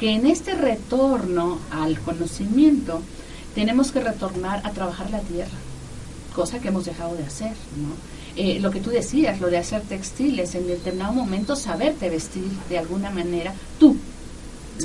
que 0.00 0.12
en 0.12 0.26
este 0.26 0.54
retorno 0.54 1.60
al 1.70 2.00
conocimiento 2.00 3.02
tenemos 3.54 3.92
que 3.92 4.00
retornar 4.00 4.62
a 4.64 4.70
trabajar 4.70 5.10
la 5.10 5.20
tierra 5.20 5.65
cosa 6.36 6.58
que 6.58 6.68
hemos 6.68 6.84
dejado 6.84 7.16
de 7.16 7.24
hacer, 7.24 7.52
¿no? 7.80 7.96
Eh, 8.36 8.60
lo 8.60 8.70
que 8.70 8.80
tú 8.80 8.90
decías, 8.90 9.40
lo 9.40 9.48
de 9.48 9.56
hacer 9.56 9.80
textiles, 9.80 10.54
en 10.54 10.66
determinado 10.66 11.14
momento 11.14 11.56
saberte 11.56 12.10
vestir 12.10 12.44
de 12.68 12.76
alguna 12.78 13.08
manera 13.10 13.54
tú, 13.80 13.96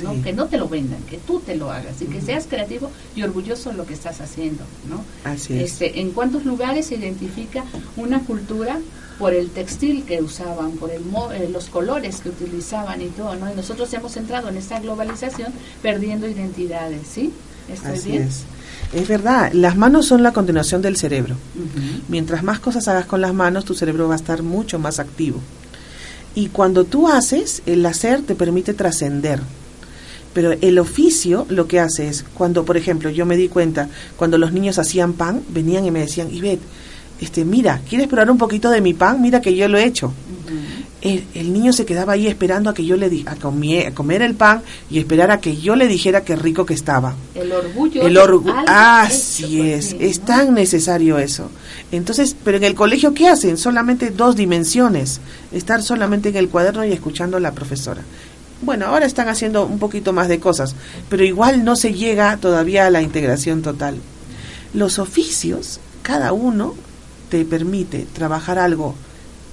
¿no? 0.02 0.22
Que 0.22 0.32
no 0.32 0.46
te 0.46 0.56
lo 0.56 0.66
vendan, 0.66 1.02
que 1.02 1.18
tú 1.18 1.40
te 1.40 1.54
lo 1.54 1.70
hagas 1.70 2.00
y 2.00 2.06
que 2.06 2.22
seas 2.22 2.46
creativo 2.48 2.90
y 3.14 3.22
orgulloso 3.22 3.68
de 3.68 3.76
lo 3.76 3.84
que 3.84 3.92
estás 3.92 4.22
haciendo, 4.22 4.64
¿no? 4.88 5.04
Así 5.30 5.52
es. 5.58 5.72
Este, 5.72 6.00
¿En 6.00 6.12
cuántos 6.12 6.46
lugares 6.46 6.86
se 6.86 6.94
identifica 6.94 7.64
una 7.98 8.20
cultura 8.20 8.80
por 9.18 9.34
el 9.34 9.50
textil 9.50 10.04
que 10.04 10.22
usaban, 10.22 10.72
por 10.78 10.90
el 10.90 11.02
eh, 11.34 11.50
los 11.52 11.66
colores 11.66 12.22
que 12.22 12.30
utilizaban 12.30 13.02
y 13.02 13.08
todo, 13.08 13.34
¿no? 13.34 13.52
Y 13.52 13.54
nosotros 13.54 13.92
hemos 13.92 14.16
entrado 14.16 14.48
en 14.48 14.56
esta 14.56 14.80
globalización 14.80 15.52
perdiendo 15.82 16.26
identidades, 16.26 17.02
¿sí? 17.06 17.30
¿Estoy 17.70 17.92
Así 17.92 18.16
es. 18.16 18.44
Es 18.92 19.08
verdad, 19.08 19.52
las 19.52 19.76
manos 19.76 20.06
son 20.06 20.22
la 20.22 20.32
continuación 20.32 20.82
del 20.82 20.96
cerebro. 20.96 21.36
Mientras 22.08 22.42
más 22.42 22.60
cosas 22.60 22.88
hagas 22.88 23.06
con 23.06 23.20
las 23.20 23.32
manos, 23.32 23.64
tu 23.64 23.74
cerebro 23.74 24.08
va 24.08 24.14
a 24.14 24.16
estar 24.16 24.42
mucho 24.42 24.78
más 24.78 24.98
activo. 24.98 25.40
Y 26.34 26.48
cuando 26.48 26.84
tú 26.84 27.08
haces, 27.08 27.62
el 27.66 27.84
hacer 27.86 28.22
te 28.22 28.34
permite 28.34 28.74
trascender. 28.74 29.40
Pero 30.32 30.52
el 30.60 30.78
oficio 30.78 31.46
lo 31.48 31.68
que 31.68 31.80
hace 31.80 32.08
es, 32.08 32.24
cuando, 32.34 32.64
por 32.64 32.76
ejemplo, 32.76 33.10
yo 33.10 33.26
me 33.26 33.36
di 33.36 33.48
cuenta, 33.48 33.88
cuando 34.16 34.38
los 34.38 34.52
niños 34.52 34.78
hacían 34.78 35.12
pan, 35.12 35.42
venían 35.50 35.84
y 35.84 35.90
me 35.90 36.00
decían, 36.00 36.32
Ivette, 36.32 36.62
este, 37.20 37.44
mira, 37.44 37.80
¿quieres 37.88 38.08
probar 38.08 38.30
un 38.30 38.38
poquito 38.38 38.70
de 38.70 38.80
mi 38.80 38.94
pan? 38.94 39.20
Mira 39.20 39.40
que 39.40 39.54
yo 39.54 39.68
lo 39.68 39.78
he 39.78 39.84
hecho 39.84 40.12
el, 41.02 41.52
niño 41.52 41.72
se 41.72 41.84
quedaba 41.84 42.12
ahí 42.12 42.28
esperando 42.28 42.70
a 42.70 42.74
que 42.74 42.84
yo 42.84 42.96
le 42.96 43.10
di, 43.10 43.24
a, 43.26 43.34
comer, 43.34 44.22
el 44.22 44.34
pan 44.34 44.62
y 44.88 44.98
esperar 44.98 45.32
a 45.32 45.40
que 45.40 45.56
yo 45.56 45.74
le 45.74 45.88
dijera 45.88 46.22
qué 46.22 46.36
rico 46.36 46.64
que 46.64 46.74
estaba. 46.74 47.14
El 47.34 47.50
orgullo. 47.50 48.02
El 48.02 48.16
orgullo. 48.16 48.54
Así 48.68 49.60
es, 49.60 49.96
es 49.98 50.20
tan 50.20 50.54
necesario 50.54 51.18
eso. 51.18 51.50
Entonces, 51.90 52.36
pero 52.44 52.58
en 52.58 52.64
el 52.64 52.74
colegio, 52.74 53.14
¿qué 53.14 53.28
hacen? 53.28 53.56
Solamente 53.56 54.10
dos 54.10 54.36
dimensiones. 54.36 55.20
Estar 55.50 55.82
solamente 55.82 56.28
en 56.28 56.36
el 56.36 56.48
cuaderno 56.48 56.84
y 56.84 56.92
escuchando 56.92 57.36
a 57.36 57.40
la 57.40 57.52
profesora. 57.52 58.02
Bueno, 58.60 58.86
ahora 58.86 59.06
están 59.06 59.28
haciendo 59.28 59.66
un 59.66 59.80
poquito 59.80 60.12
más 60.12 60.28
de 60.28 60.38
cosas, 60.38 60.76
pero 61.08 61.24
igual 61.24 61.64
no 61.64 61.74
se 61.74 61.94
llega 61.94 62.36
todavía 62.36 62.86
a 62.86 62.90
la 62.90 63.02
integración 63.02 63.60
total. 63.60 63.96
Los 64.72 65.00
oficios, 65.00 65.80
cada 66.02 66.32
uno 66.32 66.76
te 67.28 67.44
permite 67.44 68.06
trabajar 68.12 68.60
algo 68.60 68.94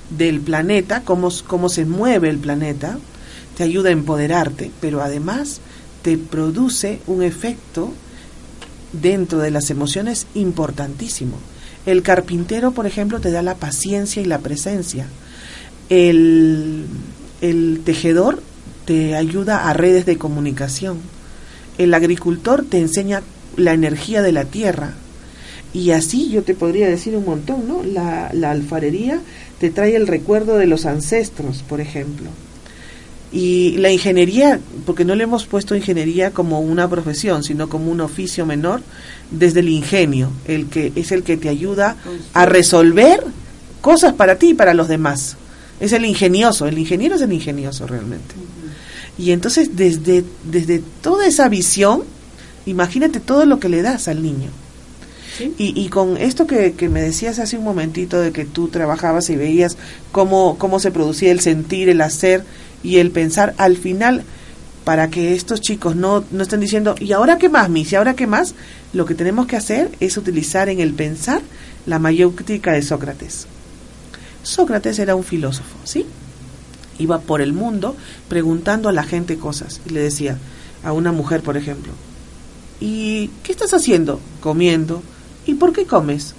del 0.09 0.39
planeta, 0.39 1.01
cómo, 1.03 1.29
cómo 1.47 1.69
se 1.69 1.85
mueve 1.85 2.29
el 2.29 2.37
planeta, 2.37 2.97
te 3.57 3.63
ayuda 3.63 3.89
a 3.89 3.93
empoderarte, 3.93 4.71
pero 4.79 5.01
además 5.01 5.61
te 6.01 6.17
produce 6.17 6.99
un 7.07 7.23
efecto 7.23 7.93
dentro 8.93 9.39
de 9.39 9.51
las 9.51 9.69
emociones 9.69 10.27
importantísimo. 10.33 11.37
El 11.85 12.01
carpintero, 12.03 12.71
por 12.71 12.85
ejemplo, 12.85 13.19
te 13.19 13.31
da 13.31 13.41
la 13.41 13.55
paciencia 13.55 14.21
y 14.21 14.25
la 14.25 14.39
presencia. 14.39 15.07
El, 15.89 16.85
el 17.41 17.81
tejedor 17.83 18.41
te 18.85 19.15
ayuda 19.15 19.69
a 19.69 19.73
redes 19.73 20.05
de 20.05 20.17
comunicación. 20.17 20.99
El 21.77 21.93
agricultor 21.93 22.65
te 22.65 22.79
enseña 22.79 23.21
la 23.55 23.73
energía 23.73 24.21
de 24.21 24.31
la 24.31 24.45
tierra. 24.45 24.93
Y 25.73 25.91
así 25.91 26.29
yo 26.29 26.43
te 26.43 26.55
podría 26.55 26.89
decir 26.89 27.15
un 27.15 27.25
montón, 27.25 27.67
¿no? 27.67 27.83
La, 27.83 28.31
la 28.33 28.51
alfarería 28.51 29.19
te 29.59 29.69
trae 29.69 29.95
el 29.95 30.07
recuerdo 30.07 30.57
de 30.57 30.67
los 30.67 30.85
ancestros, 30.85 31.63
por 31.67 31.81
ejemplo. 31.81 32.29
Y 33.31 33.77
la 33.77 33.91
ingeniería, 33.91 34.59
porque 34.85 35.05
no 35.05 35.15
le 35.15 35.25
hemos 35.25 35.45
puesto 35.45 35.75
ingeniería 35.75 36.31
como 36.31 36.61
una 36.61 36.89
profesión, 36.89 37.43
sino 37.43 37.69
como 37.69 37.91
un 37.91 38.01
oficio 38.01 38.45
menor, 38.45 38.81
desde 39.29 39.59
el 39.59 39.69
ingenio, 39.69 40.31
el 40.47 40.67
que 40.67 40.91
es 40.95 41.11
el 41.11 41.23
que 41.23 41.37
te 41.37 41.49
ayuda 41.49 41.95
a 42.33 42.45
resolver 42.45 43.23
cosas 43.81 44.13
para 44.13 44.37
ti 44.37 44.49
y 44.49 44.53
para 44.55 44.73
los 44.73 44.87
demás. 44.87 45.37
Es 45.79 45.93
el 45.93 46.05
ingenioso, 46.05 46.65
el 46.65 46.77
ingeniero 46.77 47.15
es 47.15 47.21
el 47.21 47.31
ingenioso 47.31 47.85
realmente. 47.85 48.35
Y 49.17 49.31
entonces 49.31 49.75
desde, 49.75 50.23
desde 50.45 50.81
toda 51.01 51.27
esa 51.27 51.49
visión, 51.49 52.03
imagínate 52.65 53.19
todo 53.19 53.45
lo 53.45 53.59
que 53.59 53.69
le 53.69 53.81
das 53.81 54.07
al 54.07 54.23
niño. 54.23 54.49
Y, 55.57 55.89
con 55.89 56.17
esto 56.17 56.47
que, 56.47 56.89
me 56.89 57.01
decías 57.01 57.39
hace 57.39 57.57
un 57.57 57.63
momentito 57.63 58.19
de 58.19 58.31
que 58.31 58.45
tú 58.45 58.67
trabajabas 58.67 59.29
y 59.29 59.35
veías 59.35 59.77
cómo, 60.11 60.57
cómo 60.57 60.79
se 60.79 60.91
producía 60.91 61.31
el 61.31 61.39
sentir, 61.39 61.89
el 61.89 62.01
hacer 62.01 62.43
y 62.83 62.97
el 62.97 63.11
pensar, 63.11 63.53
al 63.57 63.77
final, 63.77 64.23
para 64.83 65.09
que 65.09 65.35
estos 65.35 65.61
chicos 65.61 65.95
no, 65.95 66.23
no 66.31 66.43
estén 66.43 66.59
diciendo, 66.59 66.95
¿y 66.99 67.11
ahora 67.11 67.37
qué 67.37 67.49
más, 67.49 67.69
Miss? 67.69 67.91
¿Y 67.91 67.95
ahora 67.95 68.15
qué 68.15 68.27
más? 68.27 68.55
Lo 68.93 69.05
que 69.05 69.15
tenemos 69.15 69.47
que 69.47 69.55
hacer 69.55 69.91
es 69.99 70.17
utilizar 70.17 70.67
en 70.69 70.79
el 70.79 70.93
pensar 70.93 71.41
la 71.85 71.99
mayéutica 71.99 72.73
de 72.73 72.81
Sócrates. 72.81 73.47
Sócrates 74.43 74.99
era 74.99 75.15
un 75.15 75.23
filósofo, 75.23 75.77
¿sí? 75.83 76.05
Iba 76.97 77.19
por 77.19 77.41
el 77.41 77.53
mundo 77.53 77.95
preguntando 78.27 78.89
a 78.89 78.93
la 78.93 79.03
gente 79.03 79.37
cosas 79.37 79.81
y 79.85 79.91
le 79.91 80.01
decía 80.01 80.37
a 80.83 80.91
una 80.91 81.11
mujer, 81.11 81.41
por 81.41 81.57
ejemplo, 81.57 81.93
¿y 82.79 83.29
qué 83.43 83.51
estás 83.51 83.73
haciendo? 83.73 84.19
Comiendo. 84.41 85.01
¿Y 85.45 85.55
por 85.55 85.73
qué 85.73 85.85
comes? 85.85 86.33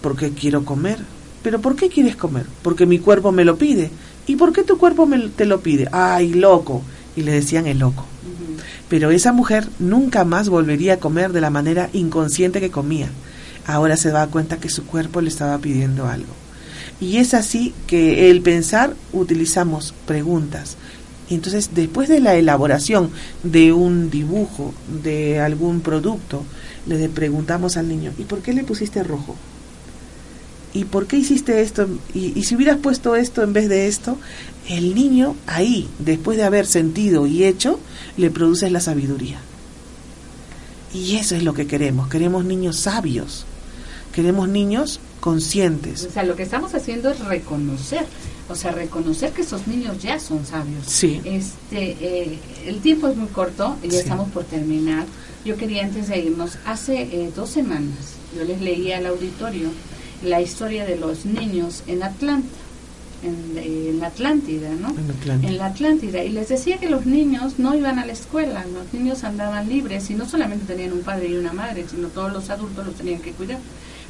Porque 0.00 0.30
quiero 0.30 0.64
comer. 0.64 0.98
¿Pero 1.42 1.60
por 1.60 1.76
qué 1.76 1.88
quieres 1.88 2.16
comer? 2.16 2.46
Porque 2.62 2.86
mi 2.86 2.98
cuerpo 2.98 3.32
me 3.32 3.44
lo 3.44 3.56
pide. 3.56 3.90
¿Y 4.26 4.36
por 4.36 4.52
qué 4.52 4.62
tu 4.62 4.78
cuerpo 4.78 5.06
me, 5.06 5.18
te 5.30 5.46
lo 5.46 5.60
pide? 5.60 5.88
¡Ay, 5.92 6.34
loco! 6.34 6.82
Y 7.16 7.22
le 7.22 7.32
decían 7.32 7.66
el 7.66 7.78
loco. 7.78 8.04
Pero 8.88 9.10
esa 9.10 9.32
mujer 9.32 9.68
nunca 9.78 10.24
más 10.24 10.48
volvería 10.48 10.94
a 10.94 10.98
comer 10.98 11.32
de 11.32 11.40
la 11.40 11.50
manera 11.50 11.90
inconsciente 11.92 12.60
que 12.60 12.70
comía. 12.70 13.08
Ahora 13.66 13.96
se 13.96 14.10
da 14.10 14.26
cuenta 14.26 14.58
que 14.58 14.68
su 14.68 14.84
cuerpo 14.84 15.20
le 15.20 15.28
estaba 15.28 15.58
pidiendo 15.58 16.06
algo. 16.06 16.32
Y 17.00 17.16
es 17.16 17.34
así 17.34 17.72
que 17.86 18.30
el 18.30 18.42
pensar 18.42 18.94
utilizamos 19.12 19.94
preguntas. 20.06 20.76
Entonces, 21.30 21.70
después 21.74 22.08
de 22.08 22.20
la 22.20 22.34
elaboración 22.34 23.10
de 23.44 23.72
un 23.72 24.10
dibujo, 24.10 24.74
de 25.02 25.40
algún 25.40 25.80
producto, 25.80 26.42
le 26.86 27.08
preguntamos 27.08 27.76
al 27.76 27.88
niño, 27.88 28.12
¿y 28.18 28.24
por 28.24 28.40
qué 28.40 28.52
le 28.52 28.64
pusiste 28.64 29.02
rojo? 29.04 29.36
¿Y 30.72 30.84
por 30.84 31.06
qué 31.06 31.16
hiciste 31.16 31.62
esto? 31.62 31.88
Y, 32.14 32.42
si 32.44 32.54
hubieras 32.54 32.78
puesto 32.78 33.16
esto 33.16 33.42
en 33.42 33.52
vez 33.52 33.68
de 33.68 33.88
esto, 33.88 34.18
el 34.68 34.94
niño 34.94 35.36
ahí, 35.46 35.88
después 35.98 36.36
de 36.36 36.44
haber 36.44 36.66
sentido 36.66 37.26
y 37.26 37.44
hecho, 37.44 37.80
le 38.16 38.30
produce 38.30 38.70
la 38.70 38.80
sabiduría. 38.80 39.40
Y 40.92 41.16
eso 41.16 41.36
es 41.36 41.42
lo 41.44 41.54
que 41.54 41.66
queremos. 41.66 42.08
Queremos 42.08 42.44
niños 42.44 42.76
sabios. 42.76 43.46
Queremos 44.12 44.48
niños 44.48 45.00
conscientes. 45.20 46.04
O 46.04 46.10
sea, 46.10 46.24
lo 46.24 46.34
que 46.34 46.42
estamos 46.42 46.74
haciendo 46.74 47.10
es 47.10 47.20
reconocer, 47.20 48.06
o 48.50 48.54
sea, 48.54 48.72
reconocer 48.72 49.32
que 49.32 49.42
esos 49.42 49.66
niños 49.66 50.02
ya 50.02 50.18
son 50.18 50.44
sabios. 50.44 50.84
Sí. 50.86 51.20
Este, 51.24 51.96
eh, 52.00 52.38
el 52.66 52.80
tiempo 52.80 53.08
es 53.08 53.16
muy 53.16 53.28
corto 53.28 53.76
y 53.82 53.88
ya 53.88 54.00
estamos 54.00 54.30
por 54.30 54.44
terminar. 54.44 55.06
Yo 55.44 55.56
quería 55.56 55.84
antes 55.84 56.08
de 56.08 56.18
irnos, 56.18 56.58
hace 56.66 57.02
eh, 57.02 57.32
dos 57.34 57.50
semanas 57.50 58.20
yo 58.36 58.44
les 58.44 58.60
leía 58.60 58.98
al 58.98 59.06
auditorio 59.06 59.70
la 60.22 60.40
historia 60.40 60.84
de 60.84 60.96
los 60.96 61.24
niños 61.24 61.82
en 61.86 62.02
Atlanta, 62.02 62.48
en, 63.22 63.98
la 63.98 64.08
Atlántida, 64.08 64.68
¿no? 64.70 64.94
En, 65.42 65.56
la 65.56 65.66
Atlántida. 65.66 66.22
Y 66.22 66.30
les 66.30 66.48
decía 66.48 66.78
que 66.78 66.90
los 66.90 67.06
niños 67.06 67.58
no 67.58 67.74
iban 67.74 67.98
a 67.98 68.06
la 68.06 68.12
escuela, 68.12 68.64
los 68.66 68.92
niños 68.92 69.24
andaban 69.24 69.68
libres 69.68 70.10
y 70.10 70.14
no 70.14 70.28
solamente 70.28 70.66
tenían 70.66 70.92
un 70.92 71.00
padre 71.00 71.28
y 71.28 71.36
una 71.36 71.52
madre, 71.52 71.86
sino 71.90 72.08
todos 72.08 72.32
los 72.32 72.50
adultos 72.50 72.86
los 72.86 72.94
tenían 72.94 73.20
que 73.20 73.32
cuidar. 73.32 73.58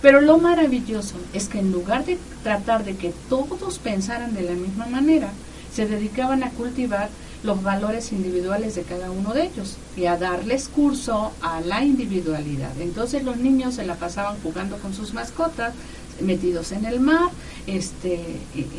Pero 0.03 0.20
lo 0.20 0.38
maravilloso 0.38 1.16
es 1.34 1.48
que 1.48 1.59
en 1.59 1.72
lugar 1.72 2.05
de 2.07 2.18
tratar 2.42 2.84
de 2.84 2.96
que 2.96 3.12
todos 3.28 3.78
pensaran 3.78 4.34
de 4.34 4.42
la 4.42 4.53
misma 4.53 4.86
manera, 4.86 5.30
se 5.74 5.86
dedicaban 5.86 6.42
a 6.42 6.51
cultivar 6.51 7.11
los 7.42 7.62
valores 7.62 8.12
individuales 8.12 8.74
de 8.74 8.82
cada 8.82 9.11
uno 9.11 9.32
de 9.32 9.44
ellos 9.44 9.76
y 9.96 10.07
a 10.07 10.16
darles 10.16 10.68
curso 10.68 11.32
a 11.40 11.61
la 11.61 11.84
individualidad. 11.84 12.72
Entonces 12.80 13.22
los 13.22 13.36
niños 13.36 13.74
se 13.74 13.86
la 13.86 13.94
pasaban 13.94 14.36
jugando 14.42 14.76
con 14.78 14.94
sus 14.94 15.14
mascotas, 15.14 15.72
metidos 16.20 16.72
en 16.72 16.84
el 16.84 17.01
mar, 17.01 17.30
este, 17.76 18.20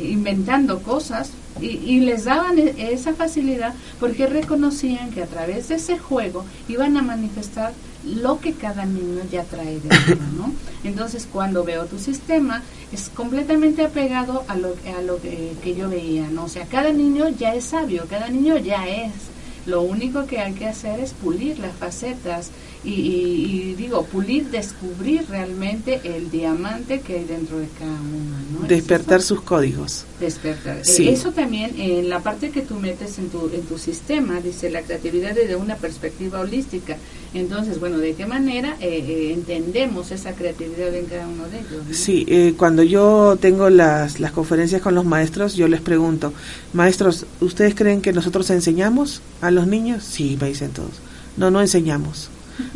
inventando 0.00 0.82
cosas 0.82 1.30
y, 1.60 2.00
les 2.00 2.24
daban 2.24 2.58
e, 2.58 2.92
esa 2.92 3.14
facilidad 3.14 3.74
porque 4.00 4.26
reconocían 4.26 5.10
que 5.10 5.22
a 5.22 5.26
través 5.26 5.68
de 5.68 5.76
ese 5.76 5.98
juego 5.98 6.44
iban 6.68 6.96
a 6.96 7.02
manifestar 7.02 7.72
lo 8.04 8.40
que 8.40 8.54
cada 8.54 8.84
niño 8.84 9.22
ya 9.30 9.44
trae 9.44 9.78
dentro, 9.80 10.16
¿no? 10.36 10.52
Entonces, 10.82 11.28
cuando 11.30 11.62
veo 11.62 11.86
tu 11.86 11.98
sistema, 11.98 12.62
es 12.90 13.10
completamente 13.10 13.84
apegado 13.84 14.44
a 14.48 14.56
lo, 14.56 14.74
a 14.98 15.02
lo 15.02 15.20
que, 15.20 15.52
que, 15.62 15.74
yo 15.74 15.88
veía, 15.88 16.28
¿no? 16.28 16.44
O 16.44 16.48
sea, 16.48 16.66
cada 16.66 16.92
niño 16.92 17.28
ya 17.28 17.54
es 17.54 17.66
sabio, 17.66 18.06
cada 18.08 18.28
niño 18.28 18.56
ya 18.58 18.88
es. 18.88 19.12
Lo 19.66 19.82
único 19.82 20.26
que 20.26 20.40
hay 20.40 20.54
que 20.54 20.66
hacer 20.66 20.98
es 20.98 21.12
pulir 21.12 21.60
las 21.60 21.74
facetas 21.76 22.50
y, 22.84 23.74
digo, 23.74 24.04
pulir, 24.06 24.50
descubrir 24.50 25.24
realmente 25.28 26.00
el 26.02 26.30
diamante 26.30 27.00
que 27.00 27.18
hay 27.18 27.24
dentro 27.24 27.58
de 27.58 27.68
cada 27.78 27.92
uno. 27.92 28.60
¿no? 28.60 28.66
Despertar 28.66 29.22
sus 29.22 29.40
códigos. 29.40 30.04
Despertar. 30.18 30.78
Eh, 30.78 31.12
eso 31.12 31.30
también, 31.30 31.80
en 31.80 32.08
la 32.08 32.20
parte 32.20 32.50
que 32.50 32.62
tú 32.62 32.74
metes 32.74 33.18
en 33.18 33.28
tu, 33.28 33.50
en 33.54 33.62
tu 33.62 33.78
sistema, 33.78 34.40
dice 34.40 34.68
la 34.68 34.82
creatividad 34.82 35.32
desde 35.32 35.54
una 35.54 35.76
perspectiva 35.76 36.40
holística. 36.40 36.96
Entonces, 37.34 37.78
bueno, 37.78 37.98
¿de 37.98 38.14
qué 38.14 38.26
manera 38.26 38.76
eh, 38.80 39.04
eh, 39.06 39.32
entendemos 39.32 40.10
esa 40.10 40.32
creatividad 40.32 40.92
en 40.92 41.06
cada 41.06 41.28
uno 41.28 41.48
de 41.48 41.60
ellos? 41.60 41.96
Sí, 41.96 42.54
cuando 42.58 42.82
yo 42.82 43.38
tengo 43.40 43.70
las, 43.70 44.18
las 44.18 44.32
conferencias 44.32 44.82
con 44.82 44.96
los 44.96 45.04
maestros, 45.04 45.54
yo 45.54 45.68
les 45.68 45.80
pregunto, 45.80 46.32
maestros, 46.72 47.26
¿ustedes 47.40 47.76
creen 47.76 48.02
que 48.02 48.12
nosotros 48.12 48.50
enseñamos 48.50 49.22
a 49.40 49.52
los 49.52 49.68
niños? 49.68 50.02
Sí, 50.02 50.36
me 50.40 50.48
dicen 50.48 50.70
todos. 50.70 51.00
No, 51.36 51.50
no 51.50 51.60
enseñamos. 51.60 52.28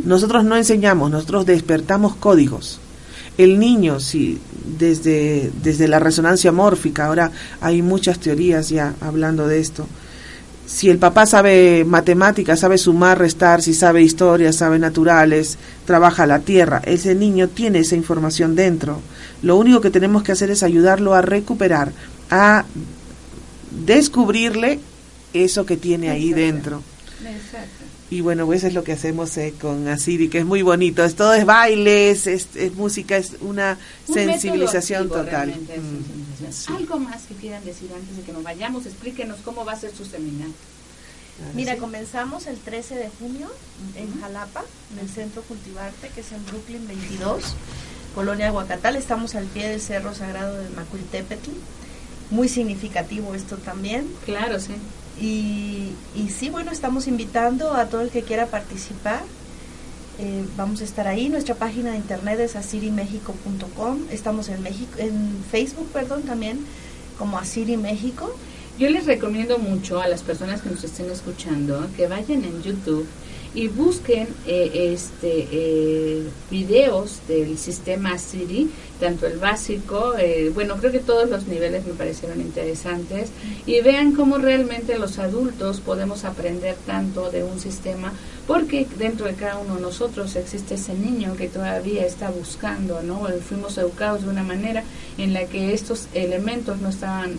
Nosotros 0.04 0.44
no 0.44 0.56
enseñamos, 0.56 1.10
nosotros 1.10 1.46
despertamos 1.46 2.16
códigos. 2.16 2.80
El 3.38 3.58
niño, 3.58 4.00
si 4.00 4.38
desde, 4.78 5.50
desde 5.62 5.88
la 5.88 5.98
resonancia 5.98 6.52
mórfica, 6.52 7.06
ahora 7.06 7.30
hay 7.60 7.82
muchas 7.82 8.18
teorías 8.18 8.70
ya 8.70 8.94
hablando 9.00 9.46
de 9.46 9.60
esto, 9.60 9.86
si 10.66 10.90
el 10.90 10.98
papá 10.98 11.26
sabe 11.26 11.84
matemáticas, 11.84 12.60
sabe 12.60 12.76
sumar, 12.76 13.18
restar, 13.18 13.62
si 13.62 13.72
sabe 13.72 14.02
historia, 14.02 14.52
sabe 14.52 14.78
naturales, 14.78 15.58
trabaja 15.84 16.26
la 16.26 16.40
tierra, 16.40 16.82
ese 16.84 17.14
niño 17.14 17.48
tiene 17.48 17.78
esa 17.80 17.94
información 17.94 18.56
dentro. 18.56 19.00
Lo 19.42 19.56
único 19.56 19.80
que 19.80 19.90
tenemos 19.90 20.24
que 20.24 20.32
hacer 20.32 20.50
es 20.50 20.64
ayudarlo 20.64 21.14
a 21.14 21.22
recuperar, 21.22 21.92
a 22.30 22.64
descubrirle 23.70 24.80
eso 25.32 25.64
que 25.64 25.76
tiene 25.76 26.10
ahí 26.10 26.32
dentro. 26.32 26.82
Y 28.08 28.20
bueno, 28.20 28.46
pues 28.46 28.58
eso 28.58 28.68
es 28.68 28.74
lo 28.74 28.84
que 28.84 28.92
hacemos 28.92 29.36
eh, 29.36 29.52
con 29.60 29.88
Asiri, 29.88 30.28
que 30.28 30.38
es 30.38 30.44
muy 30.44 30.62
bonito. 30.62 31.04
Es, 31.04 31.16
todo 31.16 31.34
es 31.34 31.44
bailes, 31.44 32.28
es, 32.28 32.48
música, 32.76 33.16
es 33.16 33.32
una 33.40 33.78
sensibilización 34.06 35.08
total. 35.08 35.48
Mm. 35.48 36.74
Algo 36.76 36.98
más 37.00 37.22
que 37.22 37.34
quieran 37.34 37.64
decir 37.64 37.90
antes 37.92 38.16
de 38.16 38.22
que 38.22 38.32
nos 38.32 38.44
vayamos, 38.44 38.86
explíquenos 38.86 39.38
cómo 39.44 39.64
va 39.64 39.72
a 39.72 39.80
ser 39.80 39.90
su 39.94 40.04
seminario. 40.04 40.54
Mira, 41.54 41.76
comenzamos 41.76 42.46
el 42.46 42.56
13 42.56 42.94
de 42.94 43.10
junio 43.18 43.48
en 43.96 44.20
Jalapa, 44.20 44.64
en 44.92 45.00
el 45.00 45.08
Centro 45.08 45.42
Cultivarte, 45.42 46.08
que 46.08 46.22
es 46.22 46.32
en 46.32 46.44
Brooklyn 46.46 46.86
22, 46.86 47.54
Colonia 48.14 48.46
Aguacatal. 48.46 48.96
Estamos 48.96 49.34
al 49.34 49.44
pie 49.46 49.68
del 49.68 49.80
Cerro 49.80 50.14
Sagrado 50.14 50.56
de 50.56 50.70
Macuiltepetl. 50.70 51.50
Muy 52.30 52.48
significativo 52.48 53.34
esto 53.34 53.56
también. 53.56 54.08
Claro, 54.24 54.58
sí. 54.60 54.72
Y, 55.20 55.92
y 56.14 56.28
sí, 56.28 56.50
bueno, 56.50 56.72
estamos 56.72 57.06
invitando 57.06 57.74
a 57.74 57.86
todo 57.86 58.02
el 58.02 58.10
que 58.10 58.22
quiera 58.22 58.46
participar. 58.46 59.22
Eh, 60.18 60.44
vamos 60.56 60.80
a 60.80 60.84
estar 60.84 61.06
ahí. 61.06 61.28
Nuestra 61.28 61.54
página 61.54 61.90
de 61.90 61.96
internet 61.96 62.40
es 62.40 62.56
asirimexico.com. 62.56 63.98
Estamos 64.10 64.48
en 64.48 64.62
México, 64.62 64.92
en 64.98 65.44
Facebook, 65.50 65.88
perdón, 65.92 66.22
también 66.22 66.64
como 67.18 67.38
Asiri 67.38 67.76
México. 67.76 68.34
Yo 68.78 68.90
les 68.90 69.06
recomiendo 69.06 69.58
mucho 69.58 70.00
a 70.00 70.08
las 70.08 70.22
personas 70.22 70.60
que 70.60 70.70
nos 70.70 70.84
estén 70.84 71.10
escuchando 71.10 71.86
que 71.96 72.08
vayan 72.08 72.44
en 72.44 72.62
YouTube 72.62 73.06
y 73.56 73.68
busquen 73.68 74.28
eh, 74.46 74.92
este 74.92 75.48
eh, 75.50 76.22
videos 76.50 77.20
del 77.26 77.56
sistema 77.56 78.18
Siri, 78.18 78.70
tanto 79.00 79.26
el 79.26 79.38
básico, 79.38 80.14
eh, 80.18 80.50
bueno, 80.54 80.76
creo 80.76 80.92
que 80.92 80.98
todos 80.98 81.30
los 81.30 81.46
niveles 81.46 81.86
me 81.86 81.94
parecieron 81.94 82.42
interesantes, 82.42 83.30
y 83.64 83.80
vean 83.80 84.12
cómo 84.12 84.36
realmente 84.36 84.98
los 84.98 85.18
adultos 85.18 85.80
podemos 85.80 86.26
aprender 86.26 86.76
tanto 86.84 87.30
de 87.30 87.44
un 87.44 87.58
sistema, 87.58 88.12
porque 88.46 88.86
dentro 88.98 89.24
de 89.24 89.34
cada 89.34 89.56
uno 89.56 89.76
de 89.76 89.80
nosotros 89.80 90.36
existe 90.36 90.74
ese 90.74 90.92
niño 90.92 91.34
que 91.34 91.48
todavía 91.48 92.04
está 92.04 92.30
buscando, 92.30 93.02
¿no? 93.02 93.26
Fuimos 93.48 93.78
educados 93.78 94.22
de 94.22 94.28
una 94.28 94.42
manera 94.42 94.84
en 95.16 95.32
la 95.32 95.46
que 95.46 95.72
estos 95.72 96.08
elementos 96.12 96.78
no 96.80 96.90
estaban 96.90 97.38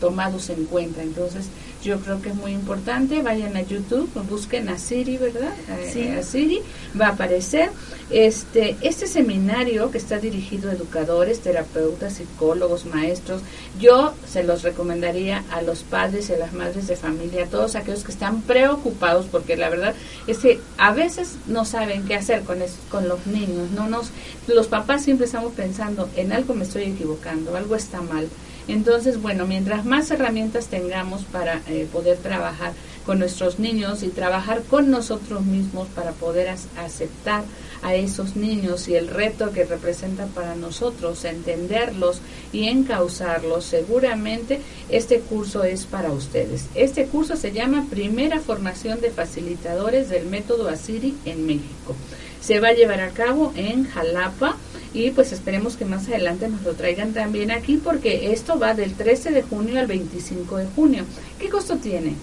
tomados 0.00 0.50
en 0.50 0.64
cuenta, 0.66 1.02
entonces 1.02 1.46
yo 1.84 2.00
creo 2.00 2.20
que 2.22 2.30
es 2.30 2.34
muy 2.34 2.52
importante. 2.52 3.22
Vayan 3.22 3.56
a 3.56 3.62
YouTube, 3.62 4.10
busquen 4.28 4.68
a 4.70 4.78
Siri, 4.78 5.18
¿verdad? 5.18 5.52
Sí. 5.92 6.08
A 6.08 6.22
Siri, 6.22 6.60
va 6.98 7.08
a 7.08 7.10
aparecer. 7.10 7.70
Este, 8.10 8.76
este 8.82 9.06
seminario 9.06 9.90
que 9.90 9.98
está 9.98 10.18
dirigido 10.18 10.70
a 10.70 10.74
educadores, 10.74 11.40
terapeutas, 11.40 12.14
psicólogos, 12.14 12.84
maestros, 12.84 13.42
yo 13.80 14.14
se 14.30 14.44
los 14.44 14.62
recomendaría 14.62 15.42
a 15.50 15.62
los 15.62 15.82
padres 15.82 16.28
y 16.28 16.34
a 16.34 16.38
las 16.38 16.52
madres 16.52 16.86
de 16.86 16.96
familia, 16.96 17.44
a 17.44 17.48
todos 17.48 17.76
aquellos 17.76 18.04
que 18.04 18.12
están 18.12 18.42
preocupados, 18.42 19.26
porque 19.26 19.56
la 19.56 19.70
verdad 19.70 19.94
es 20.26 20.38
que 20.38 20.60
a 20.76 20.92
veces 20.92 21.36
no 21.46 21.64
saben 21.64 22.04
qué 22.04 22.14
hacer 22.14 22.42
con, 22.42 22.58
con 22.90 23.08
los 23.08 23.26
niños. 23.26 23.70
No 23.70 23.88
nos, 23.88 24.10
los 24.46 24.68
papás 24.68 25.02
siempre 25.02 25.26
estamos 25.26 25.52
pensando 25.52 26.08
en 26.16 26.32
algo 26.32 26.54
me 26.54 26.64
estoy 26.64 26.84
equivocando, 26.84 27.56
algo 27.56 27.74
está 27.74 28.00
mal. 28.02 28.28
Entonces, 28.66 29.20
bueno, 29.20 29.46
mientras 29.46 29.84
más 29.84 30.10
herramientas 30.10 30.68
tengamos 30.68 31.24
para 31.24 31.60
eh, 31.68 31.86
poder 31.92 32.16
trabajar 32.18 32.72
con 33.04 33.18
nuestros 33.18 33.58
niños 33.58 34.02
y 34.02 34.08
trabajar 34.08 34.62
con 34.62 34.90
nosotros 34.90 35.42
mismos 35.42 35.88
para 35.88 36.12
poder 36.12 36.48
aceptar 36.78 37.44
a 37.82 37.94
esos 37.94 38.34
niños 38.34 38.88
y 38.88 38.94
el 38.94 39.08
reto 39.08 39.52
que 39.52 39.64
representa 39.64 40.24
para 40.26 40.54
nosotros 40.54 41.24
entenderlos 41.26 42.20
y 42.50 42.68
encauzarlos, 42.68 43.66
seguramente 43.66 44.60
este 44.88 45.20
curso 45.20 45.64
es 45.64 45.84
para 45.84 46.10
ustedes. 46.10 46.66
Este 46.74 47.06
curso 47.06 47.36
se 47.36 47.52
llama 47.52 47.86
Primera 47.90 48.40
Formación 48.40 49.02
de 49.02 49.10
Facilitadores 49.10 50.08
del 50.08 50.26
Método 50.26 50.68
Asiri 50.68 51.14
en 51.26 51.46
México. 51.46 51.94
Se 52.40 52.60
va 52.60 52.68
a 52.68 52.74
llevar 52.74 53.00
a 53.00 53.10
cabo 53.10 53.52
en 53.54 53.84
Jalapa 53.84 54.56
y 54.94 55.10
pues 55.10 55.32
esperemos 55.32 55.76
que 55.76 55.84
más 55.84 56.06
adelante 56.06 56.48
nos 56.48 56.62
lo 56.62 56.74
traigan 56.74 57.12
también 57.12 57.50
aquí 57.50 57.76
porque 57.76 58.32
esto 58.32 58.58
va 58.58 58.74
del 58.74 58.94
13 58.94 59.32
de 59.32 59.42
junio 59.42 59.80
al 59.80 59.88
25 59.88 60.56
de 60.56 60.66
junio. 60.66 61.04
¿Qué 61.38 61.50
costo 61.50 61.76
tiene? 61.76 62.14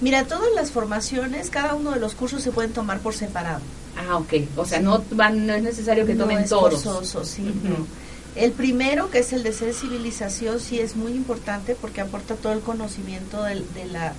Mira, 0.00 0.24
todas 0.24 0.52
las 0.54 0.70
formaciones, 0.70 1.48
cada 1.48 1.74
uno 1.74 1.92
de 1.92 2.00
los 2.00 2.14
cursos 2.14 2.42
se 2.42 2.52
pueden 2.52 2.72
tomar 2.72 3.00
por 3.00 3.14
separado. 3.14 3.60
Ah, 3.96 4.18
ok. 4.18 4.34
O 4.56 4.66
sea, 4.66 4.80
no, 4.80 5.02
van, 5.12 5.46
no 5.46 5.54
es 5.54 5.62
necesario 5.62 6.04
que 6.04 6.14
tomen 6.14 6.38
no 6.38 6.44
es 6.44 6.50
todos. 6.50 6.82
Forzoso, 6.82 7.24
sí, 7.24 7.50
El 8.36 8.52
primero, 8.52 9.10
que 9.10 9.20
es 9.20 9.32
el 9.32 9.42
de 9.42 9.52
sensibilización, 9.52 10.60
sí 10.60 10.80
es 10.80 10.96
muy 10.96 11.12
importante 11.12 11.74
porque 11.80 12.02
aporta 12.02 12.34
todo 12.34 12.52
el 12.52 12.60
conocimiento 12.60 13.42
de, 13.44 13.62
la 13.90 14.12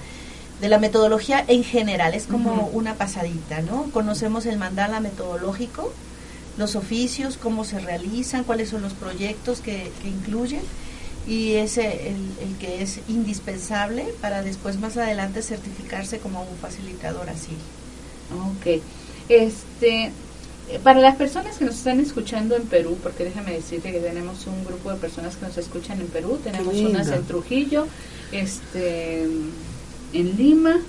de 0.61 0.69
la 0.69 0.79
metodología 0.79 1.43
en 1.47 1.63
general, 1.63 2.13
es 2.13 2.25
como 2.25 2.67
una 2.67 2.95
pasadita, 2.95 3.61
¿no? 3.61 3.91
Conocemos 3.91 4.45
el 4.45 4.57
mandala 4.57 5.01
metodológico, 5.01 5.91
los 6.57 6.75
oficios, 6.75 7.37
cómo 7.37 7.65
se 7.65 7.79
realizan, 7.79 8.43
cuáles 8.43 8.69
son 8.69 8.81
los 8.81 8.93
proyectos 8.93 9.59
que, 9.59 9.91
incluyen 10.05 10.61
y 11.27 11.53
ese 11.53 12.09
el, 12.09 12.47
el, 12.47 12.55
que 12.59 12.83
es 12.83 12.99
indispensable 13.07 14.05
para 14.21 14.43
después 14.43 14.79
más 14.79 14.95
adelante 14.95 15.41
certificarse 15.41 16.19
como 16.19 16.41
un 16.41 16.57
facilitador 16.57 17.29
así. 17.29 17.57
Ok. 18.31 18.81
Este, 19.27 20.11
para 20.83 20.99
las 20.99 21.15
personas 21.15 21.57
que 21.57 21.65
nos 21.65 21.75
están 21.75 21.99
escuchando 21.99 22.55
en 22.55 22.63
Perú, 22.63 22.97
porque 23.01 23.23
déjame 23.23 23.53
decirte 23.53 23.91
que 23.91 23.99
tenemos 23.99 24.47
un 24.47 24.63
grupo 24.65 24.91
de 24.91 24.97
personas 24.97 25.35
que 25.35 25.45
nos 25.45 25.57
escuchan 25.57 25.99
en 25.99 26.07
Perú, 26.07 26.39
tenemos 26.43 26.75
unas 26.75 27.07
en 27.07 27.23
Trujillo, 27.23 27.87
este, 28.31 29.23
en 30.13 30.37
Lima, 30.37 30.79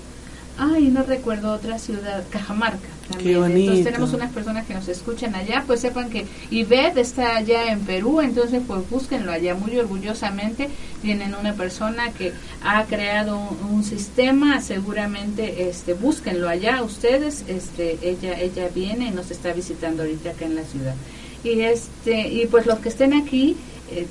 ay, 0.57 0.87
no 0.87 1.03
recuerdo 1.03 1.53
otra 1.53 1.77
ciudad, 1.79 2.23
Cajamarca. 2.29 2.89
Entonces 3.09 3.85
tenemos 3.85 4.13
unas 4.13 4.31
personas 4.31 4.65
que 4.65 4.73
nos 4.73 4.87
escuchan 4.87 5.33
allá, 5.35 5.63
pues 5.65 5.79
sepan 5.79 6.09
que 6.09 6.25
Ived 6.51 6.97
está 6.97 7.37
allá 7.37 7.71
en 7.71 7.79
Perú, 7.81 8.21
entonces 8.21 8.61
pues 8.67 8.89
búsquenlo 8.89 9.31
allá 9.31 9.55
muy 9.55 9.77
orgullosamente. 9.77 10.69
Tienen 11.01 11.33
una 11.35 11.53
persona 11.53 12.11
que 12.11 12.33
ha 12.63 12.83
creado 12.85 13.39
un, 13.71 13.83
sistema, 13.83 14.59
seguramente 14.61 15.69
este 15.69 15.93
búsquenlo 15.93 16.49
allá 16.49 16.83
ustedes, 16.83 17.45
este 17.47 17.97
ella 18.01 18.37
ella 18.39 18.67
viene 18.73 19.07
y 19.07 19.11
nos 19.11 19.31
está 19.31 19.53
visitando 19.53 20.03
ahorita 20.03 20.31
acá 20.31 20.45
en 20.45 20.55
la 20.55 20.63
ciudad. 20.63 20.95
Y 21.43 21.61
este 21.61 22.27
y 22.27 22.47
pues 22.47 22.65
los 22.65 22.79
que 22.79 22.89
estén 22.89 23.13
aquí 23.13 23.55
eh, 23.91 24.07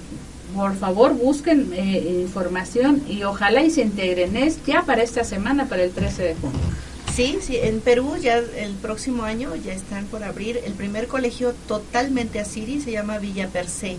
por 0.54 0.74
favor 0.76 1.12
busquen 1.14 1.72
eh, 1.74 2.22
información 2.22 3.02
y 3.08 3.24
ojalá 3.24 3.62
y 3.62 3.70
se 3.70 3.82
integren 3.82 4.32
ya 4.66 4.82
para 4.82 5.02
esta 5.02 5.24
semana, 5.24 5.66
para 5.66 5.82
el 5.82 5.90
13 5.90 6.22
de 6.22 6.34
junio. 6.36 6.60
Sí, 7.16 7.38
sí, 7.40 7.56
en 7.56 7.80
Perú 7.80 8.16
ya 8.20 8.36
el 8.36 8.74
próximo 8.74 9.24
año 9.24 9.56
ya 9.56 9.72
están 9.72 10.04
por 10.04 10.22
abrir 10.22 10.60
el 10.66 10.74
primer 10.74 11.06
colegio 11.06 11.54
totalmente 11.66 12.40
asiri, 12.40 12.82
se 12.82 12.92
llama 12.92 13.16
Villa 13.16 13.48
Se. 13.66 13.96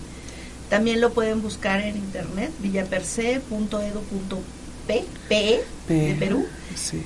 También 0.70 1.02
lo 1.02 1.12
pueden 1.14 1.42
buscar 1.42 1.82
en 1.82 1.98
internet, 1.98 2.52
villaperse.edu.p, 2.60 5.06
P 5.28 5.64
de 5.88 6.16
Perú. 6.20 6.46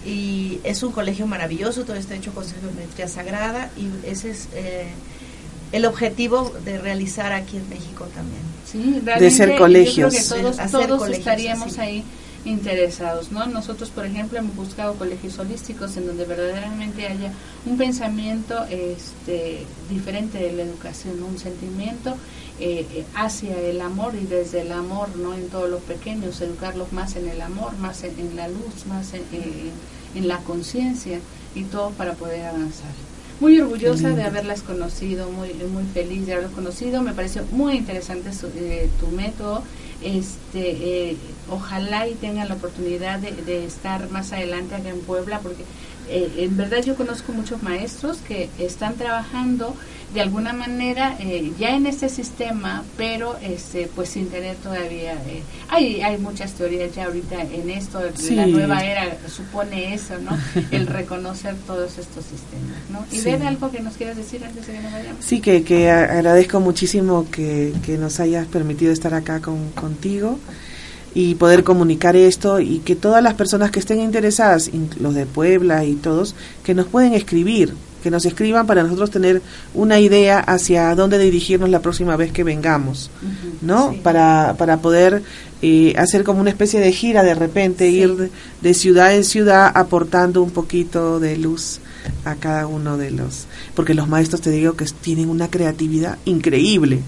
Y 0.05 0.59
es 0.65 0.83
un 0.83 0.91
colegio 0.91 1.27
maravilloso, 1.27 1.85
todo 1.85 1.95
está 1.95 2.15
hecho 2.15 2.33
con 2.33 2.43
geometría 2.45 3.07
sagrada 3.07 3.69
y 3.77 3.87
ese 4.05 4.31
es 4.31 4.49
eh, 4.53 4.87
el 5.71 5.85
objetivo 5.85 6.53
de 6.65 6.77
realizar 6.77 7.31
aquí 7.31 7.55
en 7.55 7.69
México 7.69 8.05
también. 8.13 8.41
Sí, 8.69 9.01
de 9.17 9.31
ser 9.31 9.55
colegio. 9.55 10.09
todos, 10.69 11.09
estaríamos 11.09 11.77
ahí 11.77 12.03
interesados, 12.45 13.31
¿no? 13.31 13.45
Nosotros, 13.45 13.89
por 13.89 14.05
ejemplo, 14.05 14.39
hemos 14.39 14.55
buscado 14.55 14.95
colegios 14.95 15.37
holísticos 15.39 15.95
en 15.97 16.07
donde 16.07 16.25
verdaderamente 16.25 17.07
haya 17.07 17.31
un 17.65 17.77
pensamiento 17.77 18.65
este, 18.69 19.65
diferente 19.89 20.37
de 20.37 20.53
la 20.53 20.63
educación, 20.63 21.21
un 21.23 21.37
sentimiento 21.37 22.15
eh, 22.59 22.85
eh, 22.93 23.05
hacia 23.15 23.59
el 23.59 23.81
amor 23.81 24.13
y 24.15 24.25
desde 24.25 24.61
el 24.61 24.71
amor, 24.71 25.15
¿no? 25.15 25.33
En 25.33 25.47
todos 25.49 25.69
los 25.69 25.81
pequeños, 25.81 26.41
educarlos 26.41 26.91
más 26.93 27.15
en 27.15 27.27
el 27.27 27.41
amor, 27.41 27.77
más 27.77 28.03
en, 28.03 28.35
la 28.35 28.47
luz, 28.47 28.85
más 28.87 29.13
en, 29.13 29.23
en 30.15 30.27
la 30.27 30.37
conciencia 30.39 31.19
y 31.55 31.63
todo 31.63 31.91
para 31.91 32.13
poder 32.13 32.45
avanzar 32.45 32.91
muy 33.41 33.59
orgullosa 33.59 34.11
de 34.11 34.21
haberlas 34.21 34.61
conocido, 34.61 35.31
muy 35.31 35.51
muy 35.73 35.83
feliz 35.93 36.27
de 36.27 36.33
haberlas 36.33 36.53
conocido. 36.53 37.01
Me 37.01 37.11
pareció 37.11 37.43
muy 37.51 37.75
interesante 37.75 38.29
eh, 38.55 38.87
tu 38.99 39.07
método. 39.07 39.63
Este, 40.03 41.11
eh, 41.11 41.17
ojalá 41.49 42.07
y 42.07 42.15
tengan 42.15 42.49
la 42.49 42.55
oportunidad 42.55 43.19
de, 43.19 43.31
de, 43.33 43.65
estar 43.65 44.09
más 44.09 44.31
adelante 44.33 44.75
acá 44.75 44.89
en 44.89 45.01
Puebla, 45.01 45.39
porque 45.39 45.63
eh, 46.09 46.31
en 46.37 46.57
verdad 46.57 46.83
yo 46.83 46.95
conozco 46.95 47.31
muchos 47.31 47.61
maestros 47.63 48.17
que 48.17 48.49
están 48.59 48.95
trabajando 48.95 49.75
de 50.13 50.21
alguna 50.21 50.51
manera 50.51 51.15
eh, 51.19 51.53
ya 51.57 51.75
en 51.75 51.85
este 51.85 52.09
sistema, 52.09 52.83
pero 52.97 53.37
este, 53.41 53.89
pues 53.95 54.09
sin 54.09 54.27
tener 54.27 54.57
todavía... 54.57 55.13
Eh, 55.13 55.41
hay, 55.69 56.01
hay 56.01 56.17
muchas 56.17 56.51
teorías 56.51 56.93
ya 56.93 57.05
ahorita 57.05 57.41
en 57.41 57.69
esto, 57.69 58.01
la 58.31 58.45
nueva 58.45 58.83
era 58.83 59.17
supone 59.29 59.93
eso, 59.93 60.15
¿no? 60.19 60.37
El 60.71 60.87
reconocer 60.87 61.55
todos 61.65 61.97
estos 61.97 62.25
sistemas, 62.25 62.77
¿no? 62.89 63.05
Y 63.09 63.21
ver 63.21 63.41
algo 63.43 63.71
que 63.71 63.79
nos 63.79 63.95
quieras 63.95 64.17
decir 64.17 64.43
antes 64.43 64.67
de 64.67 64.73
que 64.73 64.81
nos 64.81 64.91
vayamos. 64.91 65.23
Sí, 65.23 65.39
que, 65.39 65.63
que 65.63 65.89
agradezco 65.89 66.59
muchísimo 66.59 67.27
que, 67.31 67.73
que 67.85 67.97
nos 67.97 68.19
hayas 68.19 68.47
permitido 68.47 68.91
estar 68.91 69.13
acá 69.13 69.39
con, 69.39 69.69
contigo 69.71 70.37
y 71.13 71.35
poder 71.35 71.63
comunicar 71.63 72.15
esto 72.15 72.59
y 72.59 72.79
que 72.79 72.95
todas 72.95 73.21
las 73.23 73.33
personas 73.33 73.71
que 73.71 73.79
estén 73.79 73.99
interesadas, 73.99 74.71
los 74.99 75.13
de 75.13 75.25
Puebla 75.25 75.83
y 75.85 75.93
todos, 75.93 76.35
que 76.63 76.73
nos 76.73 76.87
pueden 76.87 77.13
escribir, 77.13 77.73
que 78.01 78.11
nos 78.11 78.25
escriban 78.25 78.65
para 78.65 78.83
nosotros 78.83 79.11
tener 79.11 79.41
una 79.73 79.99
idea 79.99 80.39
hacia 80.39 80.93
dónde 80.95 81.19
dirigirnos 81.19 81.69
la 81.69 81.81
próxima 81.81 82.15
vez 82.15 82.31
que 82.31 82.43
vengamos, 82.43 83.11
¿no? 83.61 83.95
Para, 84.03 84.55
para 84.57 84.77
poder 84.77 85.21
eh, 85.61 85.93
hacer 85.97 86.23
como 86.23 86.41
una 86.41 86.49
especie 86.49 86.79
de 86.79 86.91
gira 86.91 87.23
de 87.23 87.35
repente, 87.35 87.89
ir 87.89 88.31
de, 88.61 88.73
ciudad 88.73 89.13
en 89.15 89.23
ciudad 89.23 89.71
aportando 89.75 90.41
un 90.41 90.51
poquito 90.51 91.19
de 91.19 91.37
luz 91.37 91.79
a 92.25 92.35
cada 92.35 92.65
uno 92.65 92.97
de 92.97 93.11
los... 93.11 93.45
Porque 93.75 93.93
los 93.93 94.07
maestros, 94.07 94.41
te 94.41 94.49
digo, 94.49 94.73
que 94.73 94.85
tienen 94.85 95.29
una 95.29 95.49
creatividad 95.49 96.17
increíble. 96.25 97.01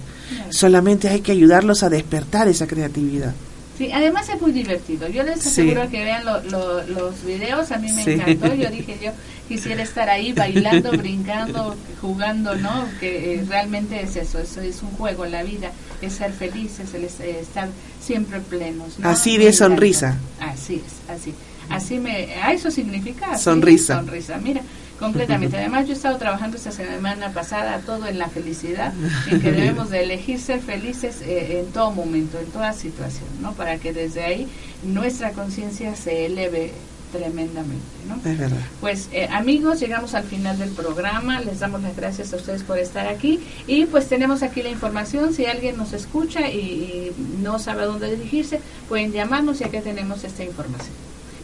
Solamente 0.50 1.10
hay 1.10 1.22
que 1.22 1.32
ayudarlos 1.32 1.82
a 1.82 1.90
despertar 1.90 2.48
esa 2.48 2.68
creatividad. 2.68 3.34
Sí, 3.78 3.92
además 3.92 4.30
es 4.30 4.40
muy 4.40 4.52
divertido. 4.52 5.08
Yo 5.10 5.24
les 5.24 5.46
aseguro 5.46 5.90
que 5.90 6.04
vean 6.04 6.24
los 6.26 7.26
videos, 7.26 7.72
a 7.72 7.80
mí 7.80 7.92
me 7.92 8.04
encantó. 8.04 8.54
Yo 8.54 8.70
dije, 8.72 8.98
yo 9.02 9.12
quisiera 9.48 9.82
estar 9.82 10.10
ahí 10.10 10.32
bailando, 10.32 10.92
brincando, 10.98 11.76
jugando, 12.00 12.56
¿no? 12.56 12.88
Que 13.00 13.36
eh, 13.36 13.46
realmente 13.48 14.02
es 14.02 14.16
eso, 14.16 14.40
eso 14.40 14.62
es 14.62 14.82
un 14.84 14.92
juego, 14.92 15.26
la 15.26 15.44
vida 15.44 15.72
es 16.02 16.14
ser 16.14 16.32
felices, 16.32 16.94
el 16.94 17.06
eh, 17.06 17.40
estar 17.42 17.68
siempre 18.00 18.40
plenos. 18.42 18.98
Así 19.02 19.38
de 19.38 19.52
sonrisa. 19.52 20.18
Así 20.40 20.76
es, 20.86 21.10
así. 21.10 21.34
Así 21.70 21.98
me, 21.98 22.36
a 22.36 22.52
eso 22.54 22.70
significa. 22.70 23.38
Sonrisa. 23.38 23.96
Sonrisa, 23.96 24.38
mira 24.38 24.62
completamente. 25.00 25.58
Además, 25.58 25.86
yo 25.86 25.94
he 25.94 25.96
estado 25.96 26.18
trabajando 26.18 26.58
esta 26.58 26.72
semana 26.72 27.32
pasada 27.32 27.80
todo 27.80 28.08
en 28.08 28.20
la 28.20 28.30
felicidad, 28.30 28.94
en 29.30 29.42
que 29.42 29.52
debemos 29.52 29.90
de 29.90 30.04
elegir 30.04 30.40
ser 30.40 30.60
felices 30.62 31.22
eh, 31.22 31.60
en 31.60 31.72
todo 31.72 31.92
momento, 31.92 32.40
en 32.40 32.48
toda 32.48 32.74
situación, 32.74 33.28
¿no? 33.42 33.54
Para 33.54 33.78
que 33.78 33.94
desde 33.94 34.24
ahí 34.24 34.48
nuestra 34.84 35.32
conciencia 35.32 35.96
se 35.96 36.26
eleve 36.26 36.72
tremendamente, 37.14 37.86
¿no? 38.08 38.16
Es 38.30 38.38
verdad. 38.38 38.58
Pues 38.82 39.08
eh, 39.14 39.28
amigos, 39.32 39.80
llegamos 39.80 40.16
al 40.16 40.24
final 40.24 40.58
del 40.58 40.72
programa, 40.72 41.40
les 41.42 41.60
damos 41.60 41.82
las 41.84 41.96
gracias 41.96 42.34
a 42.34 42.38
ustedes 42.38 42.64
por 42.64 42.80
estar 42.80 43.08
aquí 43.08 43.40
y 43.68 43.86
pues 43.86 44.10
tenemos 44.10 44.42
aquí 44.42 44.64
la 44.64 44.70
información, 44.70 45.34
si 45.34 45.46
alguien 45.46 45.78
nos 45.78 45.94
escucha 45.94 46.50
y, 46.50 46.58
y 46.58 47.12
no 47.42 47.60
sabe 47.60 47.84
a 47.84 47.86
dónde 47.86 48.16
dirigirse, 48.16 48.60
pueden 48.90 49.12
llamarnos 49.12 49.62
y 49.62 49.64
aquí 49.64 49.80
tenemos 49.80 50.24
esta 50.24 50.44
información. 50.44 50.94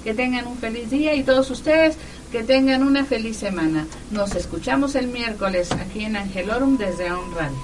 Que 0.03 0.13
tengan 0.13 0.47
un 0.47 0.57
feliz 0.57 0.89
día 0.89 1.13
y 1.13 1.23
todos 1.23 1.51
ustedes 1.51 1.97
que 2.31 2.43
tengan 2.43 2.83
una 2.83 3.05
feliz 3.05 3.37
semana. 3.37 3.87
Nos 4.11 4.35
escuchamos 4.35 4.95
el 4.95 5.07
miércoles 5.07 5.71
aquí 5.71 6.05
en 6.05 6.15
Angelorum 6.15 6.77
desde 6.77 7.11
On 7.11 7.33
Radio. 7.35 7.57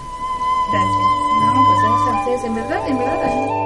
Gracias. 0.71 1.15
No, 1.41 1.65
pues 1.67 1.79
a 1.83 2.19
ustedes, 2.19 2.43
en 2.45 2.55
verdad, 2.55 2.89
en 2.89 2.97
verdad. 2.97 3.65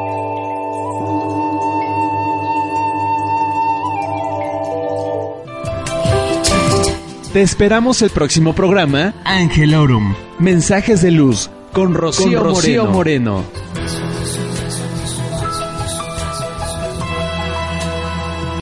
Te 7.34 7.42
esperamos 7.44 8.02
el 8.02 8.10
próximo 8.10 8.54
programa 8.54 9.14
Angelorum. 9.24 10.16
Mensajes 10.40 11.04
de 11.04 11.12
luz 11.12 11.50
con 11.74 11.94
Rocío, 11.94 12.88
Moreno. 12.88 13.44